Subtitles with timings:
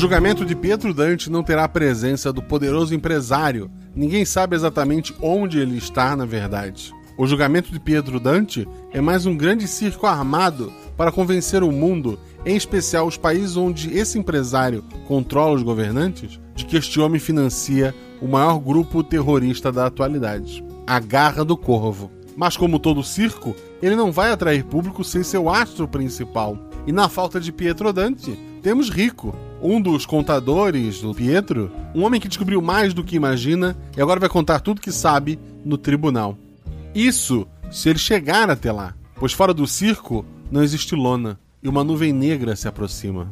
[0.00, 3.70] julgamento de Pietro Dante não terá a presença do poderoso empresário.
[3.94, 6.90] Ninguém sabe exatamente onde ele está, na verdade.
[7.18, 12.18] O julgamento de Pietro Dante é mais um grande circo armado para convencer o mundo,
[12.46, 17.94] em especial os países onde esse empresário controla os governantes, de que este homem financia
[18.22, 22.10] o maior grupo terrorista da atualidade, a Garra do Corvo.
[22.34, 26.56] Mas como todo circo, ele não vai atrair público sem seu astro principal.
[26.86, 28.32] E na falta de Pietro Dante,
[28.62, 33.76] temos Rico, um dos contadores do Pietro, um homem que descobriu mais do que imagina
[33.96, 36.36] e agora vai contar tudo que sabe no tribunal.
[36.94, 41.84] Isso se ele chegar até lá, pois fora do circo não existe lona e uma
[41.84, 43.30] nuvem negra se aproxima.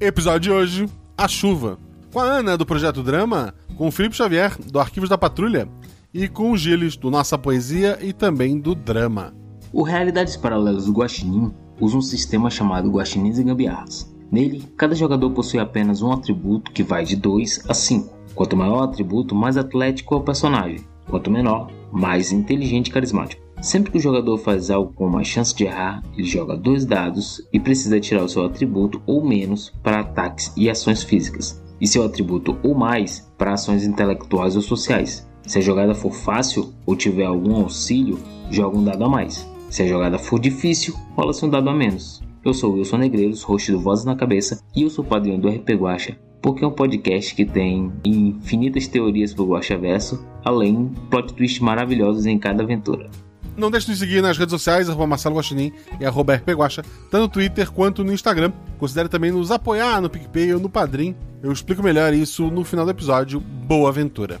[0.00, 1.78] Episódio de hoje: A Chuva.
[2.12, 5.66] Com a Ana do Projeto Drama, com o Felipe Xavier do Arquivos da Patrulha
[6.12, 9.32] e com o Gilles do Nossa Poesia e também do Drama.
[9.72, 11.50] O Realidades Paralelas do Guaxinim
[11.80, 14.11] usa um sistema chamado Guaxinins e Gambiarras.
[14.32, 18.16] Nele, cada jogador possui apenas um atributo que vai de 2 a 5.
[18.34, 20.80] Quanto maior o atributo, mais atlético é o personagem.
[21.06, 23.42] Quanto menor, mais inteligente e carismático.
[23.60, 27.46] Sempre que o jogador faz algo com uma chance de errar, ele joga dois dados
[27.52, 32.02] e precisa tirar o seu atributo ou menos para ataques e ações físicas, e seu
[32.02, 35.28] atributo ou mais para ações intelectuais ou sociais.
[35.46, 38.18] Se a jogada for fácil ou tiver algum auxílio,
[38.50, 39.46] joga um dado a mais.
[39.68, 42.22] Se a jogada for difícil, rola-se um dado a menos.
[42.44, 45.70] Eu sou Wilson Negreiros, host do Vozes na Cabeça, e eu sou padrinho do RP
[45.74, 51.60] Guacha, porque é um podcast que tem infinitas teorias pro Guacha Verso, além plot twists
[51.60, 53.08] maravilhosos em cada aventura.
[53.56, 57.28] Não deixe de seguir nas redes sociais, arroba Marcelo Guaxinim e arroba RPGuacha, tanto no
[57.28, 58.52] Twitter quanto no Instagram.
[58.76, 61.14] Considere também nos apoiar no PicPay ou no Padrim.
[61.40, 63.38] Eu explico melhor isso no final do episódio.
[63.38, 64.40] Boa aventura!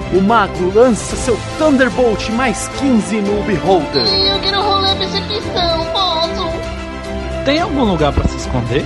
[0.13, 4.05] O mago lança seu Thunderbolt mais 15 no Beholder.
[4.05, 7.45] Eu quero rolar percepção, posso?
[7.45, 8.83] Tem algum lugar para se esconder?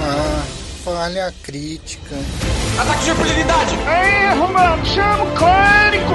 [0.00, 0.42] Ah,
[0.84, 2.14] falha crítica.
[2.78, 3.74] Ataque de oportunidade!
[3.74, 4.86] Erro, mano!
[4.86, 6.14] Chama o clérigo!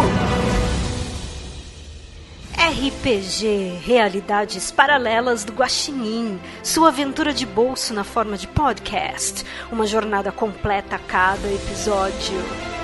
[2.58, 10.31] RPG Realidades Paralelas do Guaxinim, sua aventura de bolso na forma de podcast, uma jornada
[10.31, 12.76] completa a cada episódio.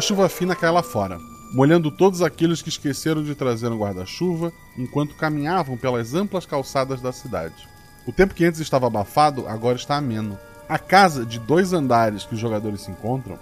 [0.00, 1.18] Uma chuva fina cai lá fora,
[1.52, 7.12] molhando todos aqueles que esqueceram de trazer um guarda-chuva enquanto caminhavam pelas amplas calçadas da
[7.12, 7.68] cidade.
[8.06, 10.38] O tempo que antes estava abafado agora está ameno.
[10.66, 13.38] A casa de dois andares que os jogadores se encontram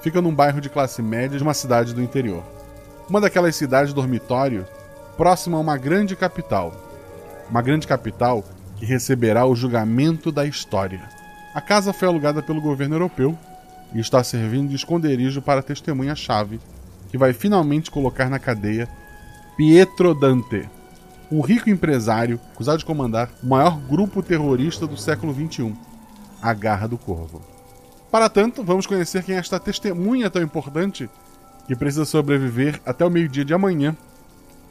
[0.00, 2.42] fica num bairro de classe média de uma cidade do interior.
[3.06, 4.66] Uma daquelas cidades dormitório
[5.18, 6.72] próxima a uma grande capital.
[7.50, 8.42] Uma grande capital
[8.78, 11.06] que receberá o julgamento da história.
[11.54, 13.38] A casa foi alugada pelo governo europeu
[13.94, 16.60] e está servindo de esconderijo para a testemunha-chave,
[17.10, 18.88] que vai finalmente colocar na cadeia
[19.56, 20.68] Pietro Dante,
[21.30, 25.74] um rico empresário acusado de comandar o maior grupo terrorista do século XXI,
[26.40, 27.42] a Garra do Corvo.
[28.10, 31.08] Para tanto, vamos conhecer quem é esta testemunha tão importante
[31.66, 33.96] que precisa sobreviver até o meio-dia de amanhã.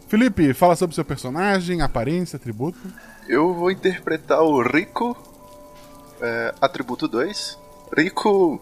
[0.09, 2.79] Felipe, fala sobre seu personagem, aparência, atributo.
[3.27, 5.15] Eu vou interpretar o Rico,
[6.19, 7.57] é, atributo 2.
[7.95, 8.59] Rico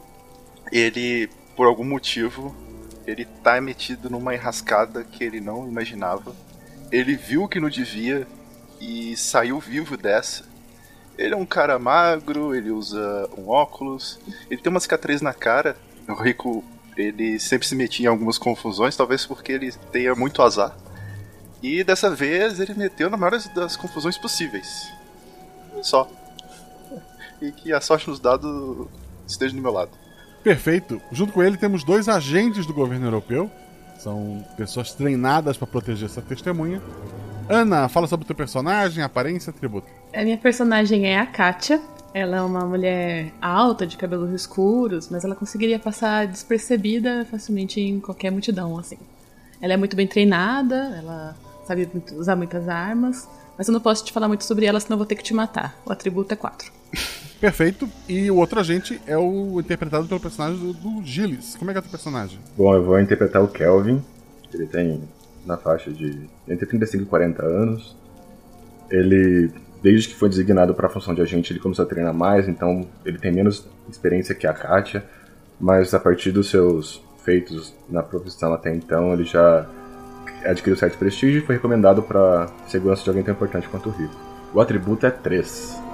[0.71, 2.55] ele, por algum motivo,
[3.05, 6.35] ele tá metido numa enrascada que ele não imaginava.
[6.91, 8.27] Ele viu que não devia
[8.79, 10.43] e saiu vivo dessa.
[11.17, 14.19] Ele é um cara magro, ele usa um óculos,
[14.49, 15.75] ele tem uma cicatriz na cara.
[16.07, 16.63] O Rico,
[16.95, 20.77] ele sempre se metia em algumas confusões, talvez porque ele tenha muito azar.
[21.61, 24.91] E dessa vez ele meteu na maior das confusões possíveis.
[25.81, 26.09] Só.
[27.41, 28.87] E que a sorte nos dados
[29.27, 29.91] esteja do meu lado.
[30.47, 31.01] Perfeito.
[31.11, 33.51] Junto com ele temos dois agentes do governo europeu.
[33.99, 36.81] São pessoas treinadas para proteger essa testemunha.
[37.49, 39.89] Ana, fala sobre o teu personagem, aparência, atributo.
[40.15, 41.81] A minha personagem é a Katia.
[42.13, 47.99] Ela é uma mulher alta, de cabelos escuros, mas ela conseguiria passar despercebida facilmente em
[47.99, 48.97] qualquer multidão, assim.
[49.61, 51.35] Ela é muito bem treinada, ela
[51.65, 53.27] sabe usar muitas armas,
[53.57, 55.77] mas eu não posso te falar muito sobre ela, senão vou ter que te matar.
[55.85, 56.71] O atributo é 4.
[57.39, 57.87] Perfeito.
[58.07, 61.55] E o outro agente é o interpretado pelo personagem do, do Gilles.
[61.57, 62.39] Como é que é o teu personagem?
[62.55, 64.03] Bom, eu vou interpretar o Kelvin.
[64.53, 65.03] Ele tem
[65.45, 67.95] na faixa de entre 35 e 40 anos.
[68.89, 69.51] Ele,
[69.81, 72.87] desde que foi designado para a função de agente, ele começou a treinar mais, então
[73.05, 75.03] ele tem menos experiência que a Katia,
[75.59, 79.67] mas a partir dos seus feitos na profissão até então, ele já
[80.45, 84.15] adquiriu certo prestígio e foi recomendado para segurança de alguém tão importante quanto o Rico.
[84.53, 85.86] O atributo é 3.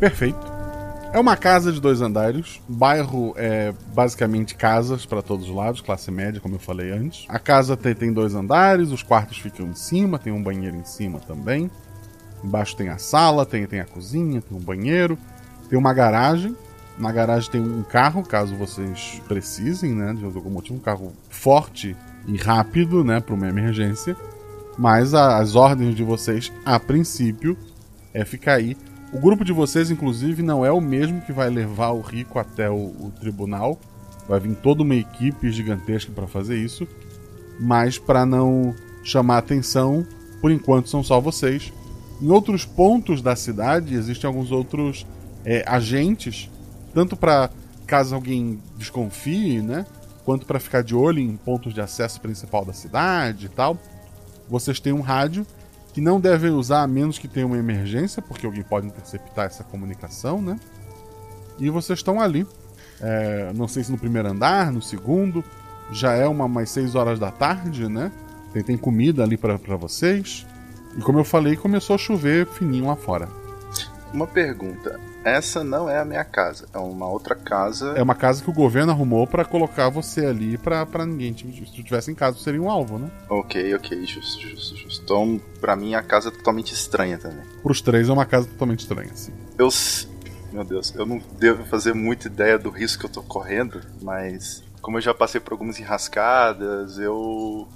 [0.00, 0.50] Perfeito.
[1.12, 2.58] É uma casa de dois andares.
[2.66, 7.26] Bairro é basicamente casas para todos os lados, classe média, como eu falei antes.
[7.28, 10.84] A casa tem, tem dois andares, os quartos ficam em cima, tem um banheiro em
[10.84, 11.70] cima também.
[12.42, 15.18] Embaixo tem a sala, tem, tem a cozinha, tem um banheiro,
[15.68, 16.56] tem uma garagem.
[16.96, 20.14] Na garagem tem um carro, caso vocês precisem, né?
[20.14, 21.94] De algum motivo, um carro forte
[22.26, 23.20] e rápido, né?
[23.20, 24.16] Para uma emergência.
[24.78, 27.58] Mas a, as ordens de vocês, a princípio,
[28.14, 28.76] é ficar aí
[29.12, 32.70] o grupo de vocês, inclusive, não é o mesmo que vai levar o Rico até
[32.70, 33.78] o, o tribunal.
[34.28, 36.86] Vai vir toda uma equipe gigantesca para fazer isso.
[37.58, 40.06] Mas para não chamar atenção,
[40.40, 41.72] por enquanto são só vocês.
[42.22, 45.06] Em outros pontos da cidade existem alguns outros
[45.44, 46.48] é, agentes,
[46.94, 47.50] tanto para
[47.86, 49.84] caso alguém desconfie, né?
[50.24, 53.76] Quanto para ficar de olho em pontos de acesso principal da cidade e tal.
[54.48, 55.44] Vocês têm um rádio
[55.92, 59.64] que não devem usar a menos que tenha uma emergência, porque alguém pode interceptar essa
[59.64, 60.58] comunicação, né?
[61.58, 62.46] E vocês estão ali.
[63.00, 65.44] É, não sei se no primeiro andar, no segundo.
[65.92, 68.12] Já é uma mais 6 horas da tarde, né?
[68.52, 70.46] Tem, tem comida ali para vocês.
[70.96, 73.39] E como eu falei, começou a chover fininho lá fora.
[74.12, 74.98] Uma pergunta.
[75.22, 77.92] Essa não é a minha casa, é uma outra casa.
[77.96, 81.36] É uma casa que o governo arrumou para colocar você ali para ninguém.
[81.36, 83.10] Se tu tivesse em casa, seria um alvo, né?
[83.28, 85.02] Ok, ok, justo, justo, justo.
[85.04, 87.44] Então, pra mim, a casa é totalmente estranha também.
[87.62, 89.32] Pros três é uma casa totalmente estranha, sim.
[89.58, 89.68] Eu.
[90.52, 94.64] Meu Deus, eu não devo fazer muita ideia do risco que eu tô correndo, mas.
[94.80, 97.68] Como eu já passei por algumas enrascadas, eu.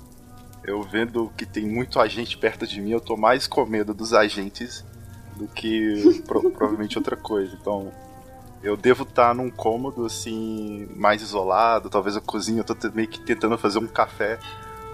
[0.64, 4.14] Eu vendo que tem muito agente perto de mim, eu tô mais com medo dos
[4.14, 4.82] agentes
[5.36, 7.56] do que pro, provavelmente outra coisa.
[7.60, 7.92] Então,
[8.62, 13.08] eu devo estar tá num cômodo assim, mais isolado, talvez a cozinha, eu tô meio
[13.08, 14.38] que tentando fazer um café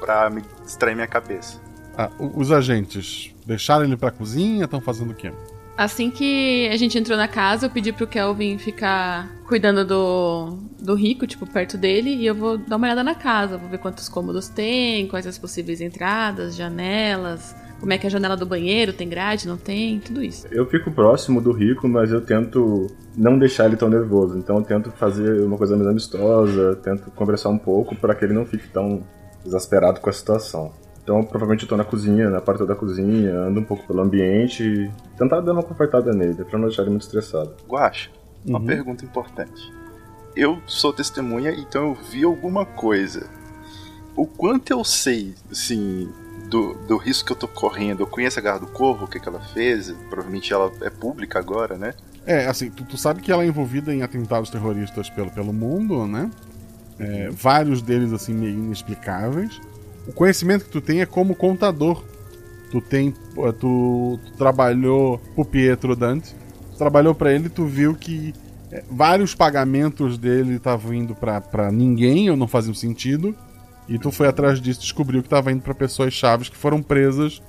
[0.00, 1.60] para me distrair minha cabeça.
[1.96, 4.64] Ah, os agentes deixaram ele pra cozinha?
[4.64, 5.32] Estão fazendo o quê?
[5.76, 10.94] Assim que a gente entrou na casa, eu pedi pro Kelvin ficar cuidando do, do
[10.94, 14.08] rico, tipo, perto dele, e eu vou dar uma olhada na casa, vou ver quantos
[14.08, 18.92] cômodos tem, quais as possíveis entradas, janelas, como é que é a janela do banheiro,
[18.92, 20.46] tem grade, não tem, tudo isso.
[20.50, 24.36] Eu fico próximo do Rico, mas eu tento não deixar ele tão nervoso.
[24.36, 28.34] Então eu tento fazer uma coisa mais amistosa, tento conversar um pouco para que ele
[28.34, 29.02] não fique tão
[29.44, 30.72] exasperado com a situação.
[31.02, 34.62] Então provavelmente eu tô na cozinha, na parte da cozinha, ando um pouco pelo ambiente
[34.62, 37.54] e tentar dar uma confortada nele, pra não deixar ele muito estressado.
[37.66, 38.10] Guacha,
[38.46, 38.66] uma uhum.
[38.66, 39.72] pergunta importante.
[40.36, 43.26] Eu sou testemunha, então eu vi alguma coisa.
[44.14, 46.08] O quanto eu sei, assim,
[46.50, 48.00] do, do risco que eu tô correndo.
[48.00, 49.90] Eu conheço a Garra do Corvo, o que, que ela fez.
[50.10, 51.94] Provavelmente ela é pública agora, né?
[52.26, 56.06] É, assim, tu, tu sabe que ela é envolvida em atentados terroristas pelo, pelo mundo,
[56.06, 56.30] né?
[56.98, 59.60] É, vários deles, assim, meio inexplicáveis.
[60.06, 62.04] O conhecimento que tu tem é como contador.
[62.70, 63.12] Tu tem.
[63.12, 66.34] Tu, tu trabalhou pro Pietro Dante.
[66.72, 68.34] Tu trabalhou para ele tu viu que
[68.70, 73.34] é, vários pagamentos dele estavam indo para ninguém ou não faziam sentido.
[73.90, 76.80] E tu foi atrás disso e descobriu que estava indo para pessoas chaves que foram
[76.80, 77.42] presas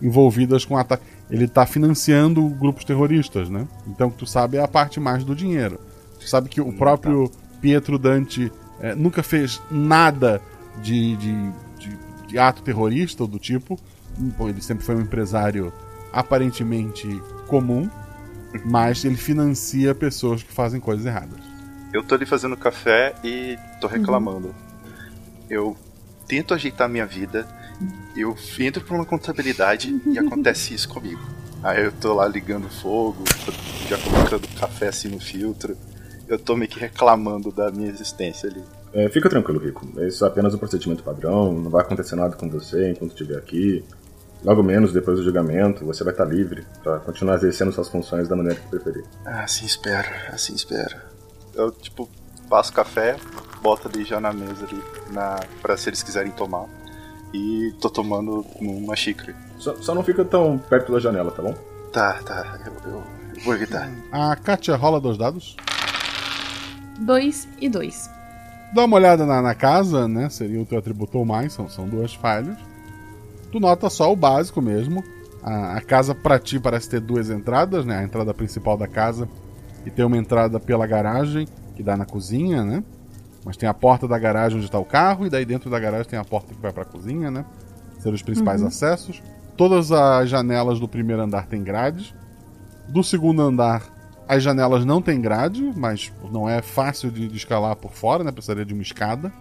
[0.00, 1.04] envolvidas com ataque.
[1.30, 3.68] Ele está financiando grupos terroristas, né?
[3.86, 5.78] Então o que tu sabe é a parte mais do dinheiro.
[6.18, 7.30] Tu sabe que o próprio
[7.60, 10.40] Pietro Dante é, nunca fez nada
[10.82, 13.78] de, de, de, de, ato terrorista ou do tipo.
[14.40, 15.70] Ele sempre foi um empresário
[16.10, 17.06] aparentemente
[17.48, 17.88] comum,
[18.64, 21.38] mas ele financia pessoas que fazem coisas erradas.
[21.92, 24.48] Eu tô ali fazendo café e tô reclamando.
[24.48, 24.71] Uhum
[25.48, 25.76] eu
[26.26, 27.46] tento ajeitar minha vida
[28.16, 31.20] eu entro pra uma contabilidade e acontece isso comigo.
[31.62, 33.24] Aí eu tô lá ligando fogo,
[33.88, 35.76] já colocando café assim no filtro.
[36.28, 38.62] Eu tô meio que reclamando da minha existência ali.
[38.92, 39.86] É, fica tranquilo, Rico.
[40.02, 43.84] Isso é apenas um procedimento padrão, não vai acontecer nada com você enquanto estiver aqui.
[44.44, 48.34] Logo menos depois do julgamento, você vai estar livre para continuar exercendo suas funções da
[48.34, 49.04] maneira que preferir.
[49.24, 50.96] Ah, assim espero, assim espero.
[51.54, 52.10] Eu, tipo,
[52.48, 53.16] passo café,
[53.62, 56.66] boto ali já na mesa ali, na, pra se eles quiserem tomar.
[57.32, 59.34] E tô tomando numa xícara.
[59.58, 61.54] Só, só não fica tão perto da janela, tá bom?
[61.90, 63.02] Tá, tá, eu, eu,
[63.36, 63.90] eu vou evitar.
[64.10, 65.56] A Katia rola dois dados.
[67.00, 68.10] Dois e dois.
[68.74, 70.28] Dá uma olhada na, na casa, né?
[70.28, 72.56] Seria o teu atributo ou mais, são, são duas falhas.
[73.50, 75.04] Tu nota só o básico mesmo.
[75.42, 77.98] A, a, casa pra ti parece ter duas entradas, né?
[77.98, 79.28] A entrada principal da casa
[79.84, 82.82] e tem uma entrada pela garagem que dá na cozinha, né?
[83.44, 86.06] Mas tem a porta da garagem onde está o carro e daí dentro da garagem
[86.06, 87.44] tem a porta que vai para a cozinha, né?
[87.98, 88.68] Ser os principais uhum.
[88.68, 89.22] acessos.
[89.56, 92.14] Todas as janelas do primeiro andar têm grades.
[92.88, 93.82] Do segundo andar
[94.28, 98.32] as janelas não têm grade, mas não é fácil de, de escalar por fora, né?
[98.32, 99.32] Precisaria de uma escada.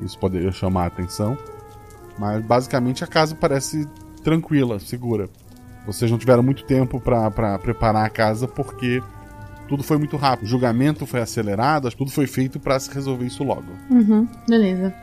[0.00, 1.36] Isso poderia chamar a atenção.
[2.18, 3.88] Mas basicamente a casa parece
[4.22, 5.28] tranquila, segura.
[5.86, 9.02] Vocês não tiveram muito tempo para preparar a casa porque
[9.68, 10.46] tudo foi muito rápido.
[10.46, 13.70] O julgamento foi acelerado, tudo foi feito para se resolver isso logo.
[13.90, 14.94] Uhum, beleza.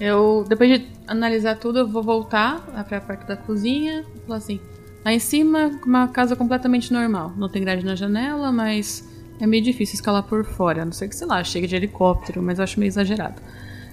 [0.00, 4.58] Eu, depois de analisar tudo, eu vou voltar para a parte da cozinha falar assim:
[5.04, 7.32] lá em cima, uma casa completamente normal.
[7.36, 9.06] Não tem grade na janela, mas
[9.38, 10.82] é meio difícil escalar por fora.
[10.82, 13.42] A não ser que, sei lá, chegue de helicóptero, mas eu acho meio exagerado.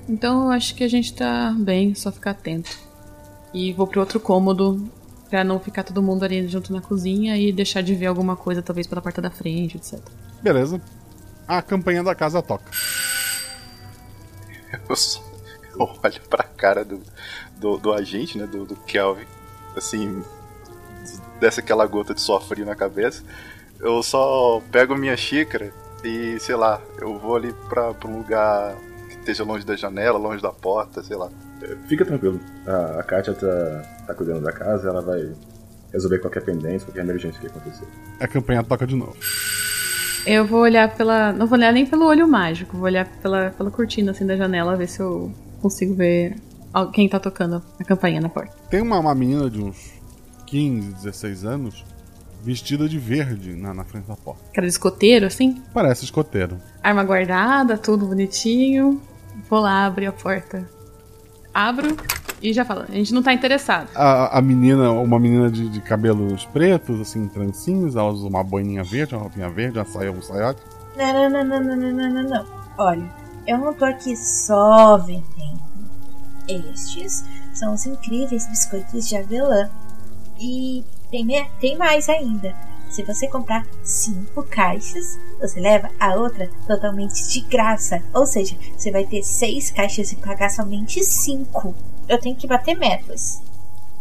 [0.08, 2.78] Então eu acho que a gente tá bem, só ficar atento.
[3.54, 4.90] E vou pro outro cômodo
[5.30, 8.62] Pra não ficar todo mundo ali junto na cozinha e deixar de ver alguma coisa,
[8.62, 10.00] talvez pela porta da frente, etc.
[10.42, 10.82] Beleza.
[11.48, 12.70] A campanha da casa toca.
[14.90, 15.22] Eu, só,
[15.74, 17.02] eu olho pra cara do,
[17.58, 18.46] do, do agente, né?
[18.46, 19.26] Do, do, Kelvin.
[19.76, 20.24] Assim,
[21.40, 23.24] desce aquela gota de suor frio na cabeça.
[23.80, 28.76] Eu só pego minha xícara e, sei lá, eu vou ali pra, pra um lugar
[29.10, 31.30] que esteja longe da janela, longe da porta, sei lá.
[31.88, 32.40] Fica tranquilo.
[32.66, 35.32] A, a Kátia tá, tá cuidando da casa, ela vai
[35.92, 37.88] resolver qualquer pendência, qualquer emergência que acontecer.
[38.20, 39.16] A campanha toca de novo.
[40.26, 41.32] Eu vou olhar pela.
[41.32, 44.76] Não vou olhar nem pelo olho mágico, vou olhar pela, pela cortina assim da janela,
[44.76, 46.36] ver se eu consigo ver
[46.94, 48.54] quem tá tocando a campainha na porta.
[48.70, 49.94] Tem uma, uma menina de uns
[50.46, 51.86] 15, 16 anos
[52.44, 54.44] vestida de verde na, na frente da porta.
[54.54, 55.62] Cara de escoteiro, assim?
[55.74, 56.58] Parece escoteiro.
[56.84, 59.02] Arma guardada, tudo bonitinho.
[59.50, 60.77] Vou lá abrir a porta
[61.58, 61.98] abro
[62.42, 63.90] e já falo, a gente não tá interessado.
[63.96, 68.84] A, a menina, uma menina de, de, cabelos pretos, assim, trancinhos, ela usa uma boininha
[68.84, 70.62] verde, uma roupinha verde, uma saia, um saiote.
[70.96, 72.46] Não, não, não, não, não, não, não, não.
[72.78, 73.10] Olha,
[73.48, 75.58] eu não tô aqui só vendendo.
[76.48, 79.70] Estes são os incríveis biscoitos de avelã.
[80.40, 81.28] E tem,
[81.60, 82.56] tem mais ainda.
[82.90, 88.02] Se você comprar cinco caixas, você leva a outra totalmente de graça.
[88.14, 91.76] Ou seja, você vai ter seis caixas e pagar somente cinco.
[92.08, 93.42] Eu tenho que bater metas.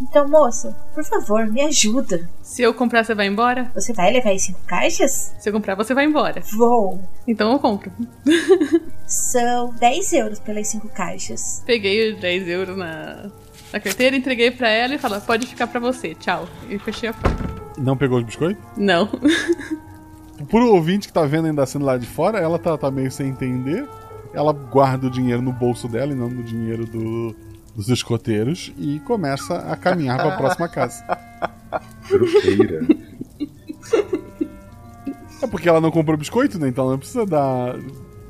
[0.01, 2.29] Então, moço, por favor, me ajuda.
[2.43, 3.71] Se eu comprar, você vai embora?
[3.75, 5.35] Você vai levar as cinco caixas?
[5.39, 6.43] Se eu comprar, você vai embora.
[6.53, 7.01] Vou.
[7.27, 7.91] Então eu compro.
[9.07, 11.63] São 10 euros pelas cinco caixas.
[11.65, 13.31] Peguei os 10 euros na,
[13.77, 16.49] na carteira, entreguei para ela e falei: pode ficar para você, tchau.
[16.69, 17.45] E fechei a porta.
[17.79, 18.63] Não pegou os biscoitos?
[18.77, 19.09] Não.
[20.49, 23.29] Pro ouvinte que tá vendo ainda sendo lá de fora, ela tá, tá meio sem
[23.29, 23.87] entender.
[24.33, 27.35] Ela guarda o dinheiro no bolso dela e não no dinheiro do,
[27.75, 31.03] dos escoteiros e começa a caminhar para a próxima casa.
[32.03, 32.87] Fruteira.
[35.43, 36.69] É porque ela não comprou biscoito, né?
[36.69, 37.77] Então ela não precisa dar.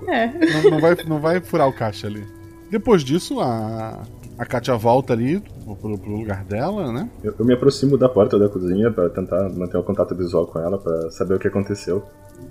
[0.06, 0.26] É.
[0.26, 2.24] Não, não, vai, não vai furar o caixa ali.
[2.70, 4.02] Depois disso, a,
[4.38, 7.08] a Katia volta ali pro, pro lugar dela, né?
[7.22, 10.46] Eu, eu, me aproximo da porta da cozinha para tentar manter o um contato visual
[10.46, 12.04] com ela, para saber o que aconteceu.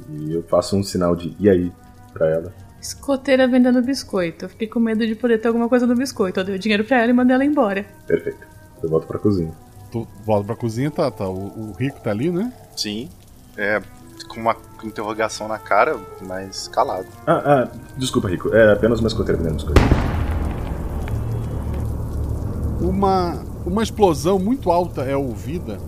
[0.09, 1.71] E eu faço um sinal de e aí
[2.13, 2.53] para ela.
[2.81, 4.45] Escoteira vendendo biscoito.
[4.45, 6.39] Eu fiquei com medo de poder ter alguma coisa no biscoito.
[6.39, 7.85] Eu dei o dinheiro pra ela e mandei ela embora.
[8.07, 8.39] Perfeito.
[8.81, 9.53] Eu volto pra cozinha.
[9.91, 11.27] Tu volta pra cozinha, tá, tá.
[11.27, 12.51] O, o Rico tá ali, né?
[12.75, 13.09] Sim.
[13.57, 13.81] É,
[14.27, 17.07] com uma interrogação na cara, mas calado.
[17.25, 18.53] Ah, ah, desculpa, Rico.
[18.53, 20.24] É apenas uma escoteira vendendo biscoito
[22.79, 25.79] uma, uma explosão muito alta é ouvida.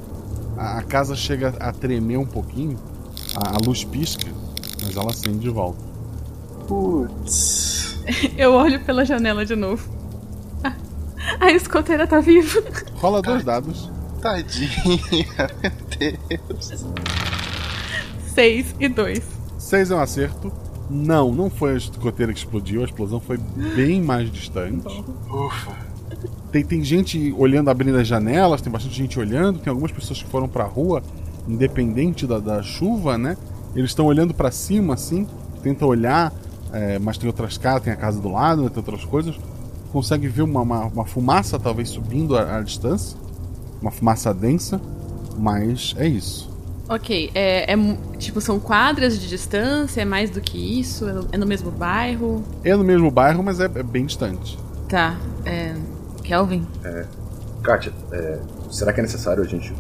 [0.58, 2.78] A, a casa chega a tremer um pouquinho.
[3.36, 4.28] A, a luz pisca,
[4.84, 5.80] mas ela acende de volta.
[6.68, 8.00] Putz.
[8.38, 9.88] Eu olho pela janela de novo.
[11.40, 12.64] A escoteira tá viva.
[12.96, 13.92] Rola dois dados.
[14.22, 14.70] Tadinha,
[15.62, 16.86] meu Deus.
[18.34, 19.24] Seis e dois.
[19.58, 20.52] Seis é um acerto.
[20.90, 25.04] Não, não foi a escoteira que explodiu, a explosão foi bem mais distante.
[25.30, 25.87] Ufa
[26.58, 30.30] tem, tem gente olhando, abrindo as janelas, tem bastante gente olhando, tem algumas pessoas que
[30.30, 31.04] foram pra rua,
[31.48, 33.38] independente da, da chuva, né?
[33.76, 35.28] Eles estão olhando para cima, assim,
[35.62, 36.34] tentam olhar,
[36.74, 39.36] é, mas tem outras casas, tem a casa do lado, né, tem outras coisas.
[39.92, 43.18] Consegue ver uma, uma, uma fumaça, talvez subindo à, à distância,
[43.82, 44.82] uma fumaça densa,
[45.38, 46.50] mas é isso.
[46.90, 47.78] Ok, é, é,
[48.18, 51.08] tipo, são quadras de distância, é mais do que isso?
[51.08, 52.44] É no, é no mesmo bairro?
[52.64, 54.58] É no mesmo bairro, mas é, é bem distante.
[54.88, 55.76] Tá, é.
[56.28, 56.68] Kelvin?
[56.84, 57.06] É.
[57.64, 59.74] Kátia, é, será que é necessário a gente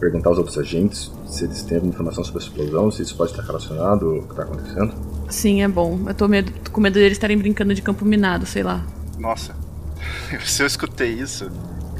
[0.00, 3.32] perguntar aos outros agentes se eles têm alguma informação sobre a explosão, se isso pode
[3.32, 4.94] estar relacionado ao que está acontecendo?
[5.28, 6.00] Sim, é bom.
[6.08, 8.84] Eu tô medo, com medo deles estarem brincando de campo minado, sei lá.
[9.18, 9.54] Nossa,
[10.44, 11.50] se eu escutei isso,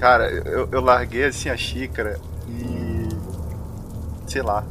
[0.00, 3.09] cara, eu, eu larguei assim a xícara e.
[4.26, 4.64] sei lá.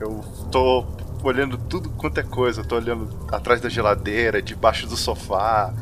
[0.00, 0.84] Eu tô
[1.22, 2.62] olhando tudo quanto é coisa.
[2.62, 5.72] Eu tô olhando atrás da geladeira, debaixo do sofá.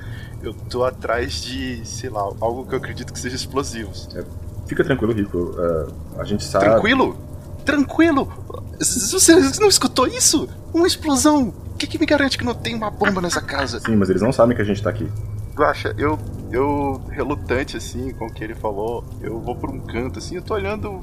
[0.44, 4.08] Eu tô atrás de, sei lá, algo que eu acredito que seja explosivos.
[4.14, 4.24] É,
[4.66, 5.38] fica tranquilo, Rico.
[5.38, 6.66] Uh, a gente sabe.
[6.66, 7.16] Tranquilo?
[7.64, 8.30] Tranquilo?
[8.78, 10.48] Você não escutou isso?
[10.72, 11.54] Uma explosão!
[11.74, 13.80] O que, que me garante que não tem uma bomba nessa casa?
[13.80, 15.08] Sim, mas eles não sabem que a gente tá aqui.
[15.54, 16.18] Guaxa, eu,
[16.52, 20.42] eu, relutante assim com o que ele falou, eu vou por um canto assim, eu
[20.42, 21.00] tô olhando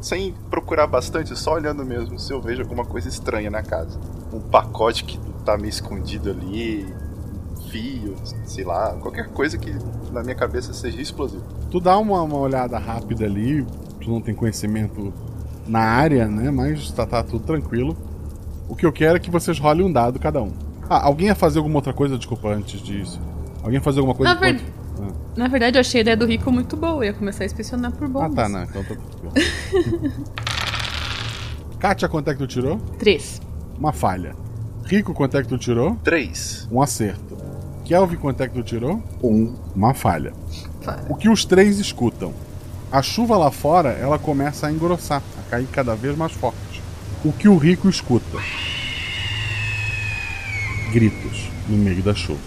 [0.00, 3.98] sem procurar bastante, só olhando mesmo se eu vejo alguma coisa estranha na casa.
[4.32, 6.86] Um pacote que tá meio escondido ali,
[7.70, 9.74] fio, sei lá, qualquer coisa que
[10.12, 11.44] na minha cabeça seja explosivo.
[11.70, 13.66] Tu dá uma, uma olhada rápida ali,
[14.00, 15.12] tu não tem conhecimento
[15.66, 16.50] na área, né?
[16.50, 17.96] Mas tá, tá tudo tranquilo.
[18.68, 20.52] O que eu quero é que vocês rolem um dado cada um.
[20.88, 23.20] Ah, alguém ia fazer alguma outra coisa, desculpa, antes disso.
[23.58, 24.60] Alguém ia fazer alguma coisa na, ver...
[25.00, 25.12] ah.
[25.36, 26.96] na verdade, eu achei a ideia do Rico muito boa.
[26.96, 28.32] Eu ia começar a inspecionar por bombas.
[28.32, 28.62] Ah, tá, não.
[28.62, 29.32] Então tá tudo
[31.78, 32.78] Kátia, quanto é que tu tirou?
[32.98, 33.40] Três.
[33.78, 34.34] Uma falha.
[34.84, 35.96] Rico, quanto é que tu tirou?
[36.02, 36.66] Três.
[36.72, 37.27] Um acerto.
[37.88, 39.02] Kelvin, quanto é que tu tirou?
[39.22, 39.54] Um.
[39.74, 40.34] Uma falha.
[41.08, 42.34] O que os três escutam?
[42.92, 46.82] A chuva lá fora, ela começa a engrossar, a cair cada vez mais forte.
[47.24, 48.38] O que o rico escuta?
[50.92, 52.40] Gritos no meio da chuva.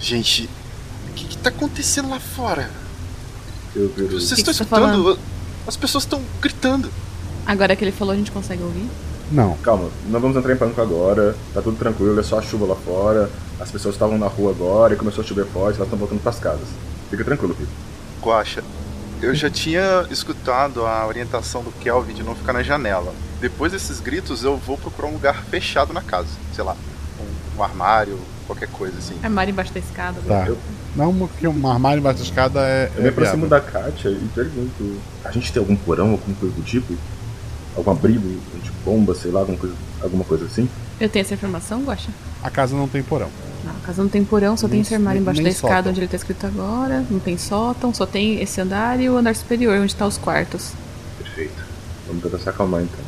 [0.00, 0.50] Gente,
[1.10, 2.68] o que, que tá acontecendo lá fora?
[3.76, 5.18] Eu, eu, Vocês estão tá escutando?
[5.66, 6.90] As pessoas estão gritando.
[7.46, 8.88] Agora que ele falou, a gente consegue ouvir?
[9.30, 9.56] Não.
[9.58, 11.34] Calma, não vamos entrar em pânico agora.
[11.52, 13.30] Tá tudo tranquilo, é só a chuva lá fora.
[13.60, 16.38] As pessoas estavam na rua agora e começou a chover forte, elas estão voltando pras
[16.38, 16.68] casas.
[17.10, 17.70] Fica tranquilo, Rico.
[18.22, 18.62] Guaxa,
[19.20, 23.12] eu já tinha escutado a orientação do Kelvin de não ficar na janela.
[23.40, 26.28] Depois desses gritos, eu vou procurar um lugar fechado na casa.
[26.54, 26.76] Sei lá,
[27.20, 29.14] um, um armário, qualquer coisa assim.
[29.22, 30.20] Armário embaixo da escada.
[30.26, 30.46] Tá.
[30.46, 30.58] Eu...
[30.94, 32.90] Não, porque um armário embaixo da escada é.
[32.96, 36.62] Eu me aproximo da Kátia e pergunto: a gente tem algum porão, alguma coisa do
[36.62, 36.94] tipo?
[37.78, 38.28] Algum abrigo
[38.62, 40.68] de bomba, sei lá, alguma coisa, alguma coisa assim?
[41.00, 42.10] Eu tenho essa informação, Guaxa?
[42.42, 43.28] A casa não tem porão.
[43.64, 45.90] Não, a casa não tem porão, só Nem- tem esse armário embaixo da escada sótão.
[45.92, 47.04] onde ele tá escrito agora.
[47.08, 50.72] Não tem sótão, só tem esse andar e o andar superior, onde tá os quartos.
[51.18, 51.54] Perfeito.
[52.08, 53.00] Vamos tentar se acalmar então.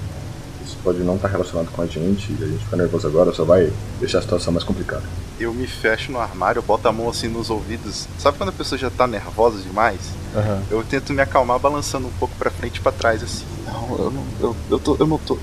[0.70, 3.44] Isso pode não estar relacionado com a gente e a gente ficar nervoso agora só
[3.44, 5.02] vai deixar a situação mais complicada.
[5.38, 8.06] Eu me fecho no armário, eu boto a mão assim nos ouvidos.
[8.20, 9.98] Sabe quando a pessoa já tá nervosa demais?
[10.36, 10.62] Aham.
[10.70, 13.44] Eu tento me acalmar balançando um pouco pra frente e pra trás, assim.
[13.66, 15.36] Não, eu não, eu, eu, tô, eu não tô.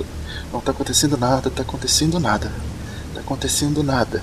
[0.53, 2.49] Não tá acontecendo nada, tá acontecendo nada.
[3.13, 4.21] Tá acontecendo nada.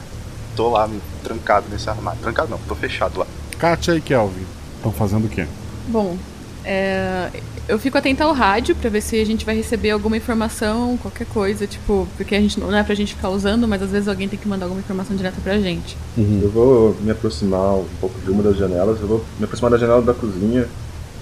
[0.57, 2.19] Tô lá, me- trancado nesse armário.
[2.23, 3.27] Trancado não, tô fechado lá.
[3.59, 5.47] Kátia e Kelvin estão fazendo o quê?
[5.89, 6.17] Bom,
[6.65, 7.29] é,
[7.67, 11.27] eu fico atenta ao rádio pra ver se a gente vai receber alguma informação, qualquer
[11.27, 14.29] coisa, tipo, porque a gente não é pra gente ficar usando, mas às vezes alguém
[14.29, 15.97] tem que mandar alguma informação direta pra gente.
[16.17, 19.79] Eu vou me aproximar um pouco de uma das janelas, eu vou me aproximar da
[19.79, 20.69] janela da cozinha,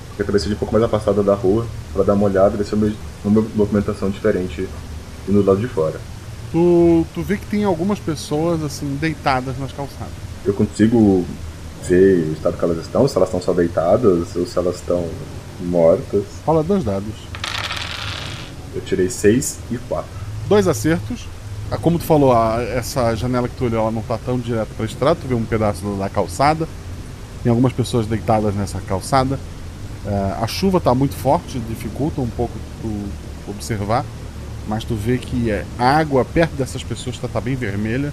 [0.08, 2.64] porque talvez seja um pouco mais afastada da rua, pra dar uma olhada e ver
[2.64, 4.68] se eu vejo uma movimentação diferente
[5.28, 6.00] do lado de fora.
[6.50, 10.12] Tu, tu vê que tem algumas pessoas assim deitadas nas calçadas.
[10.44, 11.24] Eu consigo
[11.88, 15.08] ver o estado que elas estão, se elas estão só deitadas ou se elas estão
[15.62, 16.24] mortas.
[16.46, 17.14] Rola dois dados.
[18.74, 20.08] Eu tirei 6 e 4.
[20.48, 21.26] Dois acertos.
[21.70, 24.86] Ah, Como tu falou, essa janela que tu olhou ela não tá tão direto pra
[24.86, 26.68] estrada, tu vê um pedaço da calçada.
[27.42, 29.38] Tem algumas pessoas deitadas nessa calçada.
[30.06, 32.90] É, a chuva tá muito forte, dificulta um pouco tu
[33.48, 34.04] observar.
[34.66, 38.12] Mas tu vê que é, a água perto dessas pessoas tá, tá bem vermelha.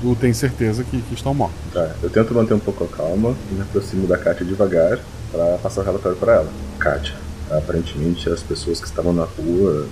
[0.00, 1.58] Tu tem certeza que, que estão mortos.
[1.72, 4.98] Tá, eu tento manter um pouco a calma e me aproximo da Kátia devagar
[5.30, 6.52] pra passar o relatório pra ela.
[6.78, 7.14] Kátia,
[7.50, 9.86] aparentemente as pessoas que estavam na rua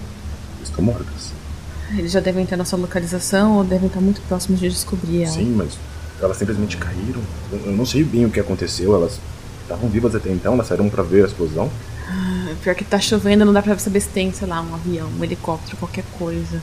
[0.63, 1.33] estão mortas.
[1.97, 5.33] Eles já devem ter nossa localização ou devem estar muito próximos de descobrir ela.
[5.33, 5.79] Sim, mas
[6.21, 7.21] elas simplesmente caíram.
[7.53, 9.21] Eu não sei bem o que aconteceu, elas
[9.63, 11.71] estavam vivas até então, elas saíram pra ver a explosão.
[12.09, 15.09] Ah, Pior que tá chovendo, não dá pra saber se tem, sei lá, um avião,
[15.19, 16.63] um helicóptero, qualquer coisa.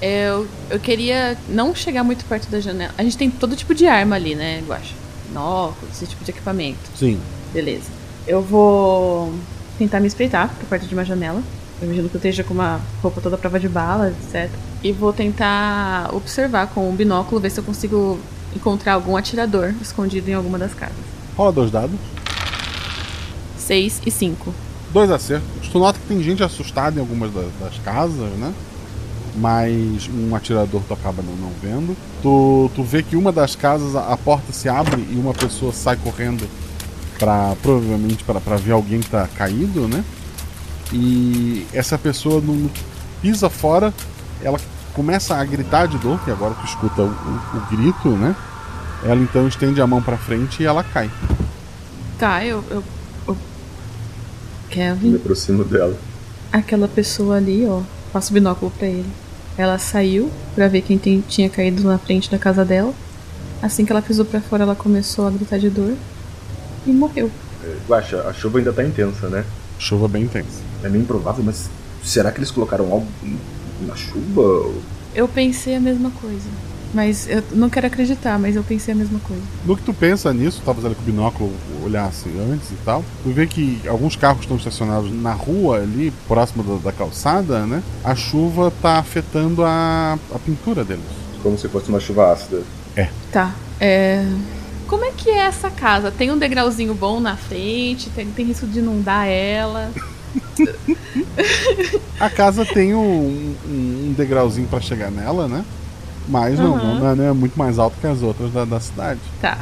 [0.00, 2.92] Eu, eu queria não chegar muito perto da janela.
[2.98, 4.94] A gente tem todo tipo de arma ali, né, Guaxa?
[5.28, 6.78] Binóculos, esse tipo de equipamento.
[6.96, 7.18] Sim.
[7.54, 7.88] Beleza.
[8.26, 9.32] Eu vou
[9.78, 11.40] tentar me espreitar por perto de uma janela.
[11.80, 14.50] Eu imagino que eu esteja com uma roupa toda prova de bala, etc.
[14.82, 18.18] E vou tentar observar com um binóculo, ver se eu consigo
[18.54, 20.96] encontrar algum atirador escondido em alguma das casas.
[21.36, 21.96] Rola dois dados.
[23.58, 24.52] 6 e 5.
[24.92, 25.68] Dois acertos.
[25.72, 28.52] Tu nota que tem gente assustada em algumas da- das casas, né?
[29.36, 31.96] Mas um atirador tu acaba não, não vendo.
[32.22, 35.96] Tu, tu vê que uma das casas a porta se abre e uma pessoa sai
[35.96, 36.46] correndo
[37.18, 40.04] para provavelmente para ver alguém que tá caído, né?
[40.92, 42.70] E essa pessoa não
[43.22, 43.92] pisa fora,
[44.42, 44.58] ela
[44.92, 48.34] começa a gritar de dor, que agora tu escuta o, o- o grito, né?
[49.02, 51.10] Ela então estende a mão para frente e ela cai.
[52.18, 52.62] Tá, eu.
[52.70, 52.82] eu,
[53.28, 53.34] eu...
[53.34, 53.38] Me
[54.70, 55.96] Kevin, aproximo dela.
[56.52, 57.80] aquela pessoa ali, ó.
[58.12, 59.06] Passo o binóculo pra ele.
[59.56, 62.92] Ela saiu pra ver quem tem- tinha caído na frente da casa dela.
[63.62, 65.94] Assim que ela pisou pra fora, ela começou a gritar de dor
[66.86, 67.30] e morreu.
[67.62, 69.44] É, Guaxa, a chuva ainda tá intensa, né?
[69.78, 70.62] Chuva bem intensa.
[70.82, 71.68] É meio improvável, mas
[72.02, 73.06] será que eles colocaram algo
[73.86, 74.72] na chuva?
[75.14, 76.48] Eu pensei a mesma coisa.
[76.94, 79.42] Mas eu não quero acreditar, mas eu pensei a mesma coisa.
[79.64, 81.52] No que tu pensa nisso, tava ali com o binóculo,
[81.84, 86.62] olhasse antes e tal, tu vê que alguns carros estão estacionados na rua ali, próximo
[86.62, 87.82] da, da calçada, né?
[88.04, 91.02] A chuva tá afetando a, a pintura deles.
[91.42, 92.62] Como se fosse uma chuva ácida.
[92.94, 93.08] É.
[93.32, 93.52] Tá.
[93.80, 94.24] É.
[94.86, 96.10] Como é que é essa casa?
[96.10, 98.10] Tem um degrauzinho bom na frente?
[98.10, 99.90] Tem, tem risco de inundar ela?
[102.20, 105.64] A casa tem um, um- um degrauzinho pra chegar nela, né?
[106.28, 106.98] Mas não, Aham.
[107.00, 109.20] não, é- não é muito mais alto que as outras da, da cidade.
[109.40, 109.58] Tá.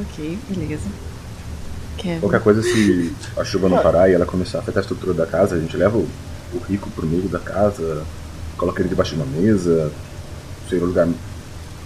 [0.00, 0.86] Ok, beleza.
[1.96, 2.20] Kevin.
[2.20, 5.26] Qualquer coisa, se a chuva não parar e ela começar a afetar a estrutura da
[5.26, 6.08] casa, a gente leva o,
[6.54, 8.04] o rico pro meio da casa,
[8.56, 9.90] coloca ele debaixo de uma mesa,
[10.68, 11.08] sei, um lugar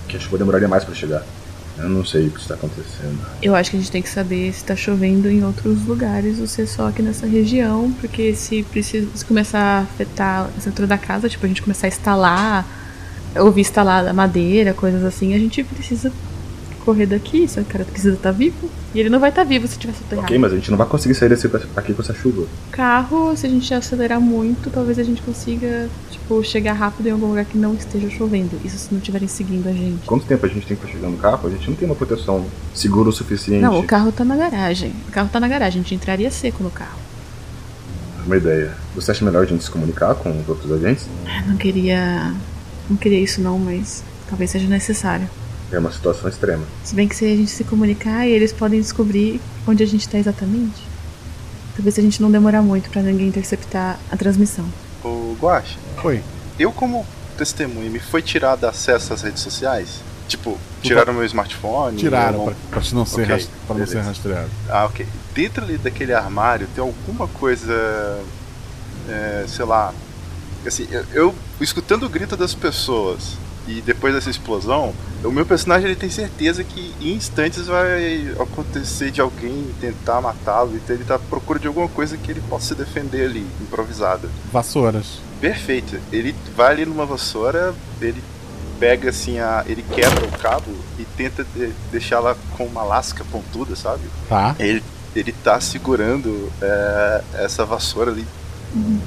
[0.08, 1.24] que a chuva demoraria mais pra chegar.
[1.78, 3.18] Eu não sei o que está acontecendo.
[3.42, 6.46] Eu acho que a gente tem que saber se tá chovendo em outros lugares ou
[6.46, 10.86] se é só aqui nessa região, porque se precisa se começar a afetar a estrutura
[10.86, 12.66] da casa, tipo, a gente começar a instalar,
[13.36, 16.12] ouvir instalar madeira, coisas assim, a gente precisa
[16.82, 18.68] correr daqui, só que o cara precisa estar vivo.
[18.94, 20.26] E ele não vai estar vivo se tiver soterrado.
[20.26, 22.46] Ok, mas a gente não vai conseguir sair desse, aqui com essa chuva.
[22.70, 27.28] Carro, se a gente acelerar muito, talvez a gente consiga, tipo, chegar rápido em algum
[27.28, 28.60] lugar que não esteja chovendo.
[28.64, 30.04] Isso se não estiverem seguindo a gente.
[30.06, 31.48] Quanto tempo a gente tem pra chegar no carro?
[31.48, 33.62] A gente não tem uma proteção segura o suficiente.
[33.62, 34.92] Não, o carro tá na garagem.
[35.08, 36.98] O carro tá na garagem, a gente entraria seco no carro.
[38.26, 38.72] Uma ideia.
[38.94, 41.06] Você acha melhor a gente se comunicar com os outros agentes?
[41.24, 42.32] Eu não queria.
[42.88, 45.28] Não queria isso não, mas talvez seja necessário.
[45.72, 46.64] É uma situação extrema.
[46.84, 50.18] Se bem que se a gente se comunicar, eles podem descobrir onde a gente tá
[50.18, 50.82] exatamente.
[51.74, 54.66] Talvez a gente não demorar muito pra ninguém interceptar a transmissão.
[55.02, 56.22] Ô, Guache, Oi.
[56.58, 57.06] eu como
[57.38, 60.00] testemunha, me foi tirado acesso às redes sociais?
[60.28, 61.96] Tipo, tiraram meu smartphone?
[61.96, 64.50] Tiraram, meu- pra, pra te não ser, Ok, ras- pra não ser rastreado.
[64.68, 65.06] Ah, ok.
[65.34, 68.20] Dentro ali daquele armário tem alguma coisa.
[69.08, 69.92] é, sei lá.
[70.66, 75.86] Assim, eu, eu escutando o grito das pessoas e depois dessa explosão, o meu personagem
[75.86, 81.14] ele tem certeza que em instantes vai acontecer de alguém tentar matá-lo, então ele tá
[81.14, 84.28] à procura de alguma coisa que ele possa se defender ali, improvisada.
[84.52, 85.18] Vassouras.
[85.40, 85.98] Perfeito.
[86.12, 88.22] Ele vai ali numa vassoura, ele
[88.78, 89.64] pega assim a.
[89.66, 94.02] ele quebra o cabo e tenta de- deixá-la com uma lasca pontuda, sabe?
[94.28, 94.56] Tá.
[94.58, 94.82] Ele,
[95.14, 98.26] ele tá segurando é, essa vassoura ali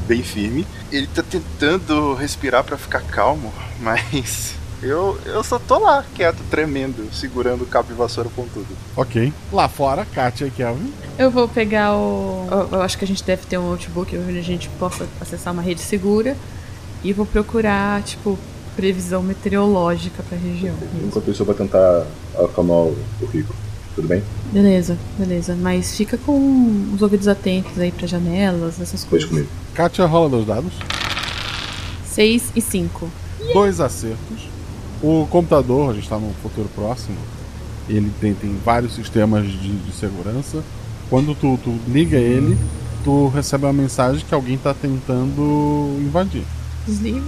[0.08, 0.66] bem firme.
[0.92, 3.52] Ele tá tentando respirar pra ficar calmo,
[3.82, 8.68] mas eu, eu só tô lá, quieto, tremendo, segurando o cabo de vassoura pontudo.
[8.96, 9.32] Ok.
[9.52, 10.94] Lá fora, Katia e Kelvin.
[11.18, 12.48] Eu vou pegar o.
[12.52, 15.54] Eu, eu acho que a gente deve ter um notebook onde a gente possa acessar
[15.54, 16.36] uma rede segura.
[17.04, 18.38] E vou procurar, tipo,
[18.76, 20.76] previsão meteorológica pra região.
[21.04, 22.06] Enquanto isso, eu vou tentar
[22.38, 22.98] acalmar o,
[23.32, 23.54] rico.
[23.94, 24.24] Tudo bem?
[24.52, 25.56] Beleza, beleza.
[25.56, 29.30] Mas fica com os ouvidos atentos aí pra janelas, essas coisas.
[29.30, 29.48] comigo.
[29.74, 30.74] Katia rola dos dados.
[32.08, 33.10] 6 e 5.
[33.54, 34.55] Dois acertos.
[35.02, 37.18] O computador, a gente está num futuro próximo,
[37.88, 40.64] ele tem, tem vários sistemas de, de segurança.
[41.10, 42.58] Quando tu, tu liga ele,
[43.04, 46.44] tu recebe uma mensagem que alguém está tentando invadir.
[46.88, 47.22] Desliga.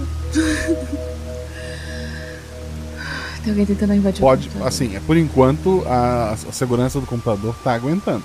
[3.42, 7.72] Tem alguém tentando invadir Pode, assim, é por enquanto a, a segurança do computador tá
[7.72, 8.24] aguentando.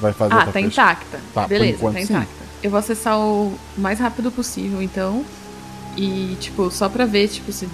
[0.00, 1.20] Vai fazer Ah, tá intacta.
[1.32, 2.12] Tá, Beleza, enquanto, tá sim.
[2.12, 2.44] intacta.
[2.62, 5.24] Eu vou acessar o mais rápido possível, então.
[5.96, 7.68] E, tipo, só pra ver, tipo, se.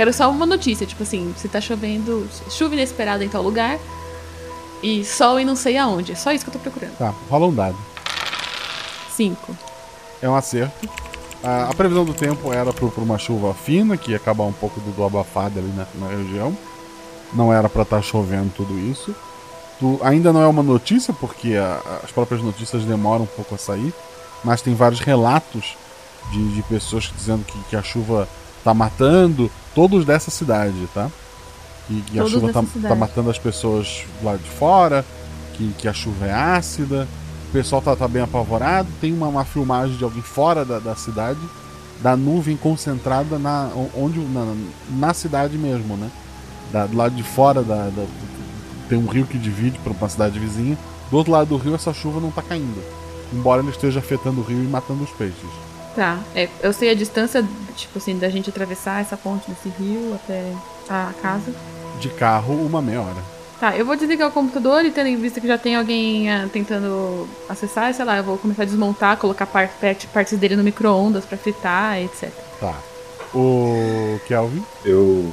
[0.00, 2.26] Quero só uma notícia, tipo assim, se tá chovendo.
[2.48, 3.78] Chuva inesperada em tal lugar.
[4.82, 6.12] E sol e não sei aonde.
[6.12, 6.96] É só isso que eu tô procurando.
[6.96, 7.76] Tá, rola um dado.
[9.14, 9.54] 5.
[10.22, 10.88] É um acerto.
[11.44, 14.54] A, a previsão do tempo era por, por uma chuva fina, que ia acabar um
[14.54, 16.56] pouco do, do abafado ali na, na região.
[17.34, 19.14] Não era pra estar chovendo tudo isso.
[19.78, 23.58] Tu ainda não é uma notícia, porque a- as próprias notícias demoram um pouco a
[23.58, 23.92] sair,
[24.42, 25.76] mas tem vários relatos
[26.32, 28.26] de, de pessoas dizendo que, que a chuva
[28.64, 31.10] tá matando, todos dessa cidade, tá?
[31.86, 35.04] Que, que a chuva tá, tá matando as pessoas lá de fora,
[35.54, 37.08] que, que a chuva é ácida,
[37.48, 38.88] o pessoal tá, tá bem apavorado.
[39.00, 41.40] Tem uma, uma filmagem de alguém fora da, da cidade,
[42.00, 44.54] da nuvem concentrada na, onde, na,
[44.90, 46.10] na cidade mesmo, né?
[46.72, 48.06] Da, do lado de fora da, da-
[48.88, 50.76] tem um rio que divide para uma cidade vizinha.
[51.10, 52.80] Do outro lado do rio, essa chuva não tá caindo.
[53.32, 55.36] Embora ela esteja afetando o rio e matando os peixes.
[55.94, 57.44] Tá, é, eu sei a distância,
[57.76, 60.52] tipo assim, da gente atravessar essa ponte desse rio até
[60.88, 61.52] a casa.
[61.98, 63.16] De carro, uma meia hora.
[63.58, 66.48] Tá, eu vou desligar o computador e tendo em vista que já tem alguém ah,
[66.50, 70.62] tentando acessar, sei lá, eu vou começar a desmontar, colocar par- parte- partes dele no
[70.62, 72.30] micro-ondas pra fritar, etc.
[72.58, 72.74] Tá.
[73.34, 74.64] O Kelvin?
[74.84, 75.32] Eu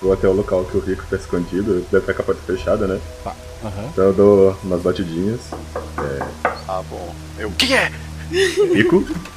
[0.00, 2.86] vou até o local que o Rico tá escondido, deve estar com a porta fechada,
[2.86, 3.00] né?
[3.24, 3.34] Tá.
[3.64, 3.88] Aham.
[3.92, 5.40] Então eu dou umas batidinhas.
[5.98, 6.22] É...
[6.68, 7.12] Ah, bom.
[7.38, 7.50] Eu.
[7.58, 7.90] Quem é?
[8.72, 9.02] Rico?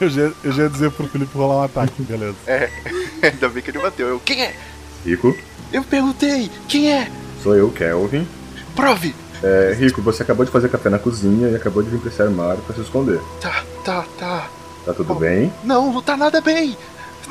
[0.00, 2.36] Eu já, eu já ia dizer pro Felipe rolar um ataque, beleza.
[2.46, 2.68] É.
[3.22, 4.08] Ainda bem que ele bateu.
[4.08, 4.20] Eu.
[4.20, 4.54] Quem é?
[5.04, 5.36] Rico?
[5.72, 6.50] Eu perguntei.
[6.68, 7.10] Quem é?
[7.42, 8.26] Sou eu, Kelvin.
[8.74, 9.14] Prove!
[9.42, 12.22] É, Rico, você acabou de fazer café na cozinha e acabou de vir pra esse
[12.22, 13.20] armário pra se esconder.
[13.40, 14.48] Tá, tá, tá.
[14.84, 15.52] Tá tudo bem?
[15.64, 16.76] Não, não tá nada bem.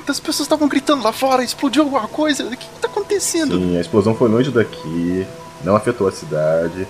[0.07, 2.43] As pessoas estavam gritando lá fora, explodiu alguma coisa.
[2.43, 3.57] O que, que tá acontecendo?
[3.57, 5.25] Sim, a explosão foi longe daqui,
[5.63, 6.87] não afetou a cidade.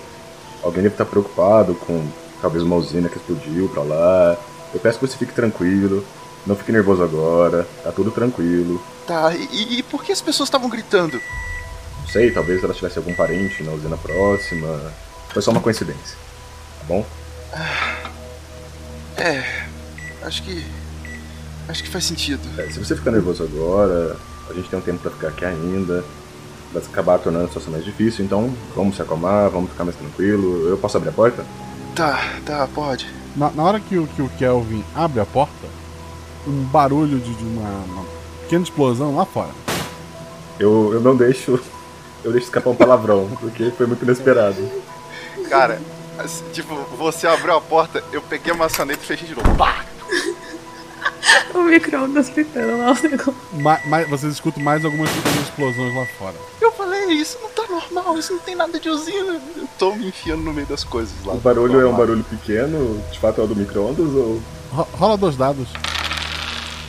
[0.62, 2.04] Alguém deve estar preocupado com
[2.40, 4.36] talvez uma usina que explodiu pra lá.
[4.72, 6.04] Eu peço que você fique tranquilo,
[6.46, 8.82] não fique nervoso agora, tá tudo tranquilo.
[9.06, 11.20] Tá, e, e por que as pessoas estavam gritando?
[12.00, 14.92] Não sei, talvez ela tivesse algum parente na usina próxima.
[15.32, 16.16] Foi só uma coincidência,
[16.80, 17.06] tá bom?
[19.16, 19.44] É.
[20.22, 20.64] Acho que.
[21.68, 22.42] Acho que faz sentido.
[22.60, 24.16] É, se você ficar nervoso agora,
[24.50, 26.04] a gente tem um tempo pra ficar aqui ainda.
[26.72, 30.68] Vai acabar tornando a situação mais difícil, então vamos se acalmar, vamos ficar mais tranquilo.
[30.68, 31.44] Eu posso abrir a porta?
[31.94, 33.21] Tá, tá, pode.
[33.36, 35.66] Na, na hora que o, que o Kelvin abre a porta,
[36.46, 38.04] um barulho de, de uma, uma
[38.42, 39.50] pequena explosão lá fora.
[40.58, 41.58] Eu, eu não deixo.
[42.24, 44.56] Eu deixo escapar um palavrão, porque foi muito inesperado.
[45.48, 45.80] Cara,
[46.18, 49.56] assim, tipo, você abriu a porta, eu peguei a maçaneta e fechei de novo.
[49.56, 49.84] Pá!
[51.54, 53.34] O micro-ondas fritando lá o negócio.
[53.54, 55.10] Ma, ma- vocês escutam mais algumas
[55.42, 56.34] explosões lá fora.
[56.60, 59.40] Eu falei, isso não tá normal, isso não tem nada de usina.
[59.56, 61.34] Eu tô me enfiando no meio das coisas lá.
[61.34, 64.40] O barulho é um barulho pequeno, de fato é o do micro-ondas ou.
[64.72, 65.68] Ro- rola dois dados.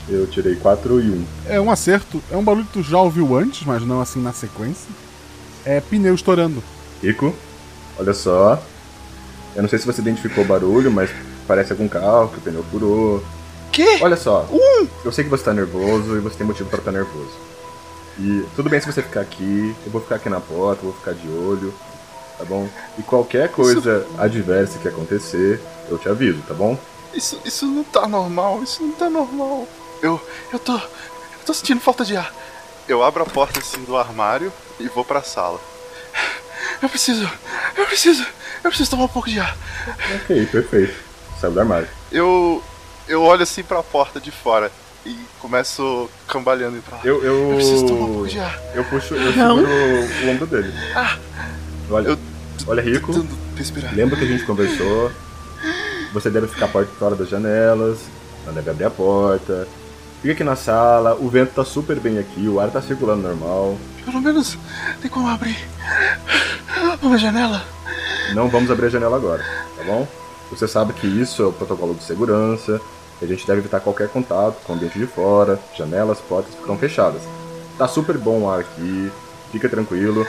[0.10, 1.26] Eu tirei 4 e 1.
[1.48, 2.22] É um acerto.
[2.32, 4.90] É um barulho que tu já ouviu antes, mas não assim na sequência.
[5.66, 6.62] É pneu estourando.
[7.02, 7.34] Rico,
[7.98, 8.62] olha só.
[9.56, 11.10] Eu não sei se você identificou o barulho, mas
[11.48, 13.24] parece algum carro que o pneu furou.
[13.74, 14.04] Que?
[14.04, 14.48] Olha só.
[15.04, 17.32] Eu sei que você tá nervoso e você tem motivo pra estar nervoso.
[18.20, 20.94] E tudo bem se você ficar aqui, eu vou ficar aqui na porta, eu vou
[20.94, 21.74] ficar de olho,
[22.38, 22.70] tá bom?
[23.00, 25.60] E qualquer coisa adversa que acontecer,
[25.90, 26.78] eu te aviso, tá bom?
[27.16, 29.68] Isso, isso não tá normal, isso não tá normal.
[30.04, 30.80] Eu, eu tô, eu
[31.44, 32.32] tô sentindo falta de ar.
[32.88, 35.60] Eu abro a porta assim do armário e vou pra sala.
[36.80, 37.28] Eu preciso,
[37.76, 38.24] eu preciso,
[38.64, 39.58] eu preciso tomar um pouco de ar.
[40.16, 40.94] Ok, perfeito.
[41.42, 41.88] Saiu do armário.
[42.12, 42.62] Eu,
[43.08, 44.72] eu olho assim pra porta de fora
[45.06, 47.02] e começo cambaleando pra lá.
[47.04, 47.56] Eu, eu.
[47.56, 48.60] preciso tomar um pouco de ar.
[48.74, 49.58] Eu puxo, eu Não.
[49.58, 49.72] seguro
[50.26, 50.74] o ombro dele.
[50.96, 51.18] Ah,
[51.90, 52.18] Olha,
[52.68, 53.12] olha Rico.
[53.94, 55.12] Lembra que a gente conversou?
[56.14, 58.00] Você deve ficar perto fora das janelas,
[58.46, 59.68] não deve abrir a porta.
[60.22, 63.78] Fica aqui na sala, o vento tá super bem aqui, o ar tá circulando normal.
[64.06, 64.58] Pelo menos
[65.02, 65.58] tem como abrir
[67.02, 67.62] uma janela.
[68.34, 69.44] Não vamos abrir a janela agora,
[69.78, 70.08] tá bom?
[70.54, 72.80] Você sabe que isso é o protocolo de segurança,
[73.22, 77.22] a gente deve evitar qualquer contato com o ambiente de fora, janelas, portas ficam fechadas.
[77.78, 79.12] Tá super bom o ar aqui,
[79.52, 80.28] fica tranquilo.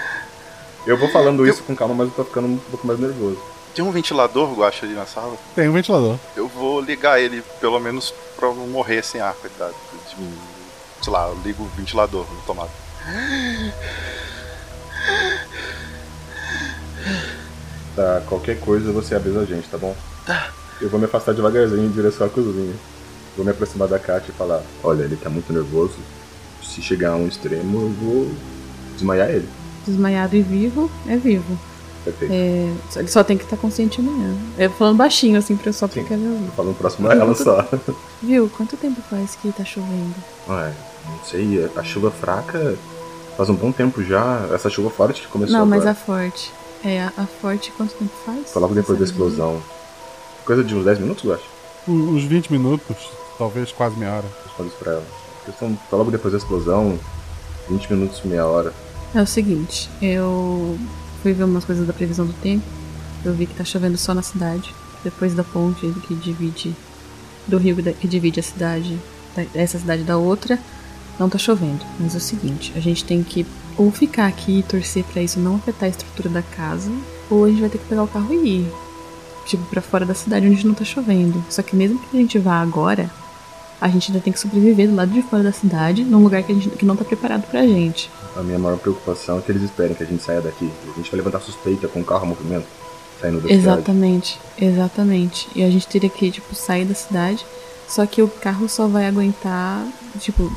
[0.87, 3.39] Eu vou falando isso com calma, mas eu tô ficando um pouco mais nervoso.
[3.75, 5.37] Tem um ventilador, Guacha, ali na sala?
[5.55, 6.17] Tem um ventilador.
[6.37, 9.75] Eu vou ligar ele, pelo menos pra não morrer sem ar, coitado.
[10.09, 10.23] Tipo,
[11.03, 12.71] sei lá, eu ligo o ventilador no tomado.
[17.95, 19.95] Tá, qualquer coisa você avisa a gente, tá bom?
[20.27, 20.49] Tá.
[20.81, 22.75] Eu vou me afastar devagarzinho em direção à cozinha.
[23.37, 25.97] Vou me aproximar da Kátia e falar: Olha, ele tá muito nervoso.
[26.63, 28.31] Se chegar a um extremo, eu vou
[28.95, 29.49] desmaiar ele.
[29.87, 31.59] Desmaiado e vivo, é vivo.
[32.05, 32.33] Perfeito.
[32.33, 34.35] É, ele só tem que estar consciente amanhã.
[34.59, 36.39] Eu falando baixinho, assim, pra só porque ela.
[36.57, 37.67] Falando próximo a ela só.
[38.23, 38.51] Viu?
[38.57, 40.15] Quanto tempo faz que tá chovendo?
[40.49, 40.73] Ué,
[41.07, 42.77] não sei, a chuva fraca
[43.37, 44.49] faz um bom tempo já.
[44.53, 45.93] Essa chuva forte que começou Não, mas agora.
[45.93, 46.53] a forte.
[46.85, 48.51] É, a, a forte quanto tempo faz?
[48.53, 49.61] Foi logo depois da explosão.
[50.45, 51.45] Coisa de uns 10 minutos, eu acho.
[51.89, 52.97] O- Uns 20 minutos,
[53.39, 54.27] talvez quase meia hora.
[54.45, 55.05] Respondo isso pra ela.
[55.47, 56.99] Questão, foi logo depois da explosão,
[57.71, 58.73] 20 minutos, meia hora.
[59.15, 60.79] É o seguinte, eu
[61.23, 62.65] fui ver umas coisas da previsão do tempo.
[63.25, 64.75] Eu vi que tá chovendo só na cidade.
[65.03, 66.75] Depois da ponte que divide
[67.47, 68.99] do rio que divide a cidade,
[69.55, 70.59] essa cidade da outra,
[71.19, 71.85] não tá chovendo.
[71.99, 73.47] Mas é o seguinte, a gente tem que
[73.77, 76.91] ou ficar aqui e torcer para isso não afetar a estrutura da casa,
[77.31, 78.73] ou a gente vai ter que pegar o carro e ir.
[79.47, 81.45] Tipo, pra fora da cidade onde não tá chovendo.
[81.51, 83.11] Só que mesmo que a gente vá agora,
[83.81, 86.53] a gente ainda tem que sobreviver do lado de fora da cidade, num lugar que,
[86.53, 88.11] a gente, que não tá preparado pra gente.
[88.37, 90.71] A minha maior preocupação é que eles esperem que a gente saia daqui.
[90.93, 92.67] A gente vai levantar suspeita com o carro a movimento
[93.21, 94.73] saindo da Exatamente, cidade.
[94.73, 95.49] exatamente.
[95.55, 97.45] E a gente teria que, tipo, sair da cidade.
[97.87, 99.87] Só que o carro só vai aguentar,
[100.19, 100.51] tipo,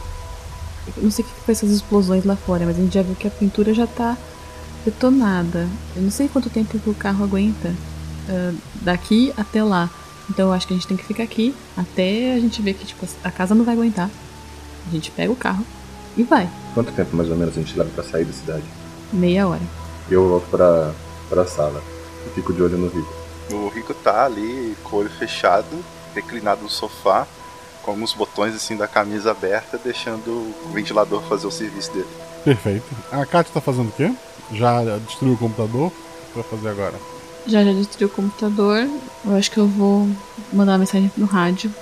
[0.98, 3.28] não sei o que foi essas explosões lá fora, mas a gente já viu que
[3.28, 4.18] a pintura já tá
[4.86, 5.68] detonada.
[5.96, 7.70] Eu não sei quanto tempo que o carro aguenta
[8.30, 9.90] uh, daqui até lá.
[10.30, 12.86] Então eu acho que a gente tem que ficar aqui até a gente ver que
[12.86, 14.10] tipo, a casa não vai aguentar.
[14.88, 15.66] A gente pega o carro
[16.16, 16.50] e vai.
[16.74, 18.64] Quanto tempo mais ou menos a gente leva pra sair da cidade?
[19.12, 19.62] Meia hora.
[20.10, 20.94] Eu volto pra,
[21.30, 21.82] pra sala
[22.26, 23.14] e fico de olho no Rico.
[23.52, 27.28] O Rico tá ali com o olho fechado, reclinado no sofá,
[27.88, 32.08] com alguns botões assim da camisa aberta, deixando o ventilador fazer o serviço dele.
[32.44, 32.86] Perfeito.
[33.10, 34.14] A Kátia tá fazendo o quê?
[34.52, 35.88] Já destruiu o computador?
[35.88, 35.92] O
[36.34, 36.96] que vai fazer agora?
[37.48, 38.86] Já já destruiu o computador.
[39.26, 40.06] Eu acho que eu vou
[40.52, 41.74] mandar uma mensagem no rádio.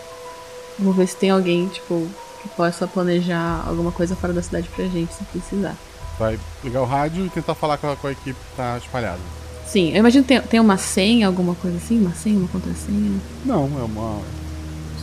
[0.77, 2.07] Vou ver se tem alguém, tipo,
[2.43, 5.75] que possa planejar alguma coisa fora da cidade pra gente, se precisar.
[6.19, 9.19] Vai ligar o rádio e tentar falar com a, com a equipe que tá espalhada.
[9.65, 11.99] Sim, eu imagino que tem, tem uma senha, alguma coisa assim?
[11.99, 13.19] Uma senha, uma contrassenha?
[13.43, 14.44] Não, é uma.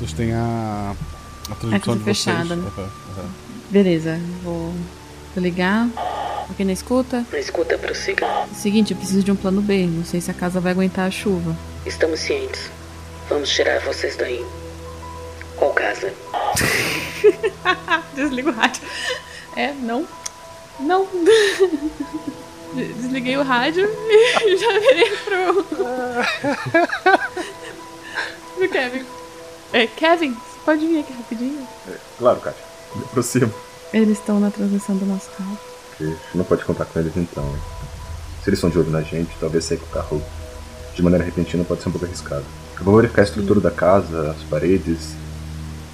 [0.03, 0.97] Vocês têm a.
[1.49, 2.59] A transmissão é de fechada, vocês.
[2.61, 2.73] né?
[2.77, 2.83] Uhum,
[3.23, 3.31] uhum.
[3.71, 4.75] Beleza, vou,
[5.35, 5.89] vou ligar.
[6.51, 7.25] Aqui na escuta?
[7.31, 8.27] Na escuta, prossiga.
[8.53, 9.87] Seguinte, eu preciso de um plano B.
[9.87, 11.57] Não sei se a casa vai aguentar a chuva.
[11.87, 12.69] Estamos cientes.
[13.29, 14.45] Vamos tirar vocês daí.
[15.57, 16.13] Qual casa?
[18.17, 18.83] Desliga o rádio.
[19.57, 20.05] É, não.
[20.81, 21.07] Não.
[22.75, 25.65] Desliguei o rádio e já virei pro.
[28.57, 29.05] pro Kevin.
[29.73, 31.67] É, Kevin, você pode vir aqui rapidinho?
[31.89, 32.65] É, claro, Kátia.
[32.95, 33.53] Me aproximo.
[33.93, 35.59] Eles estão na transmissão do nosso carro.
[36.35, 37.45] Não pode contar com eles então.
[37.45, 37.59] né?
[38.43, 40.23] Se eles estão de olho na gente, talvez sair com o carro
[40.95, 42.45] de maneira repentina pode ser um pouco arriscado.
[42.79, 45.15] Eu vou verificar a estrutura da casa, as paredes,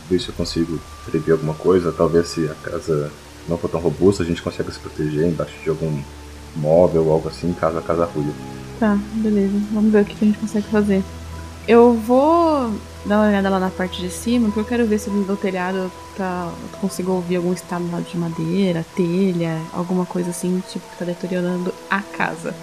[0.09, 1.93] ver se eu consigo prever alguma coisa.
[1.93, 3.13] Talvez se a casa
[3.47, 6.03] não for tão robusta, a gente consiga se proteger embaixo de algum
[6.57, 8.33] móvel ou algo assim, caso a casa ruia.
[8.81, 9.55] Tá, beleza.
[9.73, 11.03] Vamos ver o que a gente consegue fazer.
[11.67, 12.73] Eu vou
[13.09, 15.91] dar uma olhada lá na parte de cima, porque eu quero ver se no telhado
[16.17, 21.05] tá, eu consigo ouvir algum estado de madeira, telha, alguma coisa assim, tipo, que tá
[21.05, 22.55] deteriorando a casa.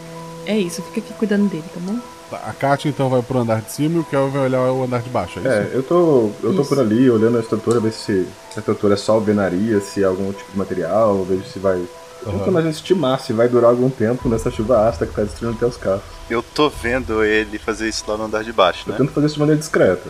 [0.45, 1.97] É isso, fica aqui cuidando dele, tá bom?
[2.29, 4.84] Tá, A Kátia então vai pro andar de cima e o Kelvin vai olhar o
[4.84, 5.49] andar de baixo, é isso?
[5.49, 6.69] É, eu tô, eu tô Isso.
[6.69, 10.31] por ali olhando a estrutura, ver se a estrutura é só alvenaria, se é algum
[10.31, 11.77] tipo de material, vejo se vai.
[11.77, 11.88] Eu
[12.23, 12.45] tô Aham.
[12.45, 15.77] tentando estimar se vai durar algum tempo nessa chuva ácida que tá destruindo até os
[15.77, 16.01] carros.
[16.29, 18.97] Eu tô vendo ele fazer isso lá no andar de baixo, Eu né?
[18.97, 20.10] tento fazer isso de maneira discreta,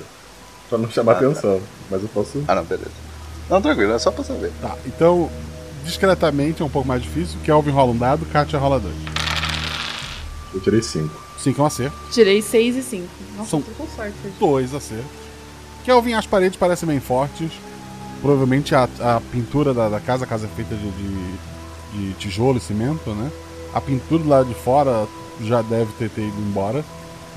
[0.69, 1.25] pra não chamar Ah, tá.
[1.27, 2.43] atenção, mas eu posso.
[2.47, 2.91] Ah, não, beleza.
[3.49, 4.51] Não, tranquilo, é só pra saber.
[4.61, 5.29] Tá, então,
[5.83, 7.37] discretamente é um pouco mais difícil.
[7.43, 8.95] Kelvin rola um dado, Kátia rola dois.
[10.53, 11.09] Eu tirei 5.
[11.39, 11.97] 5 é um acerto.
[12.11, 13.07] Tirei 6 e 5.
[13.37, 14.13] Nossa, São tô com sorte.
[14.39, 15.05] Dois acertos.
[15.83, 17.51] Kelvin, as paredes parecem bem fortes.
[18.21, 21.37] Provavelmente a, a pintura da, da casa, a casa é feita de, de,
[21.93, 23.29] de tijolo e cimento, né?
[23.73, 25.05] A pintura lá de fora
[25.41, 26.83] já deve ter, ter ido embora.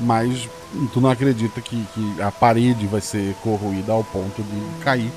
[0.01, 0.49] Mas
[0.93, 5.11] tu não acredita que, que a parede vai ser corroída ao ponto de cair.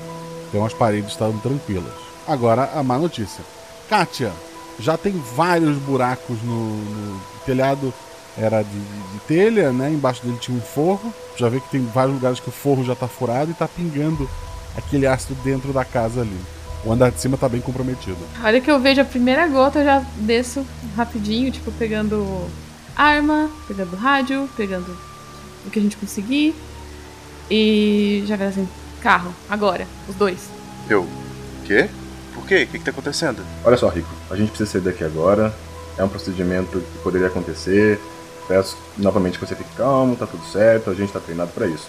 [0.48, 1.92] Então as paredes estão tranquilas.
[2.26, 3.42] Agora a má notícia.
[3.88, 4.32] Kátia,
[4.78, 7.92] já tem vários buracos no, no telhado.
[8.36, 9.90] Era de, de- telha, né?
[9.90, 11.12] Embaixo dele tinha um forro.
[11.36, 14.28] Já vê que tem vários lugares que o forro já tá furado e tá pingando
[14.76, 16.38] aquele ácido dentro da casa ali.
[16.84, 18.16] O andar de cima tá bem comprometido.
[18.42, 22.46] A hora que eu vejo a primeira gota, eu já desço rapidinho, tipo, pegando
[22.96, 24.96] arma, pegando rádio, pegando
[25.66, 26.54] o que a gente conseguir.
[27.50, 28.68] E já vai assim,
[29.02, 30.48] carro, agora, os dois.
[30.88, 31.06] Eu.
[31.64, 31.88] Quê?
[32.34, 32.62] Por quê?
[32.64, 33.44] O que, que tá acontecendo?
[33.64, 35.54] Olha só, Rico, a gente precisa sair daqui agora.
[35.98, 38.00] É um procedimento que poderia acontecer.
[38.48, 41.86] Peço novamente que você fique calmo, tá tudo certo, a gente tá treinado pra isso.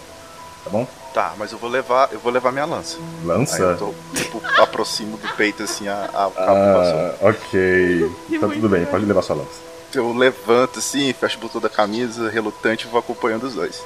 [0.64, 0.88] Tá bom?
[1.14, 2.10] Tá, mas eu vou levar.
[2.12, 2.98] Eu vou levar minha lança.
[3.24, 3.56] Lança?
[3.58, 7.16] Aí eu tô, tipo, aproximo do peito assim a, a vassoura.
[7.22, 8.12] Ah, ok.
[8.28, 8.86] Que Tá tudo bem, bem.
[8.92, 9.73] pode levar sua lança.
[9.96, 13.82] Eu levanto assim, fecho o botão da camisa, relutante e vou acompanhando os dois.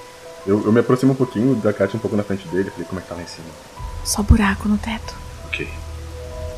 [0.45, 2.99] Eu, eu me aproximo um pouquinho da Katia um pouco na frente dele, falei como
[2.99, 3.47] é que tá lá em cima.
[4.05, 5.13] Só buraco no teto.
[5.45, 5.67] Ok.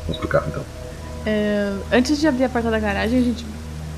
[0.06, 0.64] Vamos pro carro então.
[1.26, 3.44] É, antes de abrir a porta da garagem, a gente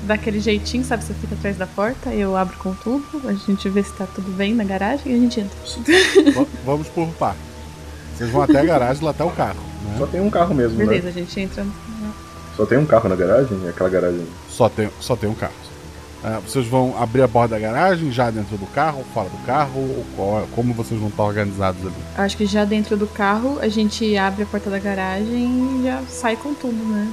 [0.03, 1.03] dá aquele jeitinho, sabe?
[1.03, 4.31] Você fica atrás da porta, eu abro com tudo, a gente vê se tá tudo
[4.31, 5.57] bem na garagem e a gente entra.
[6.33, 7.35] Va- Vamos por par.
[8.17, 9.59] Vocês vão até a garagem lá até o carro.
[9.85, 9.95] Né?
[9.99, 11.17] Só tem um carro mesmo, Beleza, a né?
[11.19, 11.65] gente entra.
[12.57, 13.59] Só tem um carro na garagem?
[13.65, 14.25] É aquela garagem.
[14.53, 15.53] Só tem, só tem um carro.
[16.23, 19.77] Ah, vocês vão abrir a porta da garagem, já dentro do carro, fora do carro,
[19.81, 21.95] ou qual- como vocês vão estar organizados ali?
[22.15, 26.01] Acho que já dentro do carro a gente abre a porta da garagem e já
[26.07, 27.11] sai com tudo, né?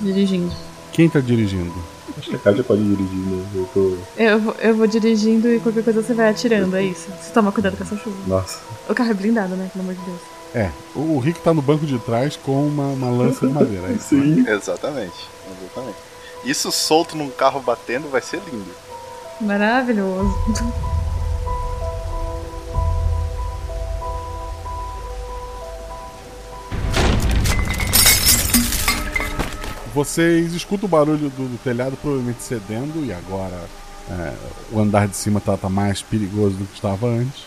[0.00, 0.50] Dirigindo.
[0.92, 1.74] Quem tá dirigindo?
[2.16, 3.44] Acho que a Kátia pode dirigir, né?
[3.54, 3.96] Eu tô.
[4.16, 7.08] Eu, vou- eu vou dirigindo e qualquer coisa você vai atirando, é isso.
[7.20, 8.16] Você toma cuidado com essa chuva.
[8.26, 8.60] Nossa.
[8.88, 9.68] O carro é blindado, né?
[9.72, 10.20] Pelo amor de Deus.
[10.54, 13.88] É, o Rick tá no banco de trás com uma, uma lança de madeira.
[13.88, 14.50] é isso, né?
[14.50, 15.28] Exatamente,
[15.60, 15.98] exatamente.
[16.44, 18.74] Isso solto num carro batendo vai ser lindo.
[19.40, 20.34] Maravilhoso.
[29.94, 33.68] Vocês escutam o barulho do, do telhado provavelmente cedendo e agora
[34.10, 34.32] é,
[34.70, 37.46] o andar de cima tá, tá mais perigoso do que estava antes.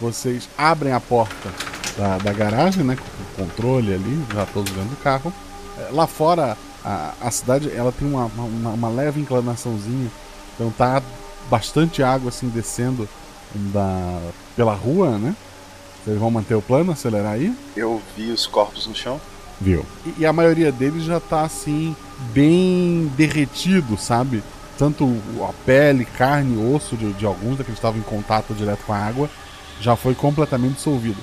[0.00, 1.50] Vocês abrem a porta
[1.96, 5.32] da, da garagem, né, com o controle ali, já todos dentro do carro.
[5.78, 10.10] É, lá fora a, a cidade ela tem uma, uma, uma leve inclinaçãozinha,
[10.54, 11.02] então tá
[11.50, 13.08] bastante água assim descendo
[13.54, 14.20] da,
[14.56, 15.34] pela rua, né?
[16.04, 17.54] Vocês vão manter o plano, acelerar aí?
[17.76, 19.20] Eu vi os corpos no chão.
[19.60, 19.86] Viu?
[20.04, 21.94] E, e a maioria deles já tá assim,
[22.32, 24.42] bem derretido, sabe?
[24.76, 25.16] Tanto
[25.48, 28.98] a pele, carne, osso de, de alguns daqueles que estavam em contato direto com a
[28.98, 29.30] água
[29.80, 31.18] já foi completamente dissolvido.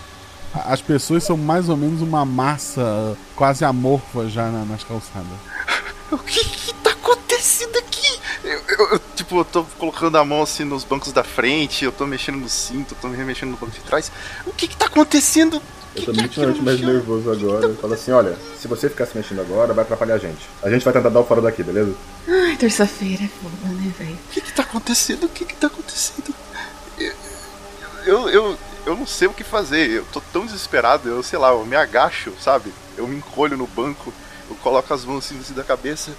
[0.54, 5.28] As pessoas são mais ou menos uma massa quase amorfa já na- nas calçadas.
[6.12, 8.20] O que que tá acontecendo aqui?
[8.44, 11.92] Eu, eu- eu, tipo, eu tô colocando a mão assim nos bancos da frente, eu
[11.92, 14.12] tô mexendo no cinto, eu tô me remexendo no banco de trás.
[14.48, 15.62] O que que tá acontecendo?
[15.96, 17.68] Eu tô definitivamente mais nervoso agora.
[17.68, 20.40] Eu falo assim: olha, se você ficar se mexendo agora, vai atrapalhar a gente.
[20.64, 21.94] A gente vai tentar dar o fora daqui, beleza?
[22.28, 24.14] Ai, terça-feira é foda, né, velho?
[24.16, 25.26] O que que tá acontecendo?
[25.26, 26.34] O que que tá acontecendo?
[28.06, 28.58] Eu, eu,
[28.90, 29.90] eu, não sei o que fazer.
[29.90, 31.08] Eu tô tão desesperado.
[31.10, 32.72] Eu, sei lá, eu me agacho, sabe?
[32.98, 34.14] Eu me encolho no banco.
[34.50, 36.12] Eu coloco as mãos assim em cima da cabeça.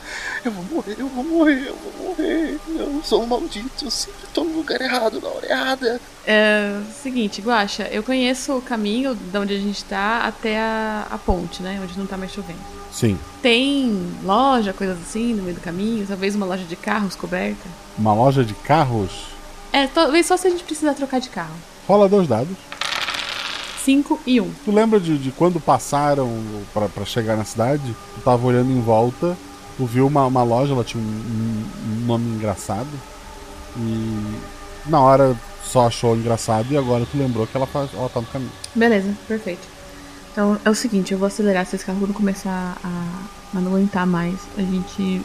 [0.44, 2.58] Eu vou morrer, eu vou morrer, eu vou morrer.
[2.68, 3.84] Eu sou um maldito.
[3.84, 6.00] Eu sempre tô no lugar errado, na hora errada.
[6.24, 11.18] É, seguinte, Guaxa, eu conheço o caminho de onde a gente tá até a, a
[11.18, 11.80] ponte, né?
[11.82, 12.60] Onde não tá mais chovendo.
[12.92, 16.06] Sim, Tem loja, coisas assim, no meio do caminho?
[16.06, 17.68] Talvez uma loja de carros coberta?
[17.98, 19.26] uma loja de carros.
[19.72, 21.54] É, talvez só se a gente precisar trocar de carro.
[21.90, 22.56] Rola dois dados.
[23.84, 24.44] 5 e 1.
[24.44, 24.50] Um.
[24.64, 26.30] Tu lembra de, de quando passaram
[26.72, 27.82] pra pra chegar na cidade?
[28.14, 29.36] Tu tava olhando em volta,
[29.76, 31.64] tu viu uma, uma loja, ela tinha um, um-
[32.02, 32.86] um nome engraçado.
[33.76, 34.36] E
[34.86, 38.26] na hora só achou engraçado e agora tu lembrou que ela, faz, ela tá no
[38.28, 38.52] caminho.
[38.72, 39.66] Beleza, perfeito.
[40.30, 43.72] Então é o seguinte, eu vou acelerar se esse carro quando começar a, a não
[43.74, 44.36] aguentar mais.
[44.56, 45.20] A gente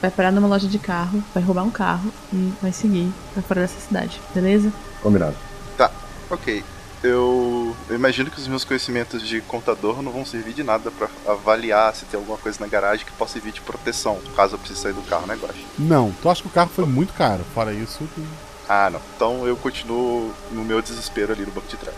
[0.00, 3.60] vai parar numa loja de carro, vai roubar um carro e vai seguir pra fora
[3.60, 4.72] dessa cidade, beleza?
[5.00, 5.36] Combinado.
[5.76, 5.90] Tá,
[6.30, 6.64] ok.
[7.02, 11.08] Eu, eu imagino que os meus conhecimentos de contador não vão servir de nada pra
[11.26, 14.80] avaliar se tem alguma coisa na garagem que possa servir de proteção, caso eu precise
[14.82, 15.66] sair do carro, né, Guache?
[15.76, 17.44] Não, tu acha que o carro foi muito caro.
[17.52, 18.22] Fora isso, tu...
[18.68, 19.00] Ah, não.
[19.16, 21.96] Então eu continuo no meu desespero ali no banco de trás.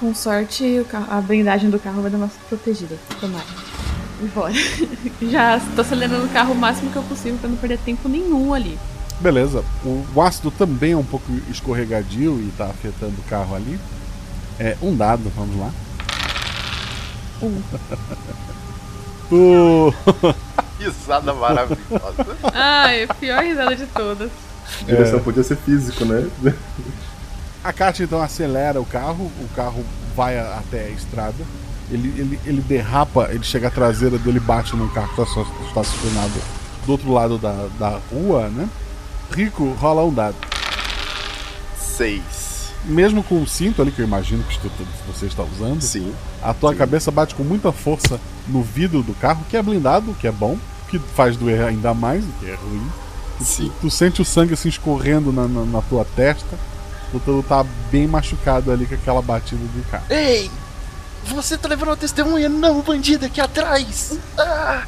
[0.00, 2.96] Com sorte, o carro- a blindagem do carro vai dar uma protegida.
[3.20, 3.44] Tomara.
[4.22, 4.54] E bora.
[5.20, 8.54] Já tô acelerando o carro o máximo que eu possível pra não perder tempo nenhum
[8.54, 8.78] ali.
[9.20, 9.64] Beleza.
[9.84, 13.78] O, o ácido também é um pouco escorregadio e tá afetando o carro ali.
[14.58, 15.70] É um dado, vamos lá.
[17.42, 17.60] Um.
[19.28, 19.92] Tu...
[20.78, 22.36] Risada maravilhosa.
[22.54, 24.30] Ai, pior risada de todas.
[24.82, 26.28] A direção podia ser físico, né?
[27.64, 31.34] A Kátia então acelera o carro, o carro vai a- até a estrada,
[31.90, 35.80] ele, ele, ele derrapa, ele chega à traseira dele, bate num carro que está está
[35.80, 36.32] estacionado
[36.84, 38.68] do outro lado da, da rua, né?
[39.32, 40.36] Rico, rola um dado.
[41.78, 42.72] Seis.
[42.84, 46.14] Mesmo com o cinto ali, que eu imagino que tu- tu- você está usando, Sim.
[46.42, 50.14] a tua cabeça bate com muita força no vidro do carro, que é blindado, o
[50.14, 52.88] que é bom, o que faz doer ainda mais, o que é ruim.
[53.38, 53.72] Tu- Sim.
[53.80, 56.56] Tu, sente o sangue assim escorrendo na, na, na tua testa,
[57.10, 60.04] tu, tu tá bem machucado ali com aquela batida do carro.
[60.08, 60.48] Ei!
[61.24, 62.48] Você tá levando uma testemunha?
[62.48, 64.16] Não, bandido aqui atrás!
[64.38, 64.84] Ah!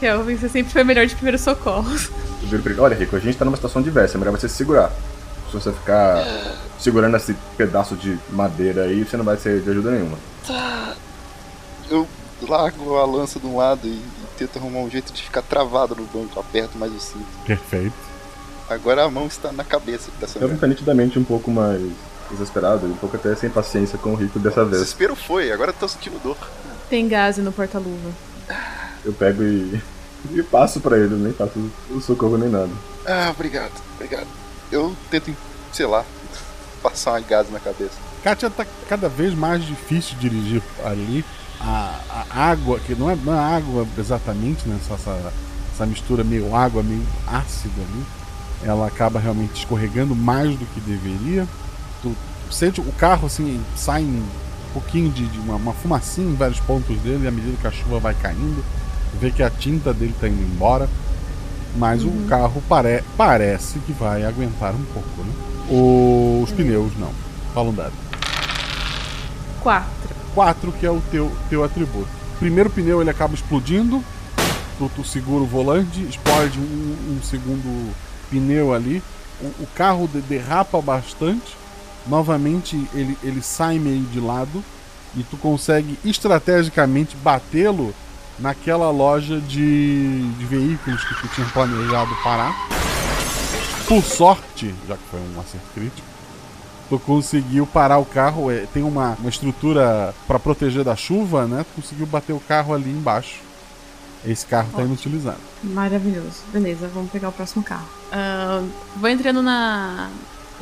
[0.00, 2.10] Kelvin, você sempre foi melhor de primeiros socorros.
[2.42, 4.48] Eu viro pra ele, olha, Rico, a gente tá numa situação diversa, é melhor você
[4.48, 4.90] se segurar.
[5.50, 6.24] Se você ficar
[6.78, 10.16] segurando esse pedaço de madeira aí, você não vai ser de ajuda nenhuma.
[10.46, 10.94] Tá.
[11.90, 12.08] Eu
[12.48, 15.94] largo a lança de um lado e, e tento arrumar um jeito de ficar travado
[15.94, 17.26] no banco, aperto mais o cinto.
[17.44, 17.92] Perfeito.
[18.70, 21.82] Agora a mão está na cabeça tá Eu tá nitidamente um pouco mais
[22.30, 24.80] desesperado, um pouco até sem paciência com o Rico dessa O vez.
[24.80, 26.38] desespero foi, agora eu tô sentindo dor.
[26.88, 28.10] Tem gás no porta-luva.
[29.04, 29.80] Eu pego e,
[30.32, 32.70] e passo pra ele, nem faço o socorro nem nada.
[33.06, 34.26] Ah, obrigado, obrigado.
[34.70, 35.34] Eu tento,
[35.72, 36.04] sei lá,
[36.82, 38.10] passar uma gás na cabeça.
[38.22, 41.24] Kátia tá cada vez mais difícil dirigir ali.
[41.62, 44.78] A, a água, que não é, não é água exatamente, né?
[44.86, 45.32] Só essa,
[45.74, 48.04] essa mistura meio água, meio ácido ali.
[48.62, 51.46] ela acaba realmente escorregando mais do que deveria.
[52.02, 52.14] Tu
[52.50, 54.26] sente o carro assim, sai um
[54.72, 57.98] pouquinho de, de uma, uma fumacinha em vários pontos dele, à medida que a chuva
[57.98, 58.64] vai caindo,
[59.18, 60.88] vê que a tinta dele tá indo embora.
[61.76, 62.24] Mas Uhum.
[62.24, 65.32] o carro pare, parece que vai aguentar um pouco, né?
[66.42, 67.12] Os pneus não.
[67.54, 67.92] Fala um dado.
[69.60, 70.10] Quatro.
[70.34, 72.08] 4, que é o teu, teu atributo.
[72.38, 74.02] Primeiro pneu ele acaba explodindo,
[74.78, 77.92] tu, tu segura o volante, explode um, um segundo
[78.30, 79.02] pneu ali,
[79.40, 81.56] o, o carro de- derrapa bastante,
[82.06, 84.64] novamente ele, ele sai meio de lado
[85.16, 87.92] e tu consegue estrategicamente batê-lo
[88.40, 92.54] naquela loja de, de veículos que tu tinha planejado parar.
[93.86, 96.06] Por sorte, já que foi um acerto crítico,
[96.88, 98.50] tu conseguiu parar o carro.
[98.50, 101.64] é, tem uma, uma estrutura para proteger da chuva, né?
[101.64, 103.40] Tu conseguiu bater o carro ali embaixo.
[104.24, 105.38] Esse carro tá inutilizado.
[105.64, 106.42] Maravilhoso.
[106.52, 107.88] Beleza, vamos pegar o próximo carro.
[108.12, 108.62] Ah,
[108.96, 110.10] vou entrando na.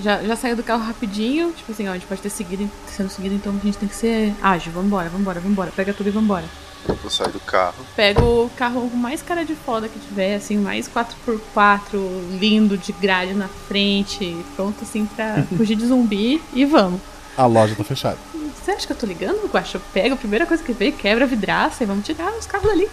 [0.01, 1.53] Já, já saiu do carro rapidinho.
[1.53, 3.97] Tipo assim, ó, a gente pode ter seguido, sendo seguido, então a gente tem que
[3.97, 4.73] ser ágil.
[4.73, 5.73] Vambora, vambora, vambora.
[5.75, 6.45] Pega tudo e vambora.
[6.89, 7.75] Eu sair do carro.
[7.95, 13.35] Pega o carro mais cara de foda que tiver, assim, mais 4x4, lindo, de grade
[13.35, 17.01] na frente, pronto, assim, pra fugir de zumbi e vamos.
[17.37, 18.19] A loja tá fechada.
[18.55, 19.81] Você acha que eu tô ligando, Guaxa?
[19.93, 22.89] Pega a primeira coisa que vê, quebra a vidraça e vamos tirar os carros dali.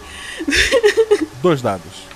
[1.42, 2.06] Dois dados.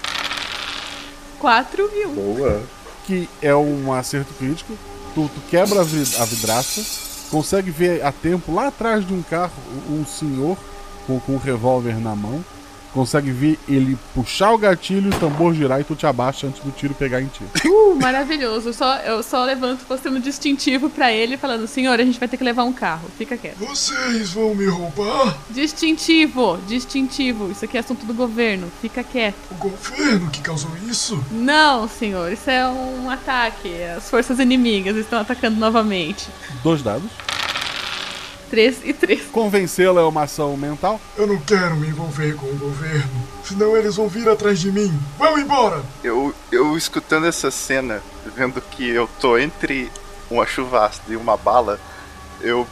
[1.39, 2.15] 4 e 1.
[2.15, 2.63] Boa.
[3.07, 4.73] Que é um acerto crítico.
[5.15, 6.83] Tu, tu quebra a vidraça,
[7.31, 9.53] consegue ver a tempo lá atrás de um carro
[9.91, 10.57] um senhor
[11.11, 12.45] com, com um revólver na mão.
[12.93, 16.73] Consegue ver ele puxar o gatilho, o tambor girar e tu te abaixa antes do
[16.73, 17.45] tiro pegar em ti.
[17.65, 18.71] Uh, maravilhoso.
[18.71, 22.37] Eu só, eu só levanto postando distintivo pra ele, falando: Senhor, a gente vai ter
[22.37, 23.09] que levar um carro.
[23.17, 23.59] Fica quieto.
[23.59, 25.39] Vocês vão me roubar?
[25.51, 27.53] Distintivo, distintivo.
[27.53, 28.67] Isso aqui é assunto do governo.
[28.81, 29.37] Fica quieto.
[29.53, 31.25] O governo que causou isso?
[31.31, 33.71] Não, senhor, isso é um ataque.
[33.97, 36.29] As forças inimigas estão atacando novamente.
[36.65, 37.09] Dois dados.
[38.51, 39.23] 3 e 3.
[39.31, 41.01] Convencê-lo é uma ação mental.
[41.17, 44.93] Eu não quero me envolver com o governo, senão eles vão vir atrás de mim.
[45.17, 45.83] Vão embora!
[46.03, 48.03] Eu, eu escutando essa cena,
[48.37, 49.91] vendo que eu tô entre
[50.29, 51.79] uma chuva ácida e uma bala,
[52.41, 52.67] eu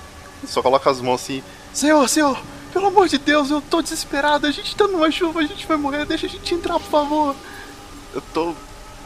[0.46, 2.40] só coloco as mãos assim: Senhor, senhor,
[2.72, 5.76] pelo amor de Deus, eu tô desesperado, a gente tá numa chuva, a gente vai
[5.76, 7.36] morrer, deixa a gente entrar, por favor.
[8.12, 8.54] Eu tô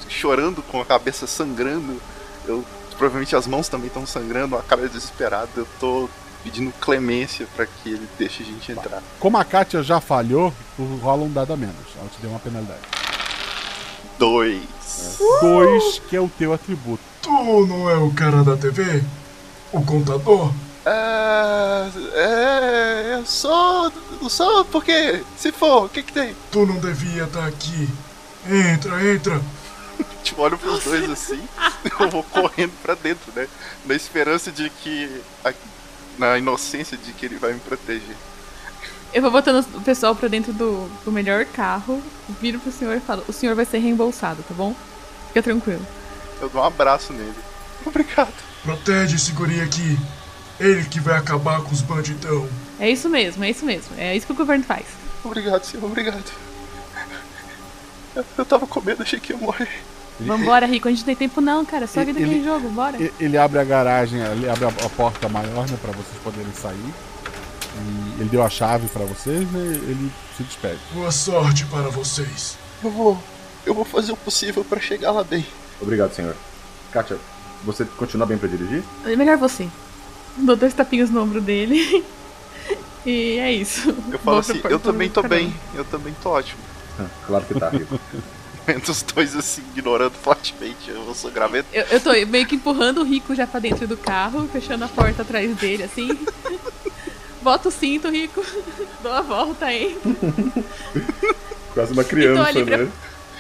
[0.09, 2.01] chorando com a cabeça sangrando,
[2.47, 2.65] eu
[2.97, 6.09] provavelmente as mãos também estão sangrando, a cara desesperada, eu tô
[6.43, 9.03] pedindo clemência pra que ele deixe a gente entrar.
[9.21, 11.77] Como a Kátia já falhou, tu rola um dado a menos.
[11.99, 12.81] Ela te deu uma penalidade.
[14.19, 14.63] Dois.
[15.41, 17.03] Dois, que é o teu atributo.
[17.23, 17.31] Tu
[17.67, 19.03] não é o cara da TV?
[19.73, 20.53] O contador?
[20.85, 25.23] É, é, eu sou, eu sou, por quê?
[25.37, 26.35] Se for, o que que tem?
[26.51, 27.89] Tu não devia estar aqui.
[28.49, 29.41] Entra, entra.
[30.25, 31.41] Tipo, olho pros dois assim,
[31.99, 33.49] eu vou correndo pra dentro, né?
[33.85, 35.53] Na esperança de que, a-
[36.19, 38.17] na inocência de que ele vai me proteger.
[39.13, 42.03] Eu vou botando o pessoal pra dentro do, do melhor carro,
[42.41, 44.75] viro pro senhor e falo: O senhor vai ser reembolsado, tá bom?
[45.29, 45.87] Fica tranquilo.
[46.41, 47.35] Eu dou um abraço nele.
[47.85, 48.33] Obrigado.
[48.63, 49.99] Protege esse guri aqui.
[50.59, 52.49] Ele que vai acabar com os bandidão.
[52.79, 53.95] É isso mesmo, é isso mesmo.
[53.99, 54.87] É isso que o governo faz.
[55.25, 56.25] Obrigado, senhor, obrigado.
[58.15, 59.69] Eu, eu tava com medo, achei que ia morrer.
[60.21, 61.87] Vambora, Rico, a gente não tem tempo não, cara.
[61.87, 62.97] Só vida Ele- aquele jogo, bora.
[63.19, 66.95] Ele abre a garagem, ele abre a, porta maior, né, pra vocês poderem sair.
[67.75, 69.61] E ele deu a chave pra vocês, né?
[69.61, 70.79] Ele se despede.
[70.93, 72.57] Boa sorte para vocês.
[72.85, 73.19] Eu vou,
[73.65, 75.47] eu vou fazer o possível pra chegar lá bem.
[75.81, 76.37] Obrigado, senhor.
[76.93, 77.17] Kátia,
[77.65, 78.83] você continua bem pra dirigir?
[79.07, 79.69] É melhor você.
[80.37, 82.05] Dou dois tapinhos no ombro dele.
[83.07, 83.89] e é isso.
[83.89, 85.41] Eu falo Vou assim, eu também tô caramba.
[85.43, 86.61] bem, eu também tô ótimo.
[87.27, 87.99] Claro que tá, Rico.
[88.67, 91.67] Vendo os dois assim, ignorando fortemente o sangramento.
[91.73, 94.89] Eu, eu tô meio que empurrando o Rico já pra dentro do carro, fechando a
[94.89, 96.09] porta atrás dele, assim.
[97.43, 98.45] Bota o cinto, Rico.
[99.03, 99.99] Dou a volta aí.
[101.75, 102.93] Quase uma criança, ali pre- né?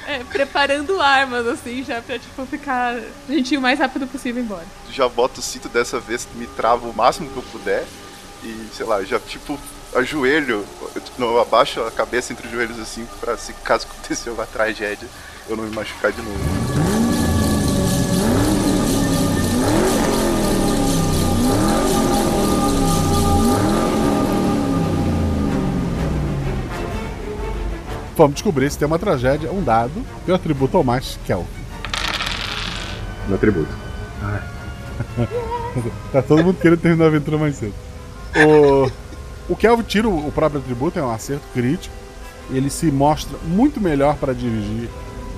[0.08, 4.42] é, preparando armas, assim, já pra, tipo, ficar a gente ir o mais rápido possível
[4.42, 4.66] embora.
[4.90, 7.84] Já boto o cinto dessa vez, me travo o máximo que eu puder.
[8.42, 9.56] E, sei lá, já tipo,
[9.94, 10.64] ajoelho,
[10.94, 14.46] eu, não, eu abaixo a cabeça entre os joelhos assim, pra se caso acontecer alguma
[14.46, 15.08] tragédia,
[15.48, 16.38] eu não me machucar de novo.
[28.14, 31.48] Vamos descobrir se tem uma tragédia, um dado, teu atributo ao mais, Kelvin.
[33.28, 33.74] No atributo.
[36.12, 37.74] tá todo mundo querendo terminar a aventura mais cedo.
[38.34, 38.90] O,
[39.48, 41.94] o Kelvin tira o o próprio atributo, é um acerto crítico.
[42.50, 44.88] Ele se mostra muito melhor para dirigir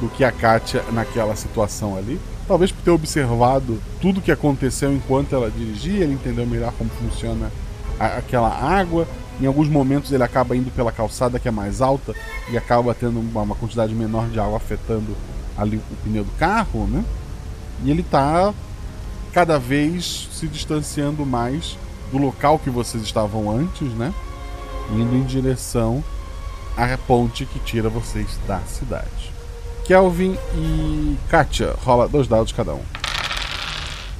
[0.01, 2.21] do que a Katia naquela situação ali.
[2.47, 7.51] Talvez por ter observado tudo que aconteceu enquanto ela dirigia, ele entendeu melhor como funciona
[7.99, 9.07] a, aquela água.
[9.41, 12.15] Em alguns momentos ele acaba indo pela calçada que é mais alta
[12.51, 15.17] e acaba tendo uma, uma quantidade menor de água afetando
[15.57, 17.05] ali o pneu do carro, né?
[17.85, 18.53] E ele tá
[19.33, 21.77] cada vez se distanciando mais
[22.15, 24.15] do local que vocês estavam antes, né?
[24.93, 26.03] Indo em direção
[26.77, 29.33] à ponte que tira vocês da cidade.
[29.85, 32.83] Kelvin e Katia, rola dois dados cada um.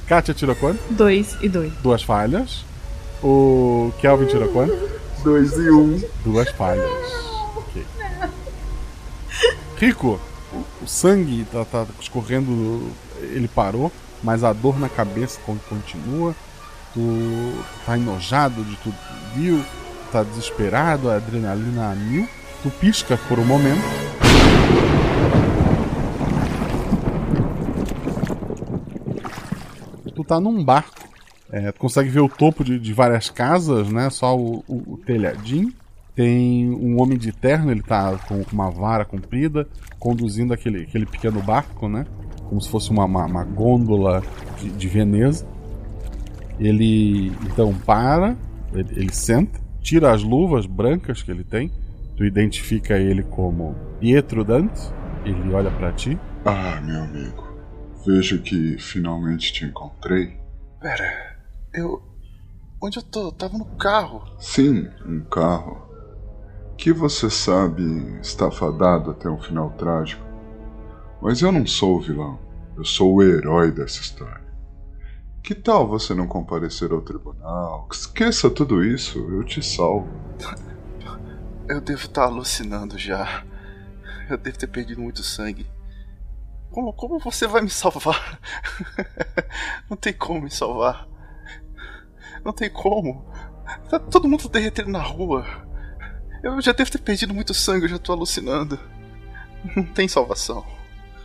[0.07, 0.79] Katia tirou quanto?
[0.93, 1.73] Dois e dois.
[1.81, 2.65] Duas falhas.
[3.23, 4.77] O Kelvin tirou quanto?
[5.23, 6.01] Dois e um.
[6.23, 6.91] Duas falhas.
[7.55, 7.83] Ok.
[9.77, 10.19] Rico,
[10.83, 12.91] o, sangue tá, tá escorrendo,
[13.21, 13.91] ele parou,
[14.21, 16.35] mas a dor na cabeça con- continua.
[16.95, 17.53] Tu
[17.85, 19.61] tá enojado de tudo que viu,
[20.11, 22.27] tá desesperado, a adrenalina a mil.
[22.63, 23.83] Tu pisca por um momento.
[30.13, 31.05] Tu tá num barco.
[31.51, 34.09] É, tu consegue ver o topo de, de várias casas, né?
[34.09, 35.71] Só o, o- o telhadinho.
[36.15, 39.67] Tem um homem de terno, ele tá com uma vara comprida,
[39.99, 42.05] conduzindo aquele, aquele pequeno barco, né?
[42.47, 44.23] Como se fosse uma, uma, uma gôndola
[44.57, 45.45] de, de Veneza.
[46.59, 48.35] Ele então para,
[48.73, 51.71] ele, ele senta, tira as luvas brancas que ele tem.
[52.15, 54.81] Tu identifica ele como Pietro Dante.
[55.25, 56.17] Ele olha pra ti.
[56.45, 57.43] Ah, meu amigo.
[58.05, 60.37] Vejo que finalmente te encontrei.
[60.79, 61.37] Pera,
[61.73, 62.01] eu.
[62.81, 63.27] Onde eu tô?
[63.27, 64.23] Eu tava no carro.
[64.39, 65.83] Sim, um carro.
[66.77, 67.83] Que você sabe
[68.21, 70.23] está fadado até um final trágico.
[71.21, 72.39] Mas eu não sou o vilão.
[72.77, 74.44] Eu sou o herói dessa história.
[75.45, 77.87] Que tal você não comparecer ao tribunal?
[77.91, 80.09] Esqueça tudo isso, eu te salvo.
[81.69, 83.45] Eu devo estar alucinando já.
[84.27, 85.67] Eu devo ter perdido muito sangue.
[86.71, 88.39] Como, como você vai me salvar?
[89.87, 91.07] Não tem como me salvar.
[92.43, 93.31] Não tem como.
[93.87, 95.45] Tá todo mundo derretendo na rua.
[96.43, 98.79] Eu já devo ter perdido muito sangue, eu já tô alucinando.
[99.75, 100.65] Não tem salvação.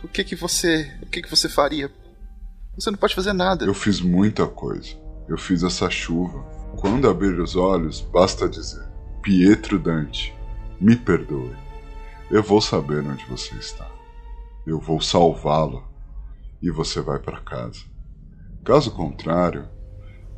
[0.03, 0.95] O que que você.
[1.01, 1.91] O que que você faria?
[2.75, 3.65] Você não pode fazer nada.
[3.65, 4.95] Eu fiz muita coisa.
[5.27, 6.39] Eu fiz essa chuva.
[6.79, 8.83] Quando abrir os olhos, basta dizer:
[9.21, 10.33] Pietro Dante,
[10.79, 11.55] me perdoe.
[12.29, 13.87] Eu vou saber onde você está.
[14.65, 15.83] Eu vou salvá-lo
[16.61, 17.81] e você vai para casa.
[18.63, 19.67] Caso contrário,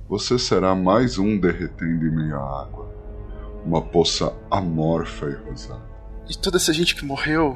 [0.09, 2.91] você será mais um derretendo em meio à água.
[3.65, 5.83] Uma poça amorfa e rosada.
[6.29, 7.55] E toda essa gente que morreu.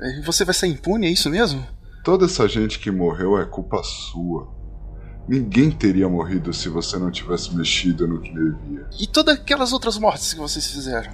[0.00, 1.66] eh, Você vai sair impune, é isso mesmo?
[2.02, 4.52] Toda essa gente que morreu é culpa sua.
[5.28, 8.88] Ninguém teria morrido se você não tivesse mexido no que devia.
[8.98, 11.12] E todas aquelas outras mortes que vocês fizeram?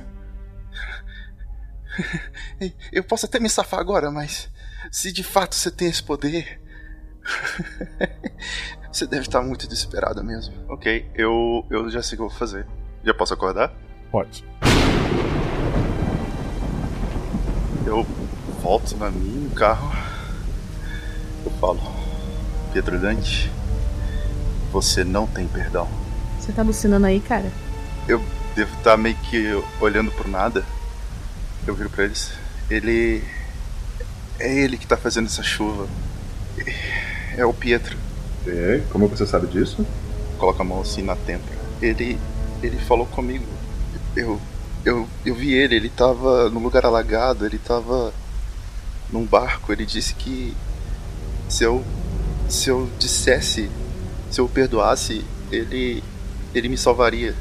[2.90, 4.48] Eu posso até me safar agora, mas
[4.90, 6.58] se de fato você tem esse poder.
[8.90, 10.54] você deve estar muito desesperada mesmo.
[10.70, 12.66] Ok, eu, eu já sei o que eu vou fazer.
[13.04, 13.74] Já posso acordar?
[14.10, 14.42] Pode.
[17.84, 18.06] Eu
[18.62, 20.07] volto na minha no carro.
[21.44, 21.80] Eu falo,
[22.72, 23.50] Pietro Dante,
[24.72, 25.88] você não tem perdão.
[26.38, 27.50] Você tá alucinando aí, cara?
[28.06, 28.22] Eu
[28.54, 29.46] devo estar meio que
[29.80, 30.64] olhando pro nada.
[31.66, 32.32] Eu viro pra eles.
[32.70, 33.22] Ele.
[34.38, 35.86] É ele que tá fazendo essa chuva.
[37.36, 37.96] É o Pietro.
[38.46, 38.80] É?
[38.90, 39.86] Como você sabe disso?
[40.38, 41.58] Coloca a mão assim na têmpora.
[41.80, 42.18] Ele.
[42.62, 43.44] Ele falou comigo.
[44.16, 44.40] Eu.
[44.84, 48.12] Eu, eu vi ele, ele tava num lugar alagado, ele tava
[49.10, 50.56] num barco, ele disse que
[51.48, 51.84] se eu
[52.48, 53.70] se eu dissesse,
[54.30, 56.02] se eu o perdoasse, ele
[56.54, 57.34] ele me salvaria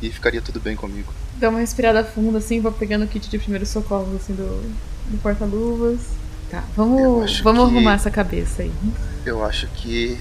[0.00, 1.12] e ficaria tudo bem comigo.
[1.36, 4.44] Dá uma respirada funda, assim, vou pegando o kit de primeiros socorros, assim, do,
[5.10, 6.00] do porta-luvas.
[6.50, 8.72] Tá, vamos, vamos que- arrumar essa cabeça aí.
[9.26, 10.18] Eu acho que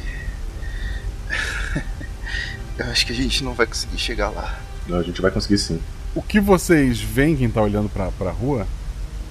[2.78, 4.60] eu acho que a gente não vai conseguir chegar lá.
[4.88, 5.80] Não, a gente vai conseguir sim.
[6.14, 8.68] O que vocês veem, quem tá olhando pra, pra rua,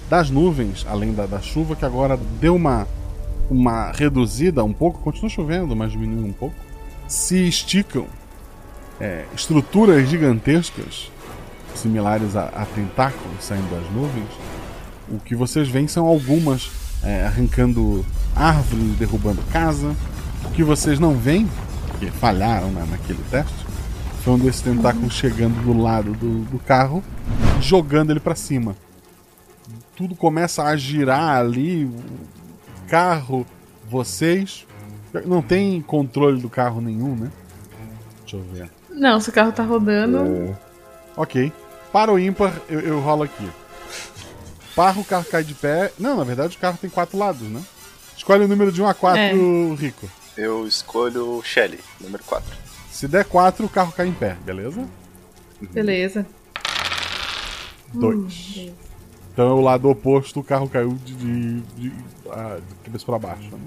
[0.08, 2.86] das nuvens, além da, da chuva, que agora deu uma,
[3.50, 6.54] uma reduzida um pouco, continua chovendo, mas diminuiu um pouco,
[7.06, 8.06] se esticam
[9.00, 11.10] é, estruturas gigantescas,
[11.74, 14.28] similares a, a tentáculos saindo das nuvens.
[15.08, 16.70] O que vocês veem são algumas
[17.02, 19.94] é, arrancando árvores, derrubando casa.
[20.44, 21.48] O que vocês não veem,
[22.00, 23.54] que falharam na- naquele teste,
[24.24, 27.04] foi um desses tentáculos chegando do lado do, do carro,
[27.60, 28.74] jogando ele pra cima.
[29.94, 31.88] Tudo começa a girar ali,
[32.88, 33.46] carro,
[33.88, 34.66] vocês.
[35.24, 37.30] Não tem controle do carro nenhum, né?
[38.20, 38.70] Deixa eu ver.
[38.90, 40.56] Não, se o carro tá rodando.
[41.16, 41.52] Ok.
[41.92, 43.48] Para o ímpar, eu, eu rolo aqui.
[44.68, 45.92] esparra, o carro cai de pé.
[45.98, 47.62] Não, na verdade o carro tem quatro lados, né?
[48.16, 49.32] Escolhe o número de 1 a 4, É.
[49.74, 50.08] Rico.
[50.36, 52.54] Eu escolho Shelly, número 4.
[52.90, 54.86] Se der 4, o carro cai em pé, beleza?
[55.72, 56.26] Beleza.
[57.94, 58.72] 2.
[59.36, 61.92] Então é o lado oposto, o carro caiu de, de, de,
[62.30, 63.42] ah, de cabeça para baixo.
[63.52, 63.58] né?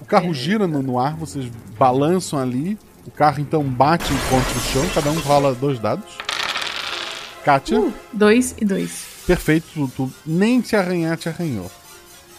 [0.00, 2.78] O carro gira no, no ar, vocês balançam ali.
[3.06, 6.16] O carro então bate contra o chão, cada um rola dois dados.
[7.44, 9.04] Kátia, Dois e dois.
[9.26, 11.70] perfeito, tu, tu nem te arranhar te arranhou.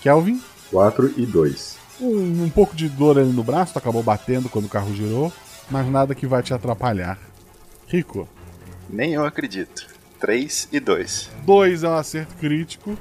[0.01, 0.41] Kelvin,
[0.71, 1.77] 4 e 2.
[2.01, 5.31] um, um pouco de dor ali no braço, tu acabou batendo quando o carro girou,
[5.69, 7.17] mas nada que vai te atrapalhar.
[7.87, 8.27] Rico,
[8.89, 9.87] Nem eu acredito.
[10.19, 11.29] 3 e 2.
[11.45, 12.97] 2 é um acerto crítico.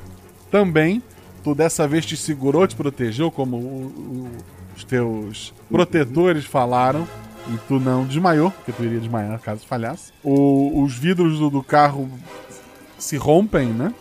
[0.51, 1.03] Também,
[1.45, 4.31] tu dessa vez te segurou, te protegeu, como o- o-
[4.77, 7.07] os teus protetores falaram.
[7.51, 10.13] E tu não desmaiou, porque tu iria desmaiar caso falhasse.
[10.23, 12.09] O- os vidros do, do carro
[12.99, 13.95] se rompem, né?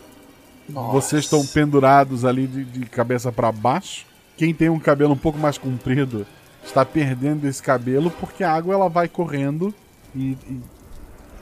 [0.92, 4.04] Vocês estão pendurados ali de, de cabeça para baixo.
[4.36, 6.26] Quem tem um cabelo um pouco mais comprido
[6.62, 9.74] está perdendo esse cabelo porque a água ela vai correndo
[10.14, 10.60] e, e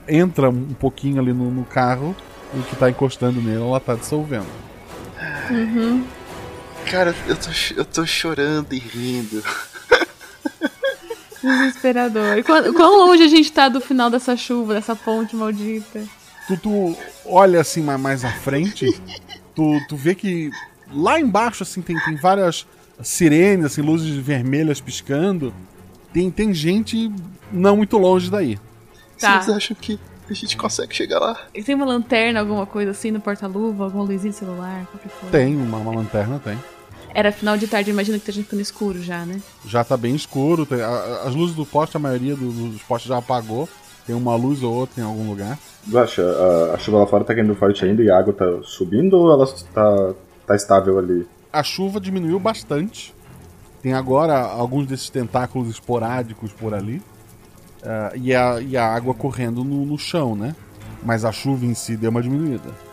[0.09, 2.15] entra um pouquinho ali no, no carro
[2.55, 4.47] e o que tá encostando nele ela tá dissolvendo.
[5.51, 6.05] Uhum.
[6.91, 9.43] Cara, eu tô, eu tô chorando e rindo.
[11.43, 12.39] Desesperador.
[12.39, 16.03] E quão, quão longe a gente tá do final dessa chuva, dessa ponte maldita?
[16.49, 18.87] Tu, tu olha assim ma- mais à frente,
[19.55, 20.51] tu, tu vê que
[20.93, 22.67] lá embaixo assim tem, tem várias
[23.03, 25.53] sirenes, assim, luzes vermelhas piscando.
[26.13, 27.13] Tem, tem gente
[27.53, 28.59] não muito longe daí.
[29.19, 29.41] Tá.
[29.41, 29.99] Vocês acham que
[30.29, 31.39] a gente consegue chegar lá?
[31.55, 35.31] E Tem uma lanterna, alguma coisa assim no porta-luva, alguma luzinha de celular, qualquer coisa.
[35.31, 36.59] Tem, uma, uma lanterna tem.
[37.15, 39.41] Era final de tarde, imagina que a gente ficando escuro já, né?
[39.65, 40.67] Já tá bem escuro.
[40.67, 43.69] tem- a- a- as luzes do poste, a maioria do- dos postes já apagou.
[44.07, 45.59] Tem uma luz ou outra em algum lugar.
[45.89, 49.15] Guaxa, a, a chuva lá fora tá caindo forte ainda e a água tá subindo
[49.15, 50.15] ou ela tá,
[50.47, 51.27] tá estável ali?
[51.53, 53.15] A chuva diminuiu bastante.
[53.83, 57.03] Tem agora alguns desses tentáculos esporádicos por ali.
[57.83, 60.55] Ah, e, a, e a água correndo no, no chão, né?
[61.05, 62.87] Mas a chuva em si deu uma diminuída.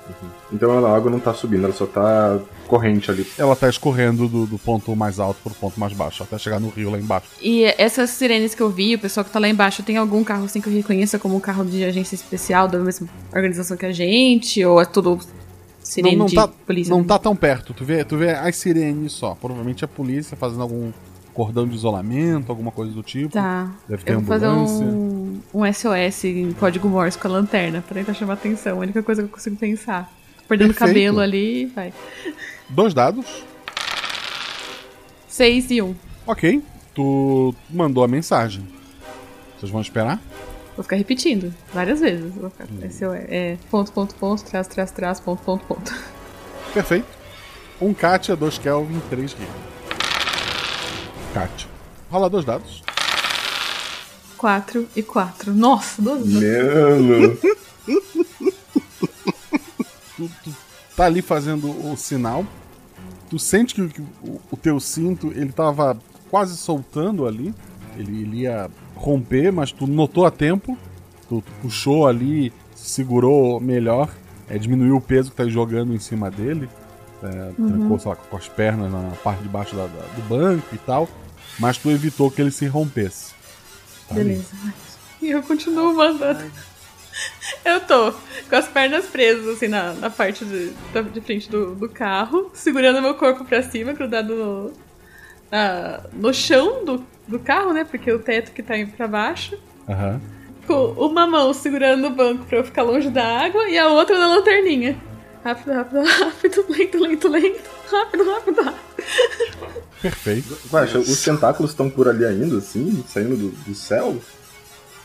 [0.52, 3.26] Então a água não tá subindo, ela só tá corrente ali.
[3.38, 6.70] Ela tá escorrendo do, do ponto mais alto pro ponto mais baixo, até chegar no
[6.70, 7.28] rio lá embaixo.
[7.42, 10.46] E essas sirenes que eu vi, o pessoal que tá lá embaixo, tem algum carro
[10.46, 13.92] assim que eu reconheça como um carro de agência especial da mesma organização que a
[13.92, 14.64] gente?
[14.64, 15.20] Ou é tudo
[15.80, 16.94] sirene não, não de tá, polícia?
[16.94, 17.74] não tá tão perto.
[17.74, 19.36] Tu vê, tu vê as sirenes só.
[19.36, 20.92] Provavelmente a polícia fazendo algum
[21.34, 23.34] cordão de isolamento, alguma coisa do tipo.
[23.34, 23.72] Tá.
[23.88, 24.86] Deve ter Eu vou fazer ambulância.
[24.86, 28.78] um, um SOS em código Morse com a lanterna pra tentar chamar atenção.
[28.78, 30.12] A única coisa que eu consigo pensar.
[30.38, 30.90] Tô perdendo Perfeito.
[30.94, 31.94] cabelo ali, vai.
[32.70, 33.44] Dois dados.
[35.28, 35.96] Seis e um.
[36.28, 36.62] Ok.
[36.94, 38.68] Tu mandou a mensagem.
[39.58, 40.22] Vocês vão esperar?
[40.76, 42.34] Vou ficar repetindo várias vezes.
[42.36, 45.94] Vou ficar, SOS, é, ponto, ponto, ponto, traço, traço, traço, ponto, ponto, ponto.
[46.74, 47.08] Perfeito.
[47.82, 49.52] Um Katia, dois Kelvin, três Rico.
[51.34, 51.68] Katia.
[52.12, 52.84] Rola dois dados.
[54.38, 55.54] Quatro e quatro.
[55.54, 57.38] Nossa, duas Mano.
[60.18, 60.56] tu, tu
[60.96, 62.46] tá ali fazendo o sinal.
[63.30, 65.98] Tu sente que, que o, o teu cinto ele tava
[66.30, 67.54] quase soltando ali.
[67.98, 70.78] Ele, ele ia romper, mas tu notou a tempo.
[71.30, 74.10] Tu, tu puxou ali, segurou melhor,
[74.50, 76.70] é, diminuiu o peso que tá jogando em cima dele.
[77.24, 77.68] É, Uhum.
[77.68, 80.78] Trancou, sei lá, com as pernas na parte de baixo da- da- do banco e
[80.80, 81.08] tal.
[81.60, 83.34] Mas tu evitou que ele se rompesse.
[84.08, 84.24] Tá ali.
[84.24, 84.46] Beleza.
[85.22, 86.52] E eu continuo mandando.
[87.64, 88.12] Eu tô
[88.50, 90.72] com as pernas presas, assim, na, na parte de,
[91.14, 94.74] de frente do, do carro, segurando meu corpo pra cima, grudado no,
[95.52, 97.84] na- no chão do, do carro, né?
[97.84, 99.58] Porque o teto que tá indo pra baixo.
[99.88, 100.20] Aham.
[100.66, 104.18] Com uma mão segurando no banco pra eu ficar longe da água e a outra
[104.18, 104.98] na lanterninha.
[105.44, 107.70] Rápido, rápido, rápido, lento, lento, lento.
[107.92, 108.84] Rápido, rápido, rápido.
[110.02, 110.58] Perfeito.
[110.70, 114.18] Guaxa, os tentáculos estão por ali ainda, assim, saindo do, do céu?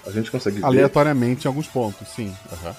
[0.07, 0.65] A gente consegue ver?
[0.65, 2.35] Aleatoriamente em alguns pontos, sim.
[2.53, 2.75] Aham.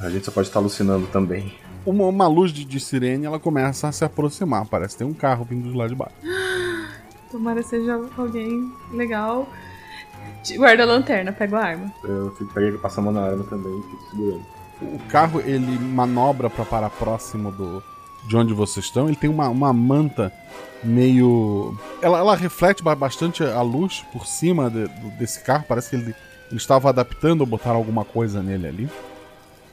[0.00, 1.54] A gente só pode estar alucinando também.
[1.84, 4.66] Uma, uma luz de, de sirene ela começa a se aproximar.
[4.66, 6.14] Parece que tem um carro vindo de lá de baixo.
[7.30, 9.48] Tomara seja alguém legal.
[10.56, 11.92] Guarda a lanterna, pega a arma.
[12.04, 14.61] Eu fico peguei passar a mão na arma também fico segurando.
[14.94, 17.82] O carro ele manobra para parar próximo do
[18.28, 19.06] de onde vocês estão.
[19.08, 20.32] Ele tem uma, uma manta
[20.82, 21.76] meio.
[22.00, 24.86] Ela, ela reflete ba- bastante a luz por cima de-
[25.18, 25.64] desse carro.
[25.68, 26.14] Parece que ele,
[26.50, 28.88] ele estava adaptando ou botar alguma coisa nele ali.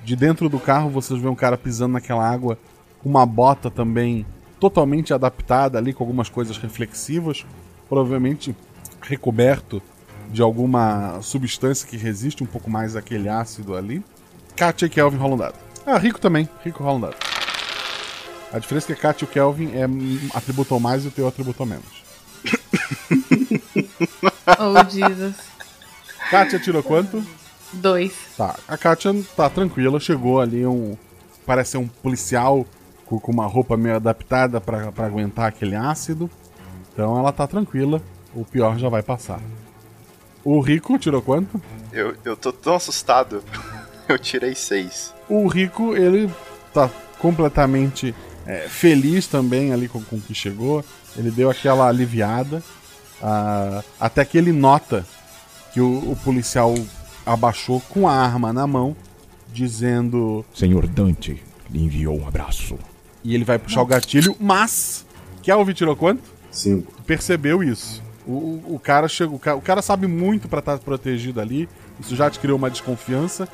[0.03, 2.57] De dentro do carro vocês veem um cara pisando naquela água
[3.03, 4.25] com uma bota também
[4.59, 7.45] totalmente adaptada ali com algumas coisas reflexivas,
[7.87, 8.55] provavelmente
[9.01, 9.81] recoberto
[10.31, 14.03] de alguma substância que resiste um pouco mais àquele ácido ali.
[14.59, 15.55] Katia e Kelvin rolam dado.
[15.85, 16.49] Ah, Rico também.
[16.65, 17.15] Rico rola um dado.
[18.51, 19.85] A diferença é que a Kat e o Kelvin é
[20.37, 21.85] atributou mais e o teu atributou menos.
[24.61, 25.35] Oh, Jesus.
[26.29, 27.23] Kátia tirou quanto?
[27.71, 28.11] Dois.
[28.35, 30.97] Tá, a Kátia tá tranquila, chegou ali um.
[31.45, 32.65] Parece ser um policial
[33.05, 36.29] com, com uma roupa meio adaptada pra pra aguentar aquele ácido.
[36.91, 38.01] Então ela tá tranquila,
[38.33, 39.39] o pior já vai passar.
[40.43, 41.61] O Rico tirou quanto?
[41.93, 43.43] Eu, eu tô tão assustado.
[44.09, 45.13] Eu tirei seis.
[45.29, 46.29] O Rico, ele
[46.73, 46.89] tá
[47.19, 50.83] completamente é, feliz também ali com, com o que chegou.
[51.15, 52.63] Ele deu aquela aliviada.
[53.21, 55.05] ah, até que ele nota
[55.71, 56.73] que o, o policial
[57.23, 58.95] abaixou com a arma na mão,
[59.53, 60.43] dizendo.
[60.55, 62.79] Senhor Dante lhe enviou um abraço.
[63.23, 65.05] E ele vai puxar o gatilho, mas.
[65.43, 66.23] Kelvin tirou quanto?
[66.49, 66.91] Cinco.
[66.97, 68.01] Tu percebeu isso.
[68.25, 71.69] O, o, o cara chega, o cara, o cara sabe muito pra estar protegido ali.
[71.99, 73.47] Isso já te criou uma desconfiança.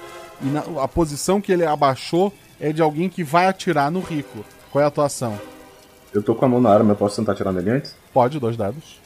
[0.46, 2.32] E na- a posição que ele abaixou
[2.62, 4.46] é de alguém que vai atirar no rico.
[4.72, 5.40] Qual é a tua ação?
[6.14, 7.96] Eu tô com a mão na arma, eu posso tentar atirar nele antes?
[8.14, 9.00] Pode, dois dados.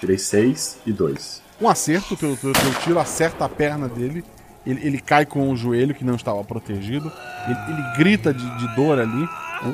[0.00, 1.42] Tirei seis e dois.
[1.60, 4.24] Um acerto, teu, teu, teu tiro acerta a perna dele.
[4.64, 7.10] Ele, ele cai com o joelho que não estava protegido.
[7.46, 9.28] Ele, ele grita de, de dor ali.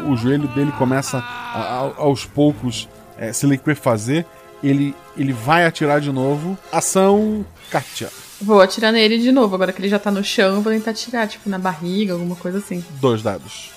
[0.06, 1.22] O, o joelho dele começa a-
[1.60, 2.88] a- aos poucos
[3.18, 4.24] é, se liquefazer.
[4.62, 6.56] Ele, ele vai atirar de novo.
[6.72, 8.08] Ação Katia.
[8.44, 10.90] Vou atirar nele de novo, agora que ele já tá no chão, eu vou tentar
[10.90, 12.84] atirar, tipo, na barriga, alguma coisa assim.
[13.00, 13.70] Dois dados.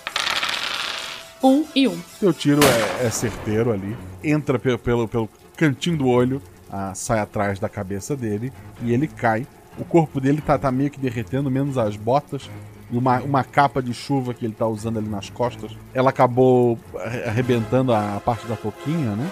[1.43, 1.97] Um e um.
[2.19, 2.59] Teu tiro
[3.01, 3.95] é, é certeiro ali.
[4.23, 8.51] Entra pe- pelo, pelo cantinho do olho, ah, sai atrás da cabeça dele
[8.81, 9.47] e ele cai.
[9.77, 12.49] O corpo dele tá, tá meio que derretendo, menos as botas
[12.91, 15.71] e uma, uma capa de chuva que ele tá usando ali nas costas.
[15.93, 19.29] Ela acabou arre- arrebentando a parte da toquinha, né?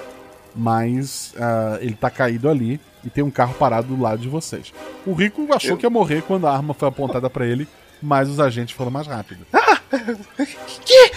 [0.56, 4.74] Mas ah, ele tá caído ali e tem um carro parado do lado de vocês.
[5.06, 7.68] O Rico achou Eu- que ia morrer quando a arma foi apontada pra ele,
[8.02, 9.46] mas os agentes foram mais rápidos.
[10.86, 11.12] Que?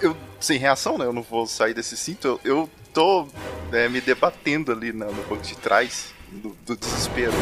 [0.00, 1.04] Eu, sem reação, né?
[1.04, 2.26] Eu não vou sair desse cinto.
[2.26, 3.26] Eu, eu tô
[3.72, 7.32] é, me debatendo ali na- no banco de trás, do, do desespero.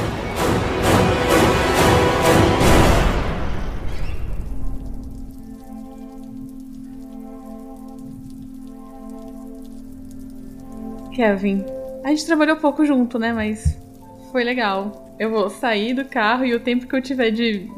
[11.23, 11.65] Kevin,
[12.05, 13.33] a gente trabalhou pouco junto, né?
[13.33, 13.77] Mas
[14.31, 15.13] foi legal.
[15.19, 17.69] Eu vou sair do carro e o tempo que eu tiver de,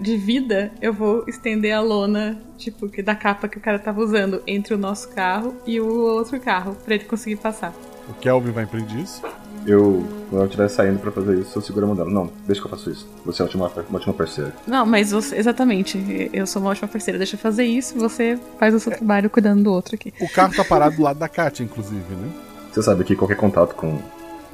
[0.00, 4.00] de vida, eu vou estender a lona, tipo, que- da capa que o cara tava
[4.00, 7.72] usando entre o nosso carro e o outro carro, pra ele conseguir passar.
[8.08, 9.22] O Kelvin vai impedir isso?
[9.64, 12.10] Eu, quando eu estiver saindo pra fazer isso, eu seguro a mão dela.
[12.10, 13.08] Não, deixa que eu faço isso.
[13.24, 14.52] Você é uma ótima, uma ótima parceira.
[14.66, 18.74] Não, mas você, exatamente, eu sou uma ótima parceira, deixa eu fazer isso, você faz
[18.74, 20.12] o seu trabalho cuidando do outro aqui.
[20.20, 22.28] O carro tá parado do lado da Katia, inclusive, né?
[22.72, 24.00] Você sabe que qualquer contato com,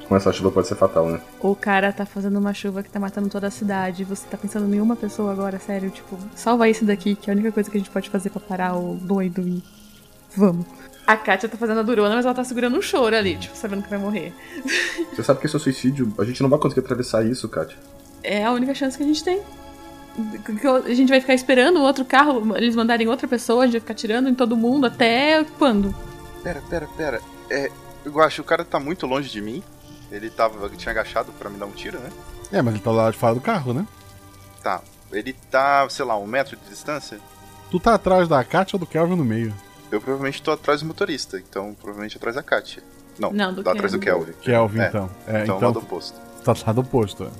[0.08, 1.20] com essa chuva pode ser fatal, né?
[1.40, 4.04] O cara tá fazendo uma chuva que tá matando toda a cidade.
[4.04, 5.90] Você tá pensando em uma pessoa agora, sério?
[5.90, 8.40] Tipo, salva esse daqui, que é a única coisa que a gente pode fazer pra
[8.40, 9.62] parar o doido e.
[10.36, 10.66] Vamos.
[11.06, 13.82] A Kátia tá fazendo a durona, mas ela tá segurando um choro ali, tipo, sabendo
[13.82, 14.34] que vai morrer.
[15.14, 16.12] Você sabe que isso é suicídio.
[16.18, 17.78] A gente não vai conseguir atravessar isso, Kátia.
[18.24, 19.40] É a única chance que a gente tem.
[20.84, 23.80] A gente vai ficar esperando o outro carro, eles mandarem outra pessoa, a gente vai
[23.80, 25.94] ficar tirando em todo mundo até quando?
[26.42, 27.20] Pera, pera, pera.
[27.50, 27.70] É,
[28.07, 29.62] eu acho que o cara tá muito longe de mim.
[30.11, 32.11] Ele tava, ele tinha agachado pra me dar um tiro, né?
[32.52, 33.86] É, mas ele tá do lado de fora do carro, né?
[34.62, 34.80] Tá.
[35.12, 37.18] Ele tá, sei lá, um metro de distância.
[37.70, 39.52] Tu tá atrás da Katia ou do Kelvin no meio?
[39.90, 42.82] Eu provavelmente tô atrás do motorista, então provavelmente atrás da Katia.
[43.18, 44.32] Não, Não, do tô atrás do Kelvin.
[44.42, 44.78] Kelvin.
[44.78, 45.11] Kelvin, É, então.
[45.26, 46.20] É, então, então lado oposto.
[46.44, 47.30] Tá do lado oposto, é.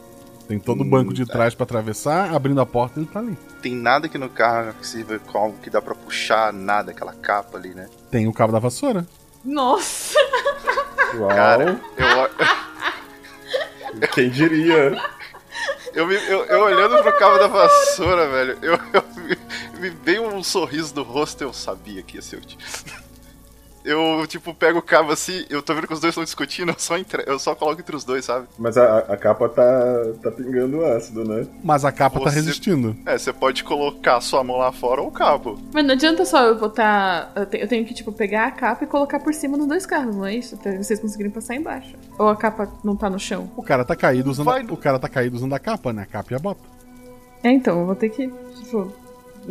[0.49, 1.27] Tem todo o Hum, banco de é.
[1.27, 3.37] trás pra atravessar, abrindo a porta ele tá ali.
[3.61, 7.59] Tem nada aqui no carro que sirva como que dá pra puxar nada, aquela capa
[7.59, 7.89] ali, né?
[8.11, 9.07] Tem o cabo da vassoura.
[9.45, 10.19] Nossa!
[11.15, 11.29] Uau.
[11.29, 12.31] Cara, eu,
[14.13, 15.01] Quem diria?
[15.95, 19.39] eu, eu, eu olhando pro cabo da vassoura, velho, eu, eu me,
[19.81, 22.59] me veio um sorriso no rosto eu sabia que ia ser útil.
[23.87, 26.79] Eu, tipo, pego o cabo assim, eu tô vendo que os dois estão discutindo, eu
[26.79, 28.47] só, entre- eu só coloco entre os dois, sabe?
[28.59, 29.63] Mas a, a capa tá,
[30.23, 31.47] tá pingando ácido, né?
[31.63, 32.97] Mas a capa tá Você- resistindo.
[33.07, 35.59] É, você pode colocar a sua mão lá fora ou o cabo.
[35.73, 37.31] Mas não adianta só eu botar.
[37.37, 39.87] Eu, te- eu tenho que, tipo, pegar a capa e colocar por cima dos dois
[39.87, 40.57] carros, não é isso?
[40.57, 41.95] Pra vocês conseguirem passar embaixo.
[42.19, 43.51] Ou a capa não tá no chão.
[43.57, 44.65] O cara tá caído usando, Vai.
[44.65, 46.03] o cara tá caído usando a capa, né?
[46.03, 46.61] A capa e a bota.
[47.45, 48.27] É, então, eu vou ter que.
[48.61, 48.93] Tipo.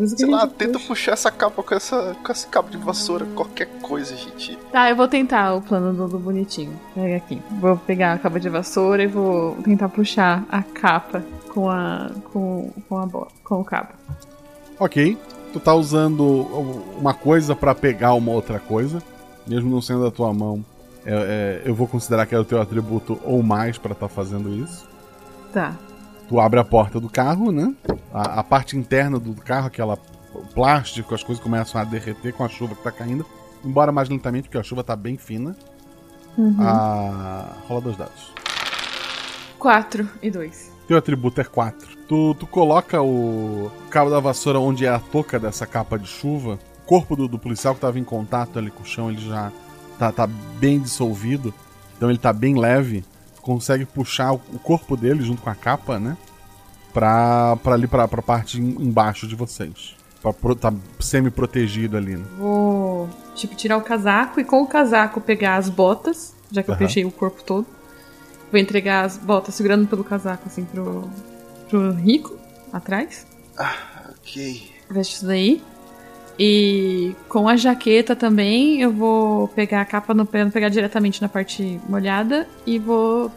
[0.07, 0.87] Sei a lá, tenta puxa.
[0.87, 4.57] puxar essa capa com, essa, com esse cabo de vassoura, qualquer coisa, gente.
[4.71, 6.73] Tá, eu vou tentar o plano do, do bonitinho.
[6.93, 7.41] Pega aqui.
[7.59, 12.11] Vou pegar a capa de vassoura e vou tentar puxar a capa com a.
[12.33, 13.27] com, com a bola.
[13.43, 13.89] com o cabo.
[14.79, 15.17] Ok.
[15.53, 16.23] Tu tá usando
[16.99, 19.01] uma coisa pra pegar uma outra coisa,
[19.47, 20.65] mesmo não sendo da tua mão.
[21.05, 24.49] é- é, eu vou considerar que é o teu atributo ou mais pra estar fazendo
[24.53, 24.85] isso.
[25.53, 25.73] Tá.
[26.27, 27.73] Tu abre a porta do carro, né?
[28.13, 29.97] A, a parte interna do carro, aquela
[30.53, 33.25] plástico, as coisas começam a derreter com a chuva que tá caindo.
[33.63, 35.55] Embora mais lentamente, porque a chuva tá bem fina.
[36.37, 36.57] Uhum.
[36.59, 38.33] Ah, rola dois dados.
[39.57, 40.71] 4 e 2.
[40.87, 41.97] Teu atributo é 4.
[42.07, 46.59] Tu, tu coloca o cabo da vassoura onde é a touca dessa capa de chuva.
[46.83, 49.51] O corpo do, do policial que tava em contato ali com o chão, ele já
[49.97, 51.51] tá, tá bem dissolvido.
[51.97, 53.03] Então ele tá bem leve.
[53.45, 56.17] Consegue puxar o, corpo dele junto com a capa, né?
[56.91, 59.95] Pra, pra ali, pra, pra parte em- embaixo de vocês.
[60.19, 62.25] Pra pro, tá semi-protegido ali, né?
[62.39, 66.75] Vou, tipo, tirar o casaco e com o casaco pegar as botas, já que eu
[66.75, 67.67] fechei o corpo todo.
[68.51, 71.07] Vou entregar as botas segurando pelo casaco, assim, pro,
[71.69, 72.35] pro Rico,
[72.73, 73.27] atrás.
[74.09, 74.71] Ok.
[74.89, 75.63] Veste isso daí.
[76.37, 81.21] E com a jaqueta também, eu vou pegar a capa no pé, não pegar diretamente
[81.21, 83.31] na parte molhada e vou,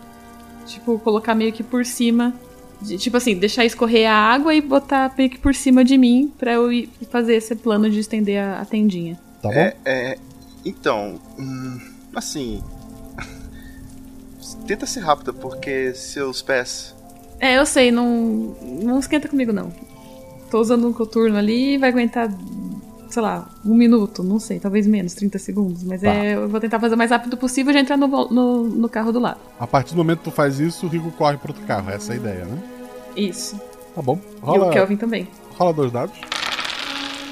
[0.67, 2.35] tipo, colocar meio que por cima.
[2.81, 6.33] de- tipo assim, deixar escorrer a água e botar meio que por cima de mim
[6.39, 9.19] pra eu ir fazer esse plano de estender a, a tendinha.
[9.43, 10.19] Tá É, é,
[10.65, 11.81] então, hum,
[12.15, 12.63] assim.
[14.67, 16.95] Tenta ser rápida, porque seus pés.
[17.41, 19.73] É, eu sei, não, não esquenta comigo não.
[20.51, 22.29] Tô usando um coturno ali e vai aguentar,
[23.09, 25.83] sei lá, um minuto, não sei, talvez menos, 30 segundos.
[25.85, 26.09] Mas Tá.
[26.13, 28.89] é, eu vou tentar fazer o mais rápido possível e já entrar no, no, no
[28.89, 29.39] carro do lado.
[29.59, 31.91] A partir do momento que tu faz isso, o Rico corre pro outro carro.
[31.91, 32.59] Essa é a ideia, né?
[33.17, 33.61] Isso.
[33.95, 34.19] Tá bom.
[34.37, 35.29] E Rola, o Kelvin também.
[35.59, 36.15] rola dois dados.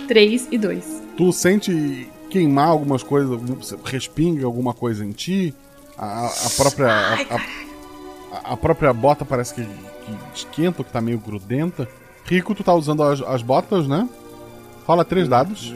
[0.08, 1.02] 3 e 2.
[1.16, 3.38] Tu sente queimar algumas coisas,
[3.84, 5.54] respinga alguma coisa em ti.
[5.98, 6.86] A, a própria.
[6.88, 7.66] A, a-
[8.44, 11.88] a própria bota parece que, que esquenta, que tá meio grudenta.
[12.24, 14.06] Rico, tu tá usando as, as botas, né?
[14.86, 15.74] Rola três dados.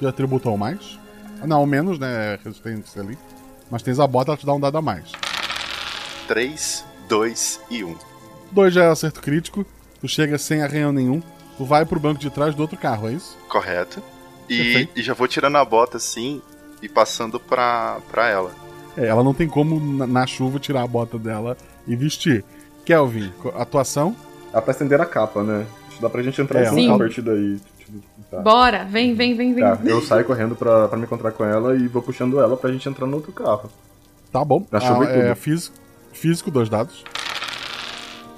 [0.00, 0.98] De atributo ao mais.
[1.44, 2.38] Não, ao menos, né?
[2.44, 3.18] Resistência ali.
[3.70, 5.10] Mas tens a bota, ela te dá um dado a mais.
[6.28, 7.96] 3, 2 e 1.
[8.50, 9.64] Dois já é acerto crítico.
[10.00, 11.22] Tu chega sem arranhão nenhum.
[11.56, 13.36] Tu vai pro banco de trás do outro carro, é isso?
[13.48, 14.02] Correto.
[14.48, 16.42] E, e já vou tirando a bota assim
[16.82, 18.52] e passando pra, pra ela.
[18.96, 21.56] É, ela não tem como na, na chuva tirar a bota dela
[21.86, 22.44] e vestir.
[22.84, 24.14] Kelvin, atuação?
[24.52, 25.66] Dá pra estender a capa, né?
[25.90, 26.92] Isso dá pra gente entrar É, junto Sim.
[26.92, 27.56] a partir daí.
[27.58, 27.71] Tipo,
[28.30, 28.38] tá.
[28.40, 29.62] Bora, vem, vem, vem, vem.
[29.64, 32.70] Tá, eu saio correndo pra, pra me encontrar com ela e vou puxando ela pra
[32.72, 33.70] gente entrar no outro carro.
[34.32, 34.64] Tá bom.
[34.70, 35.22] Na chuva Ah, e tudo.
[35.26, 35.76] é, físico,
[36.12, 37.04] físico, dois dados.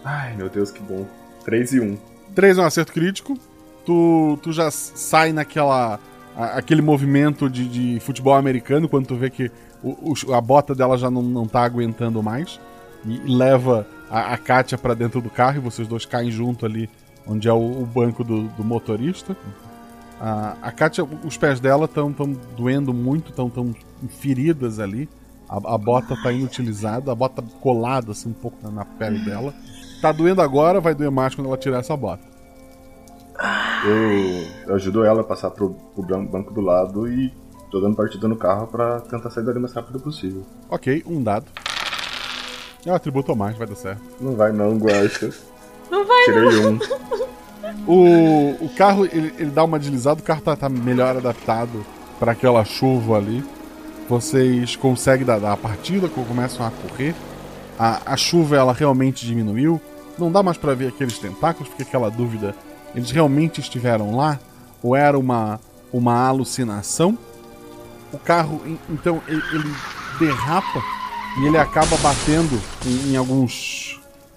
[0.04, 1.06] Ai, meu Deus, que bom.
[1.44, 1.98] 3 e 1.
[2.34, 3.38] Três é um acerto crítico.
[3.86, 5.98] Tu, tu já sai naquela.
[6.36, 9.50] a- aquele movimento de, de futebol americano, quando tu vê que
[9.82, 12.58] o- o- a bota dela já não, não tá aguentando mais.
[13.06, 16.90] E leva a, a Kátia pra dentro do carro e vocês dois caem junto ali,
[17.26, 19.36] onde é o, o banco do, do motorista.
[20.20, 23.74] A, a Kátia, os pés dela estão tão doendo muito, estão tão
[24.08, 25.08] feridas ali.
[25.48, 29.52] A, a bota tá inutilizada, a bota colada assim um pouco na, na pele dela.
[30.00, 32.22] Tá doendo agora, vai doer mais quando ela tirar essa bota.
[33.84, 37.32] Eu, eu ajudo ela a passar pro, pro ban- banco do lado e
[37.70, 40.42] tô dando partida no carro pra tentar sair dali o mais rápido possível.
[40.70, 41.46] Ok, um dado.
[42.86, 44.02] É um atributo a mais, vai dar certo.
[44.20, 45.30] Não vai não, Guaxa.
[45.94, 46.72] Não vai Tirei não.
[46.72, 46.78] um.
[47.86, 51.84] O, o carro, ele, ele dá uma deslizada, o carro tá, tá melhor adaptado
[52.18, 53.44] para aquela chuva ali.
[54.08, 57.14] Vocês conseguem dar, dar a partida, co- começam a correr.
[57.78, 59.80] A, a chuva, ela realmente diminuiu.
[60.18, 62.54] Não dá mais para ver aqueles tentáculos, porque aquela dúvida,
[62.94, 64.38] eles realmente estiveram lá?
[64.82, 65.58] Ou era uma,
[65.92, 67.16] uma alucinação?
[68.12, 69.74] O carro, en- então, ele, ele
[70.18, 70.82] derrapa
[71.40, 73.83] e ele acaba batendo em, em alguns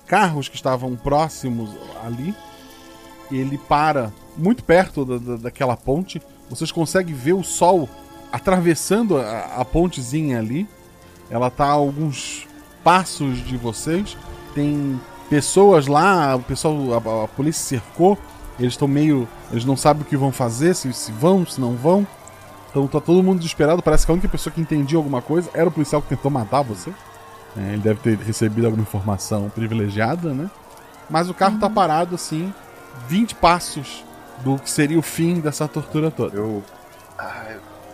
[0.08, 1.70] carros que estavam próximos
[2.06, 2.34] ali
[3.32, 6.22] ele para muito perto da, da- daquela ponte.
[6.50, 7.90] Vocês conseguem ver o sol
[8.32, 10.68] atravessando a, a pontezinha ali.
[11.30, 12.48] Ela tá a alguns
[12.84, 14.16] passos de vocês.
[14.56, 15.00] Tem
[15.30, 18.18] pessoas lá, o pessoal, a, a polícia cercou.
[18.58, 19.28] Eles estão meio.
[19.52, 22.08] Eles não sabem o que vão fazer, se, se vão, se não vão.
[22.70, 23.84] Então tá todo mundo desesperado.
[23.84, 26.62] Parece que a única pessoa que entendia alguma coisa era o policial que tentou matar
[26.62, 26.94] você.
[27.58, 30.50] É, ele deve ter recebido alguma informação privilegiada, né?
[31.10, 32.54] Mas o carro tá parado assim,
[33.08, 34.04] 20 passos
[34.44, 36.36] do que seria o fim dessa tortura toda.
[36.38, 36.64] Eu.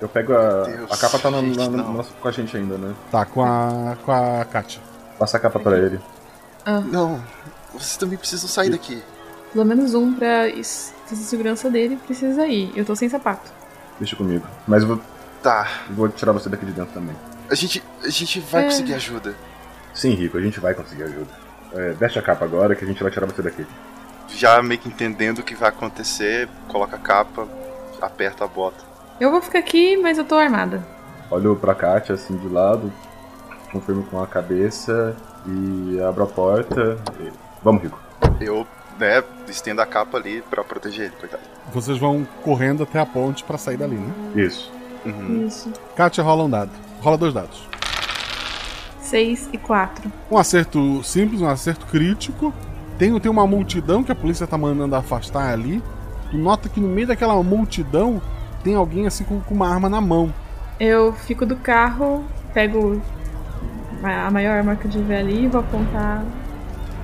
[0.02, 0.64] Eu pego a.
[0.64, 2.94] Deus, a capa tá na, na- na- nossa- com a gente ainda, né?
[3.10, 3.96] Tá, com a.
[4.04, 4.82] com a Kátia.
[5.18, 6.00] Passa a capa pra ele.
[6.66, 7.22] Ah, Não,
[7.74, 9.02] vocês também precisam sair daqui.
[9.54, 12.72] pelo menos um pra is- fazer segurança dele precisa ir.
[12.76, 13.50] Eu tô sem sapato.
[14.00, 14.46] Deixa comigo.
[14.68, 15.02] Mas eu vou.
[15.42, 15.68] Tá.
[15.92, 17.16] Vou tirar você daqui de dentro também.
[17.50, 18.66] A gente, a gente vai É.
[18.66, 19.36] conseguir ajuda.
[19.94, 21.28] Sim, Rico, a gente vai conseguir ajuda.
[21.74, 23.66] É, veste a capa agora que a gente vai tirar você daqui.
[24.30, 27.48] Já meio que entendendo o que vai acontecer, coloca a capa,
[28.02, 28.84] aperta a bota.
[29.20, 30.84] Eu vou ficar aqui, mas eu tô armada.
[31.30, 32.92] Olho pra Kátia assim de lado,
[33.72, 35.16] confirmo com a cabeça
[35.46, 36.98] e abro a porta.
[37.20, 37.32] e-
[37.64, 38.00] Vamos, Rico.
[38.42, 38.68] Eu
[39.00, 41.44] né, estendo a capa ali pra proteger ele, coitado.
[41.74, 44.14] Vocês vão correndo até a ponte pra sair dali, né?
[44.36, 44.72] Isso.
[45.06, 45.48] Uhum.
[45.48, 45.72] Isso.
[45.96, 46.72] Kátia rola um dado.
[47.02, 47.68] Rola dois dados.
[49.14, 50.12] 6 e 4.
[50.32, 52.52] Um acerto simples, um acerto crítico.
[52.98, 55.84] Tem, tem uma multidão que a polícia tá mandando afastar ali.
[56.32, 58.20] Tu nota que no meio daquela multidão
[58.64, 60.34] tem alguém assim com, com uma arma na mão.
[60.80, 63.00] Eu fico do carro, pego
[64.02, 66.26] a maior arma que eu tiver ali e vou apontar.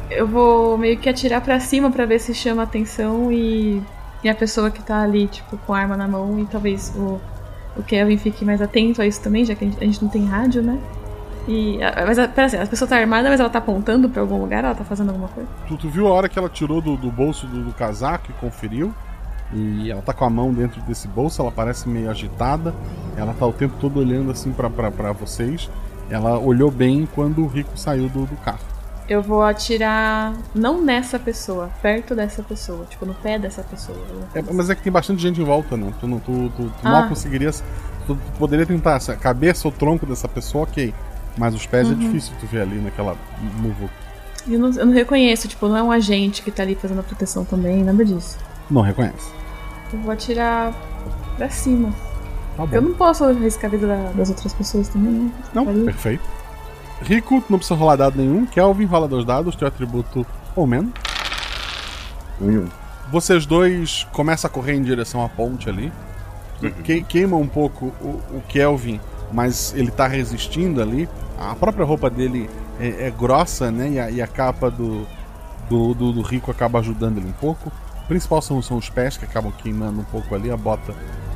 [0.09, 3.83] Eu vou meio que atirar pra cima pra ver se chama atenção e,
[4.23, 7.21] e a pessoa que tá ali, tipo, com a arma na mão e talvez o,
[7.77, 10.09] o Kevin fique mais atento a isso também, já que a gente, a gente não
[10.09, 10.79] tem rádio, né?
[11.49, 14.63] E, mas, pera assim, a pessoa tá armada, mas ela tá apontando pra algum lugar?
[14.63, 15.49] Ela tá fazendo alguma coisa?
[15.67, 18.33] Tu, tu viu a hora que ela tirou do, do bolso do, do casaco e
[18.33, 18.93] conferiu?
[19.51, 22.71] E ela tá com a mão dentro desse bolso, ela parece meio agitada.
[23.17, 24.69] Ela tá o tempo todo olhando assim pra
[25.11, 25.67] vocês.
[26.07, 28.59] Ela olhou bem quando o Rico saiu do, do carro.
[29.07, 33.97] Eu vou atirar não nessa pessoa, perto dessa pessoa, tipo, no pé dessa pessoa.
[34.35, 35.91] É, mas é que tem bastante gente em volta, né?
[35.99, 36.91] Tu, não- tu, tu, tu Ah.
[36.91, 37.63] mal conseguirias.
[38.05, 40.93] Tu, tu poderia tentar a cabeça ou tronco dessa pessoa, ok.
[41.39, 41.97] Mas os pés é Uhum.
[41.97, 43.15] difícil tu ver ali naquela
[43.57, 43.93] muvuca.
[44.47, 47.03] Eu não, eu não reconheço, tipo, não é um agente que tá ali fazendo a
[47.03, 48.37] proteção também, nada disso.
[48.69, 49.31] Não reconhece.
[49.93, 50.73] Eu vou atirar
[51.37, 51.91] pra cima.
[52.57, 52.75] Tá bom.
[52.75, 55.31] Eu não posso arriscar a vida da- das outras pessoas também, né?
[55.53, 55.85] Não, Ali.
[55.85, 56.23] perfeito.
[57.01, 58.45] Rico, não precisa rolar dado nenhum.
[58.45, 60.25] Kelvin rola dois dados, teu atributo
[60.55, 60.91] ou menos.
[62.41, 62.67] Um e um.
[63.11, 65.91] Vocês dois começam a correr em direção à ponte ali.
[66.83, 68.99] Que- queima um pouco o, o Kelvin,
[69.31, 71.07] mas ele tá resistindo ali.
[71.39, 72.49] A própria roupa dele
[72.79, 73.89] é, é grossa, né?
[73.89, 75.05] E a, e a capa do,
[75.69, 77.71] do, do, do Rico acaba ajudando ele um pouco.
[78.03, 80.49] O principal são, são os pés que acabam queimando um pouco ali.
[80.51, 80.93] A bota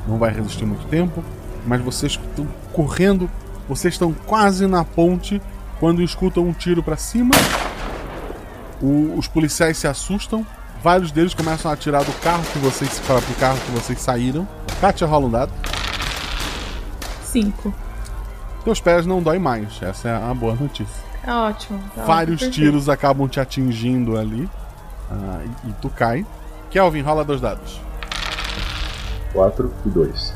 [0.08, 1.22] não vai resistir muito tempo.
[1.66, 3.30] Mas vocês estão correndo,
[3.68, 5.40] vocês estão quase na ponte
[5.80, 7.30] quando escutam um tiro pra cima.
[8.82, 10.44] O- os policiais se assustam.
[10.82, 14.46] Vários deles começam a atirar do carro que vocês para pro carro que vocês saíram.
[14.80, 15.52] Kátia rola um dado.
[17.24, 17.72] Cinco.
[18.64, 19.80] Teus pés não dói mais.
[19.82, 21.04] Essa é a boa notícia.
[21.26, 21.78] É ótimo.
[21.94, 22.54] tá Vários perfeito.
[22.54, 24.48] tiros acabam te atingindo ali.
[25.10, 26.24] ah, e, e tu cai.
[26.70, 27.80] Kelvin, rola dois dados.
[29.32, 30.34] 4 e 2.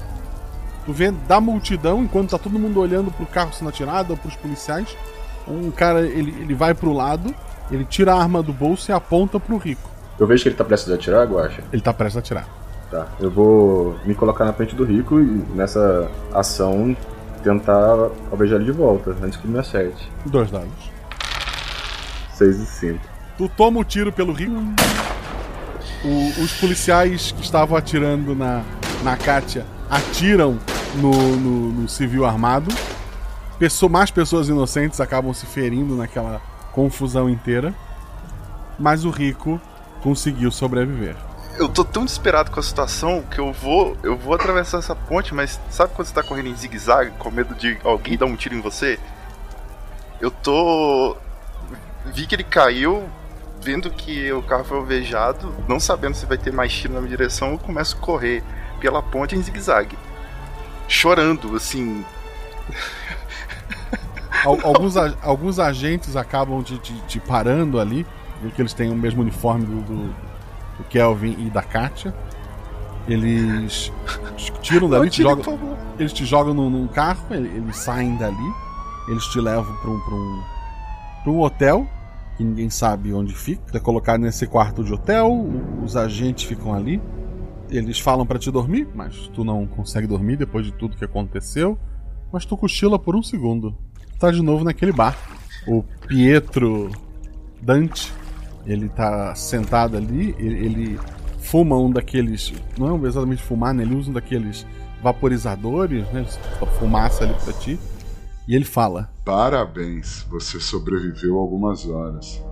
[0.87, 4.35] Tu vê da multidão, enquanto tá todo mundo olhando pro carro sendo atirado ou pros
[4.37, 4.97] policiais,
[5.47, 7.35] um cara ele, ele vai pro lado,
[7.71, 9.89] ele tira a arma do bolso e aponta pro rico.
[10.19, 11.63] Eu vejo que ele tá prestes a atirar, Guacha.
[11.73, 12.49] Ele tá prestes a atirar.
[12.91, 13.07] Tá.
[13.21, 16.97] Eu vou me colocar na frente do Rico e nessa ação
[17.43, 20.11] tentar alvejar ele de volta, antes que ele me acerte.
[20.27, 20.69] Dois dados.
[22.35, 22.99] 6 e 5.
[23.37, 24.53] Tu toma o tiro pelo rico.
[26.05, 28.63] O- os policiais que estavam atirando na,
[29.03, 30.59] na Kátia atiram
[30.97, 32.73] no, no- no civil armado.
[33.59, 36.41] Pessoa- mais pessoas inocentes acabam se ferindo naquela
[36.73, 37.75] confusão inteira.
[38.79, 39.61] Mas o rico
[40.03, 41.17] conseguiu sobreviver.
[41.59, 45.35] Eu tô tão desesperado com a situação que eu vou, eu vou atravessar essa ponte,
[45.35, 48.55] mas sabe quando você tá correndo em zigue-zague com medo de alguém dar um tiro
[48.55, 48.99] em você?
[50.21, 51.17] Eu tô.
[52.07, 53.09] Vi que ele caiu,
[53.61, 57.11] vendo que o carro foi alvejado, não sabendo se vai ter mais tiro na minha
[57.11, 58.43] direção, eu começo a correr
[58.81, 59.99] pela ponte em zigue-zague.
[60.87, 62.05] Chorando, assim.
[64.45, 68.07] Al- alguns, alguns agentes acabam te, te- te parando ali,
[68.41, 70.28] porque eles têm o mesmo uniforme do, do-
[70.79, 72.15] do Kelvin e da Katia.
[73.07, 73.93] Eles
[74.63, 75.59] tiram dali, te jogam,
[75.99, 78.37] eles te jogam num, num carro, ele- eles saem dali,
[79.09, 80.43] eles te levam para um, pra um,
[81.25, 81.87] pra um hotel,
[82.37, 83.77] que ninguém sabe onde fica.
[83.77, 85.47] É colocado nesse quarto de hotel,
[85.83, 87.01] os agentes ficam ali.
[87.71, 91.79] Eles falam para te dormir, mas tu não consegue dormir depois de tudo que aconteceu.
[92.33, 93.75] Mas tu cochila por um segundo.
[94.13, 95.17] Tu tá de novo naquele bar.
[95.67, 96.91] O Pietro
[97.61, 98.11] Dante,
[98.67, 101.01] ele tá sentado ali, ele, ele
[101.39, 102.53] fuma um daqueles.
[102.79, 103.83] Não é exatamente fumar, né?
[103.83, 104.67] Ele usa um daqueles
[105.03, 106.25] vaporizadores, né?
[106.79, 107.79] Fumaça ali pra ti.
[108.47, 112.43] E ele fala: Parabéns, você sobreviveu algumas horas.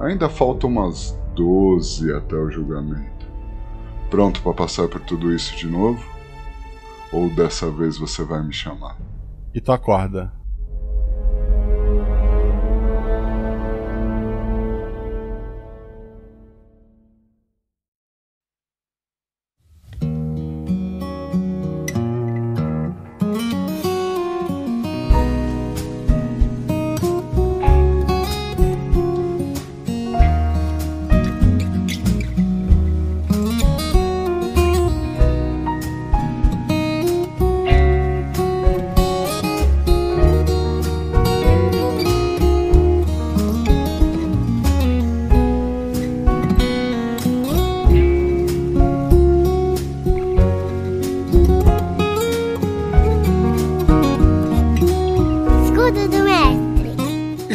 [0.00, 3.26] Ainda faltam umas 12 até o julgamento.
[4.10, 6.02] Pronto para passar por tudo isso de novo?
[7.12, 8.98] Ou dessa vez você vai me chamar?
[9.54, 10.32] E tu acorda.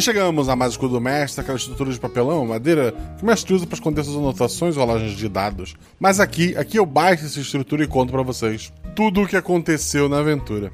[0.08, 3.66] Chegamos a mais escudo do mestre, aquela estrutura de papelão, madeira, que o mestre usa
[3.66, 5.74] para esconder suas anotações ou rolagens de dados.
[6.00, 10.08] Mas aqui, aqui eu baixo essa estrutura e conto para vocês tudo o que aconteceu
[10.08, 10.72] na aventura.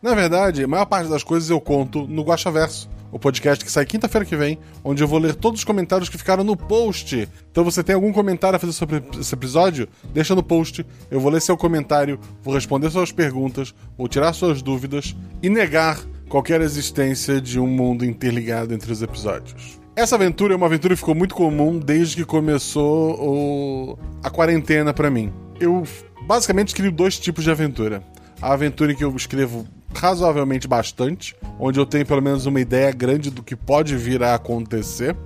[0.00, 3.84] Na verdade, a maior parte das coisas eu conto no Guaxaverso, o podcast que sai
[3.84, 7.28] quinta-feira que vem, onde eu vou ler todos os comentários que ficaram no post.
[7.50, 9.88] Então você tem algum comentário a fazer sobre esse episódio?
[10.14, 14.62] Deixa no post, eu vou ler seu comentário, vou responder suas perguntas, vou tirar suas
[14.62, 15.98] dúvidas e negar
[16.28, 19.78] qualquer existência de um mundo interligado entre os episódios.
[19.94, 23.98] Essa aventura é uma aventura que ficou muito comum desde que começou o...
[24.22, 25.32] a quarentena para mim.
[25.58, 25.84] Eu
[26.26, 28.02] basicamente crio dois tipos de aventura.
[28.42, 32.92] A aventura em que eu escrevo razoavelmente bastante, onde eu tenho pelo menos uma ideia
[32.92, 35.16] grande do que pode vir a acontecer,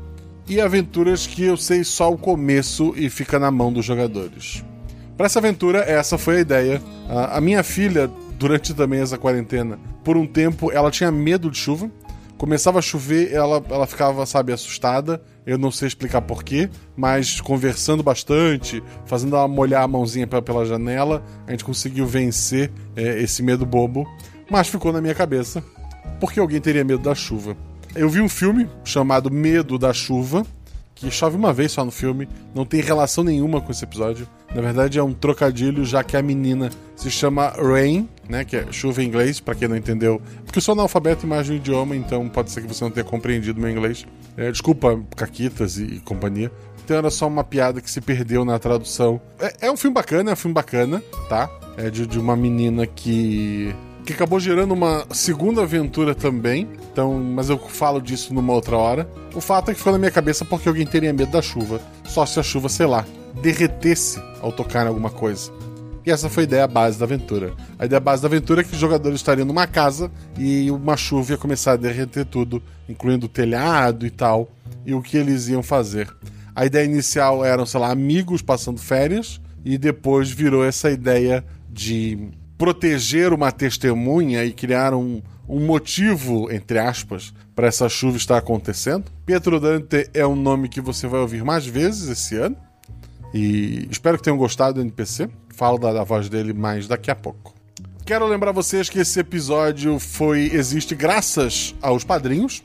[0.49, 4.65] e aventuras que eu sei só o começo e fica na mão dos jogadores.
[5.17, 6.83] Para essa aventura, essa foi a ideia.
[7.09, 8.11] A minha filha,
[8.41, 11.91] durante também essa quarentena, por um tempo ela tinha medo de chuva.
[12.39, 15.23] Começava a chover, ela, ela ficava, sabe, assustada.
[15.45, 21.23] Eu não sei explicar porquê, mas conversando bastante, fazendo ela molhar a mãozinha pela, janela,
[21.47, 24.07] a gente conseguiu vencer é, esse medo bobo.
[24.51, 25.63] Mas ficou na minha cabeça
[26.19, 27.55] porque alguém teria medo da chuva.
[27.95, 30.47] Eu vi um filme chamado Medo da Chuva,
[31.01, 34.29] que chove uma vez só no filme, não tem relação nenhuma com esse episódio.
[34.55, 38.71] Na verdade é um trocadilho, já que a menina se chama Rain, né, que é
[38.71, 40.21] chuva em inglês, para quem não entendeu.
[40.45, 42.91] Porque eu sou analfabeto em mais de um idioma, então pode ser que você não
[42.91, 44.07] tenha compreendido meu inglês.
[44.37, 46.53] É, desculpa, Caquitas e, e, companhia.
[46.85, 49.19] Então era só uma piada que se perdeu na tradução.
[49.39, 51.49] É, é um filme bacana, é um filme bacana, tá?
[51.79, 53.75] É de, de uma menina que
[54.11, 56.69] que acabou gerando uma segunda aventura também.
[56.93, 59.09] Então, mas eu falo disso numa outra hora.
[59.35, 61.81] O fato é que ficou na minha cabeça porque alguém teria medo da chuva.
[62.05, 63.07] Só se a chuva, sei lá,
[63.41, 65.53] derretesse ao tocar em alguma coisa.
[66.05, 67.53] E essa foi a ideia base da aventura.
[67.79, 71.33] A ideia base da aventura é que os jogadores estariam numa casa e uma chuva
[71.33, 74.51] ia começar a derreter tudo, incluindo o telhado e tal,
[74.85, 76.09] e o que eles iam fazer.
[76.55, 82.31] A ideia inicial eram, sei lá, amigos passando férias, e depois virou essa ideia de
[82.61, 89.11] proteger uma testemunha e criar um, um motivo, entre aspas, para essa chuva estar acontecendo.
[89.25, 92.55] Pietro Dante é um nome que você vai ouvir mais vezes esse ano.
[93.33, 95.31] E espero que tenham gostado do NPC.
[95.57, 97.55] Falo da, da voz dele mais daqui a pouco.
[98.05, 102.63] Quero lembrar vocês que esse episódio foi existe graças aos padrinhos.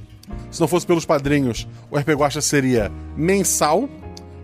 [0.51, 3.88] Se não fosse pelos padrinhos, o RP Guacha seria mensal.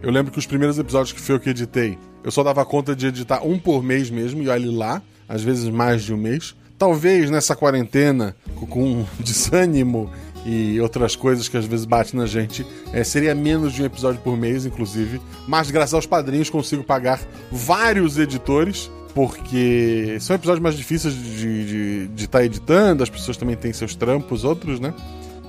[0.01, 2.95] Eu lembro que os primeiros episódios que foi eu que editei, eu só dava conta
[2.95, 5.01] de editar um por mês mesmo, e olhe lá
[5.31, 6.53] às vezes mais de um mês.
[6.77, 8.35] Talvez nessa quarentena,
[8.69, 10.11] com desânimo
[10.45, 14.19] e outras coisas que às vezes batem na gente, é, seria menos de um episódio
[14.21, 15.21] por mês, inclusive.
[15.47, 22.39] Mas graças aos padrinhos consigo pagar vários editores, porque são episódios mais difíceis de estar
[22.39, 24.93] tá editando, as pessoas também têm seus trampos, outros, né?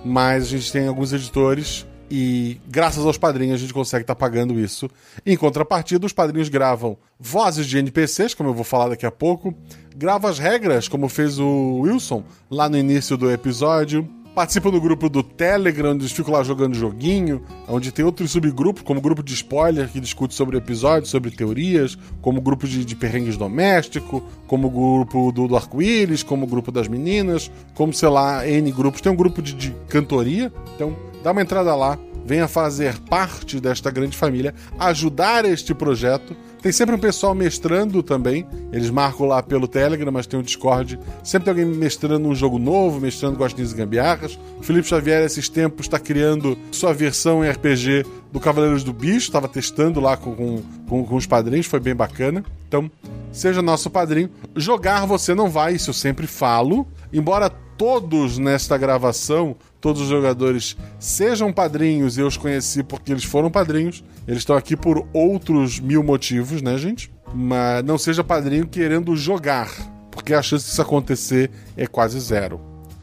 [0.05, 4.19] Mas a gente tem alguns editores e graças aos padrinhos a gente consegue estar tá
[4.19, 4.87] pagando isso.
[5.25, 9.55] Em contrapartida, os padrinhos gravam vozes de NPCs, como eu vou falar daqui a pouco,
[9.97, 14.07] grava as regras, como fez o Wilson lá no início do episódio.
[14.35, 19.01] Participa do grupo do Telegram, onde fico lá jogando joguinho, onde tem outros subgrupos, como
[19.01, 23.39] grupo de spoiler, que discute sobre o episódio, sobre teorias, como grupo de, de perrengues
[23.39, 29.01] doméstico, como grupo do, do arco-íris, como grupo das meninas, como, sei lá, N grupos.
[29.01, 33.91] Tem um grupo de, de cantoria, então dá uma entrada lá, venha fazer parte desta
[33.91, 36.37] grande família, ajudar este projeto.
[36.61, 38.47] Tem sempre um pessoal mestrando também.
[38.73, 40.99] Eles marcam lá pelo Telegram, mas tem o Discord.
[41.25, 44.39] Sempre tem alguém mestrando um jogo novo, mestrando Gostinhos e Gambiarras.
[44.61, 49.27] O Felipe Xavier, esses tempos, está criando sua versão em RPG do Cavaleiros do Bicho.
[49.27, 52.45] Estava testando lá com, com, com os padrinhos, foi bem bacana.
[52.69, 52.89] Então,
[53.33, 54.31] seja nosso padrinho.
[54.55, 56.87] Jogar você não vai, isso eu sempre falo.
[57.13, 63.51] Embora todos nesta gravação, todos os jogadores sejam padrinhos, eu os conheci porque eles foram
[63.51, 64.03] padrinhos.
[64.27, 67.13] Eles estão aqui por outros mil motivos, né, gente?
[67.35, 69.69] Mas não seja padrinho querendo jogar,
[70.11, 72.61] porque a chance disso acontecer é quase zero.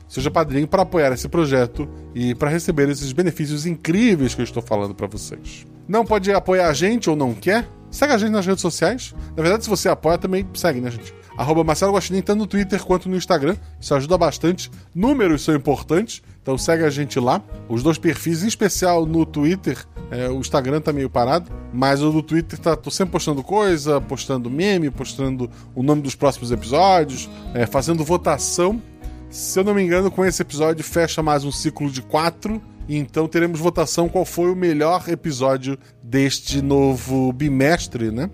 [0.08, 4.64] Seja padrinho para apoiar esse projeto e para receber esses benefícios incríveis que eu estou
[4.64, 5.68] falando para vocês.
[5.86, 7.68] Não pode apoiar a gente ou não quer?
[7.92, 9.14] Segue a gente nas redes sociais.
[9.36, 11.14] Na verdade, se você apoia, também segue, né, gente?
[11.40, 13.56] Arroba Marcelo Guaxinim, tanto no Twitter quanto no Instagram.
[13.80, 14.70] Isso ajuda bastante.
[14.94, 17.42] Números são importantes, então segue a gente lá.
[17.70, 19.78] Os dois perfis, em especial no Twitter,
[20.12, 24.02] é, o Instagram tá meio parado, mas o do Twitter tá, tô sempre postando coisa,
[24.02, 28.82] postando meme, postando o nome dos próximos episódios, é, fazendo votação.
[29.30, 32.62] Se eu não me engano, com esse episódio fecha mais um ciclo de quatro.
[32.90, 38.30] Então teremos votação qual foi o melhor episódio deste novo bimestre, né?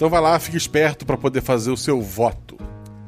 [0.00, 2.56] Então vai lá, fique esperto para poder fazer o seu voto.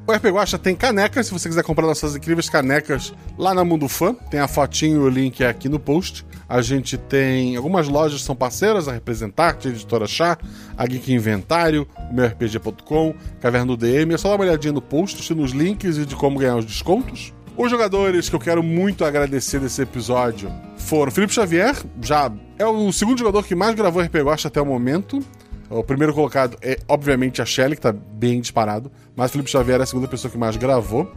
[0.06, 3.88] O RP Guacha tem canecas, se você quiser comprar nossas incríveis canecas lá na Mundo
[3.88, 6.22] Fã, tem a fotinho e o link é aqui no post.
[6.46, 10.36] A gente tem algumas lojas que são parceiras, a Representarte, a Editora Chá,
[10.76, 14.12] a Geek Inventário, o meu RPG.com, Caverna do DM.
[14.12, 17.32] É só dar uma olhadinha no post, nos links e de como ganhar os descontos.
[17.56, 22.92] Os jogadores que eu quero muito agradecer desse episódio foram Felipe Xavier, já é o
[22.92, 25.24] segundo jogador que mais gravou RPG Guacha até o momento.
[25.72, 28.92] O primeiro colocado é, obviamente, a Shelly, que tá bem disparado.
[29.16, 31.10] Mas Felipe Xavier é a segunda pessoa que mais gravou.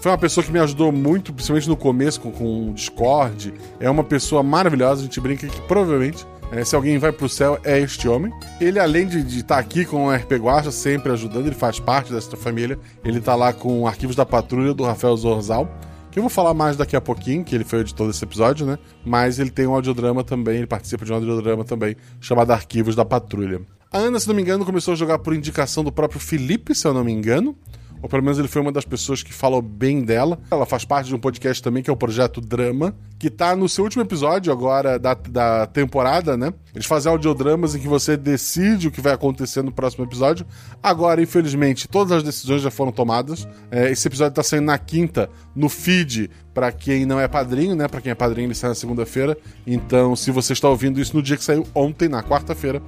[0.00, 3.54] Foi uma pessoa que me ajudou muito, principalmente no começo com, com o Discord.
[3.78, 5.02] É uma pessoa maravilhosa.
[5.02, 8.32] A gente brinca que provavelmente, é, se alguém vai pro céu, é este homem.
[8.60, 12.12] Ele, além de estar tá aqui com o RP Guacha, sempre ajudando, ele faz parte
[12.12, 12.76] dessa família.
[13.04, 15.68] Ele tá lá com arquivos da patrulha do Rafael Zorzal
[16.10, 18.66] que eu vou falar mais daqui a pouquinho, que ele foi o editor desse episódio,
[18.66, 18.80] né?
[19.04, 23.04] Mas ele tem um audiodrama também, ele participa de um audiodrama também, chamado Arquivos da
[23.04, 23.60] Patrulha.
[23.92, 26.86] A Ana, se não me engano, começou a jogar por indicação do próprio Felipe, se
[26.86, 27.56] eu não me engano.
[28.02, 30.38] Ou pelo menos ele foi uma das pessoas que falou bem dela.
[30.50, 33.68] Ela faz parte de um podcast também, que é o Projeto Drama, que tá no
[33.68, 36.52] seu último episódio agora da, da temporada, né?
[36.74, 40.46] Eles fazem audiodramas em que você decide o que vai acontecer no próximo episódio.
[40.82, 43.46] Agora, infelizmente, todas as decisões já foram tomadas.
[43.70, 47.86] É, esse episódio tá saindo na quinta, no feed, para quem não é padrinho, né?
[47.88, 49.36] Para quem é padrinho, ele sai na segunda-feira.
[49.66, 52.82] Então, se você está ouvindo isso no dia que saiu ontem, na quarta-feira,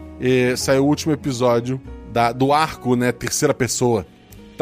[0.57, 1.81] saiu o último episódio
[2.13, 3.13] da, do arco, né?
[3.13, 4.07] Terceira pessoa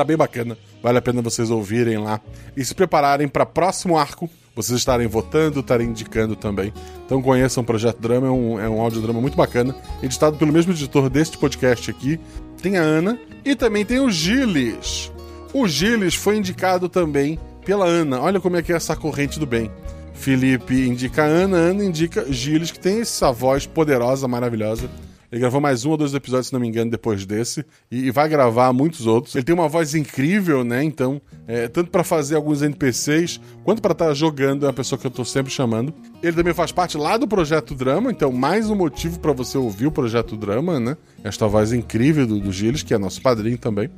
[0.00, 0.56] Tá bem bacana.
[0.82, 2.22] Vale a pena vocês ouvirem lá
[2.56, 4.30] e se prepararem para próximo arco.
[4.56, 6.72] Vocês estarem votando, estarem indicando também.
[7.04, 10.72] Então conheçam o Projeto Drama, é um, é um audiodrama muito bacana, editado pelo mesmo
[10.72, 12.18] editor deste podcast aqui.
[12.62, 15.12] Tem a Ana e também tem o Gilles.
[15.52, 18.22] O Gilles foi indicado também pela Ana.
[18.22, 19.70] Olha como é que é essa corrente do bem.
[20.14, 24.88] Felipe indica Ana, Ana indica Gilles, que tem essa voz poderosa, maravilhosa
[25.30, 27.64] ele gravou mais um ou dois episódios, se não me engano, depois desse.
[27.90, 29.34] E, e vai gravar muitos outros.
[29.34, 30.82] Ele tem uma voz incrível, né?
[30.82, 34.98] Então, é, tanto para fazer alguns NPCs, quanto para estar tá jogando, é uma pessoa
[34.98, 35.94] que eu tô sempre chamando.
[36.20, 39.86] Ele também faz parte lá do Projeto Drama, então mais um motivo para você ouvir
[39.86, 40.96] o Projeto Drama, né?
[41.22, 43.88] Esta voz incrível do, do Gilles, que é nosso padrinho também.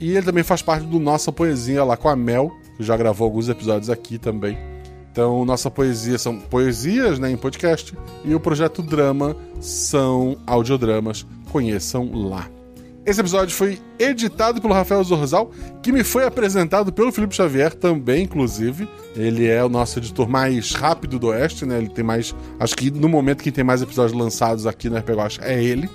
[0.00, 3.24] E ele também faz parte do Nossa Poesia lá com a Mel, que já gravou
[3.24, 4.71] alguns episódios aqui também.
[5.12, 7.94] Então, nossa poesia são poesias né, em podcast
[8.24, 11.26] e o projeto Drama são audiodramas.
[11.50, 12.48] Conheçam lá.
[13.04, 15.50] Esse episódio foi editado pelo Rafael Zorzal,
[15.82, 18.88] que me foi apresentado pelo Felipe Xavier também, inclusive.
[19.14, 21.78] Ele é o nosso editor mais rápido do Oeste, né?
[21.78, 22.34] Ele tem mais.
[22.58, 25.90] Acho que no momento que tem mais episódios lançados aqui no RPG é ele.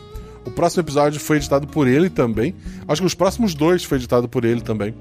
[0.46, 2.54] O próximo episódio foi editado por ele também.
[2.88, 4.94] Acho que os próximos dois foi editado por ele também.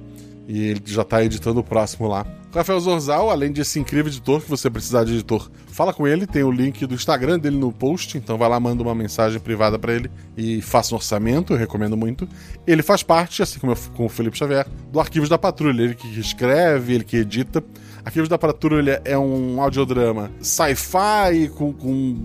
[0.48, 2.26] E ele já tá editando o próximo lá.
[2.54, 6.42] Rafael Zorzal, além desse incrível editor que você precisar de editor, fala com ele, tem
[6.42, 9.92] o link do Instagram dele no post, então vai lá, manda uma mensagem privada para
[9.92, 12.26] ele e faça um orçamento, eu recomendo muito.
[12.66, 15.94] Ele faz parte, assim como eu, com o Felipe Xavier, do Arquivos da Patrulha, ele
[15.94, 17.62] que escreve, ele que edita.
[18.02, 22.16] Arquivos da Patrulha é um audiodrama sci-fi com, com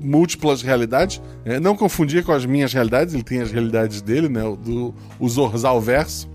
[0.00, 1.22] múltiplas realidades.
[1.44, 4.42] É, não confundir com as minhas realidades, ele tem as realidades dele, né?
[4.64, 6.28] Do, o Zorzal Verso.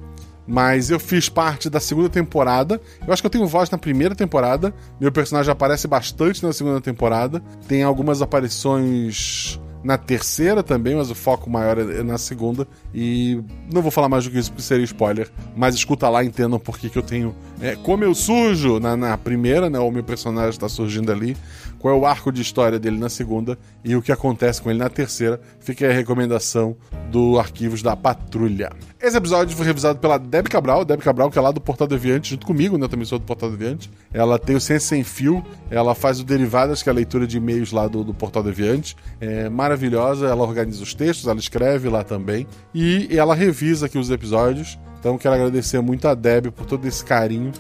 [0.48, 2.82] Mas eu fiz parte da segunda temporada.
[3.06, 4.74] Eu acho que eu tenho voz na primeira temporada.
[5.00, 7.42] Meu personagem aparece bastante na segunda temporada.
[7.68, 12.68] Tem algumas aparições na terceira também, mas o foco maior é na segunda.
[12.94, 13.42] E
[13.72, 15.30] não vou falar mais do que isso porque seria spoiler.
[15.56, 17.36] Mas escuta lá entendam por que, eu tenho.
[17.60, 19.80] É, como eu surjo na, na primeira, né?
[19.80, 21.36] O meu personagem está surgindo ali
[21.82, 24.78] qual é o arco de história dele na segunda e o que acontece com ele
[24.78, 25.42] na terceira.
[25.60, 26.78] Fica aí a recomendação
[27.10, 28.72] do Arquivos da Patrulha.
[29.02, 32.30] Esse episódio foi revisado pela Deb Cabral, Deb Cabral, que é lá do Portal Deviante,
[32.30, 32.88] junto comigo, né?
[32.88, 33.90] Também sou do Portal Deviante.
[34.14, 37.38] Ela tem o Ciência Sem Fio, ela faz o Derivadas, que é a leitura de
[37.38, 38.96] e-mails lá do, do Portal Deviante.
[39.20, 42.46] É maravilhosa, ela organiza os textos, ela escreve lá também.
[42.76, 44.78] E ela revisa aqui os episódios.
[45.00, 47.52] Então quero agradecer muito a Deb por todo esse carinho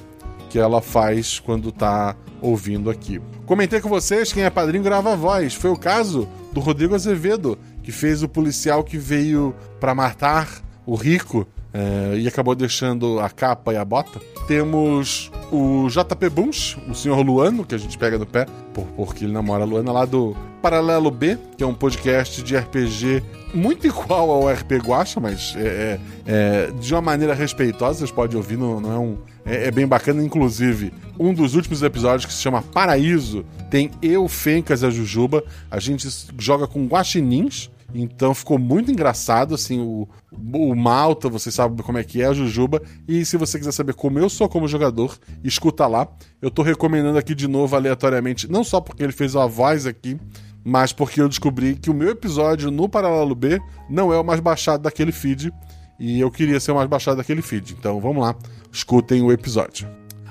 [0.51, 3.21] que ela faz quando tá ouvindo aqui.
[3.45, 5.53] Comentei com vocês, quem é padrinho grava a voz.
[5.53, 10.95] Foi o caso do Rodrigo Azevedo, que fez o policial que veio para matar o
[10.95, 14.19] rico é, e acabou deixando a capa e a bota.
[14.45, 19.23] Temos o JP Buns, o senhor Luano, que a gente pega no pé, por, porque
[19.23, 23.23] ele namora a Luana, lá do Paralelo B, que é um podcast de RPG
[23.53, 28.37] muito igual ao RP Guacha, mas é, é, é, de uma maneira respeitosa, vocês podem
[28.37, 29.17] ouvir, não, não é um.
[29.43, 34.27] É, é, bem bacana, inclusive, um dos últimos episódios que se chama Paraíso, tem eu,
[34.27, 35.43] Fencas e a Jujuba.
[35.69, 36.07] A gente
[36.37, 42.03] joga com guaxinins, então ficou muito engraçado, assim, o, o Malta, você sabe como é
[42.03, 42.81] que é, a Jujuba.
[43.07, 46.07] E se você quiser saber como eu sou como jogador, escuta lá.
[46.41, 50.19] Eu tô recomendando aqui de novo aleatoriamente, não só porque ele fez a voz aqui,
[50.63, 53.59] mas porque eu descobri que o meu episódio no Paralelo B
[53.89, 55.51] não é o mais baixado daquele feed.
[55.99, 57.75] E eu queria ser mais baixado daquele feed.
[57.77, 58.35] Então vamos lá,
[58.71, 59.87] escutem o episódio.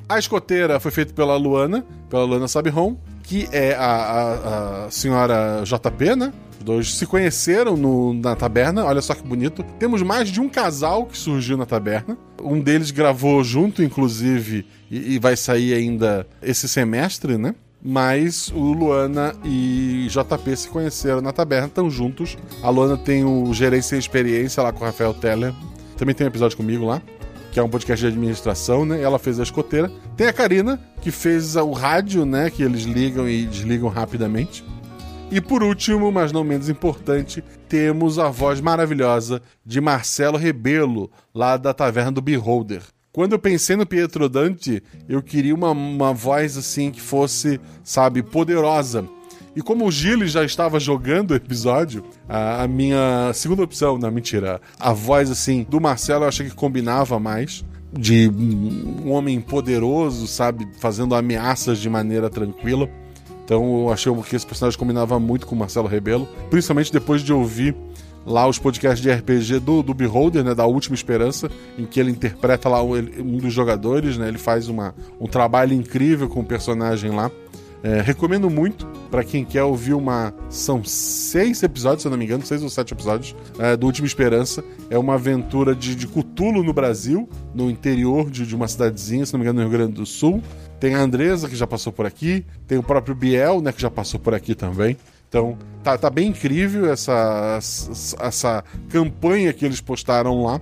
[0.08, 5.62] A escoteira foi feita pela Luana, pela Luana Sabihon, que é a, a, a senhora
[5.62, 6.32] JP, né?
[6.58, 9.62] Os dois se conheceram no, na taberna, olha só que bonito.
[9.78, 12.18] Temos mais de um casal que surgiu na taberna.
[12.42, 17.54] Um deles gravou junto, inclusive, e, e vai sair ainda esse semestre, né?
[17.82, 22.36] Mas o Luana e JP se conheceram na taberna, estão juntos.
[22.62, 25.54] A Luana tem o Gerência e Experiência lá com o Rafael Teller.
[25.96, 27.00] Também tem um episódio comigo lá
[27.50, 29.02] que é um podcast de administração, né?
[29.02, 29.90] Ela fez a escoteira.
[30.16, 32.48] Tem a Karina, que fez o rádio, né?
[32.48, 34.64] Que eles ligam e desligam rapidamente.
[35.30, 41.56] E por último, mas não menos importante, temos a voz maravilhosa de Marcelo Rebelo, lá
[41.56, 42.82] da Taverna do Beholder.
[43.12, 48.22] Quando eu pensei no Pietro Dante, eu queria uma, uma voz assim que fosse, sabe,
[48.22, 49.04] poderosa.
[49.54, 54.12] E como o Gilles já estava jogando o episódio, a, a, minha segunda opção, não,
[54.12, 57.64] mentira, a voz assim do Marcelo eu achei que combinava mais.
[57.92, 62.88] De um homem poderoso, sabe, fazendo ameaças de maneira tranquila.
[63.44, 67.32] Então eu achei que esse personagem combinava muito com o Marcelo Rebelo, principalmente depois de
[67.32, 67.74] ouvir
[68.24, 72.10] lá os podcasts de RPG do, do Beholder, né, da Última Esperança, em que ele
[72.10, 77.10] interpreta lá um dos jogadores, né, ele faz uma, um trabalho incrível com o personagem
[77.10, 77.30] lá.
[77.82, 80.34] É, recomendo muito para quem quer ouvir uma.
[80.50, 84.06] São seis episódios, se eu não me engano, seis ou sete episódios é, do Última
[84.06, 84.62] Esperança.
[84.90, 89.32] É uma aventura de, de Cutulo no Brasil, no interior de, de uma cidadezinha, se
[89.32, 90.42] não me engano, no Rio Grande do Sul.
[90.78, 92.44] Tem a Andresa, que já passou por aqui.
[92.66, 94.96] Tem o próprio Biel, né, que já passou por aqui também.
[95.30, 97.60] Então, tá, tá bem incrível essa,
[98.18, 100.60] essa campanha que eles postaram lá.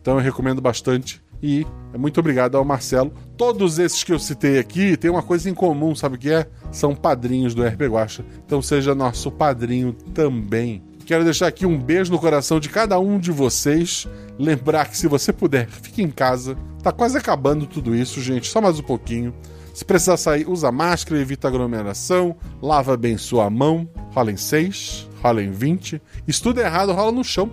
[0.00, 1.22] Então, eu recomendo bastante.
[1.42, 1.66] E
[1.96, 3.12] muito obrigado ao Marcelo.
[3.36, 6.46] Todos esses que eu citei aqui têm uma coisa em comum, sabe o que é?
[6.72, 8.24] São padrinhos do RP Guacha.
[8.44, 10.82] Então seja nosso padrinho também.
[11.04, 14.08] Quero deixar aqui um beijo no coração de cada um de vocês.
[14.38, 16.56] Lembrar que se você puder, fique em casa.
[16.82, 18.48] Tá quase acabando tudo isso, gente.
[18.48, 19.34] Só mais um pouquinho.
[19.76, 23.86] Se precisar sair, usa máscara, evita aglomeração, lava bem sua mão.
[24.14, 26.00] Rola em 6, rola em 20.
[26.26, 27.52] Estuda errado, rola no chão.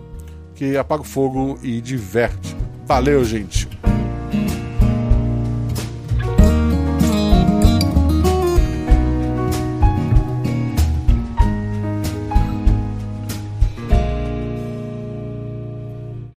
[0.56, 2.56] Que apaga o fogo e diverte.
[2.86, 3.68] Valeu, gente.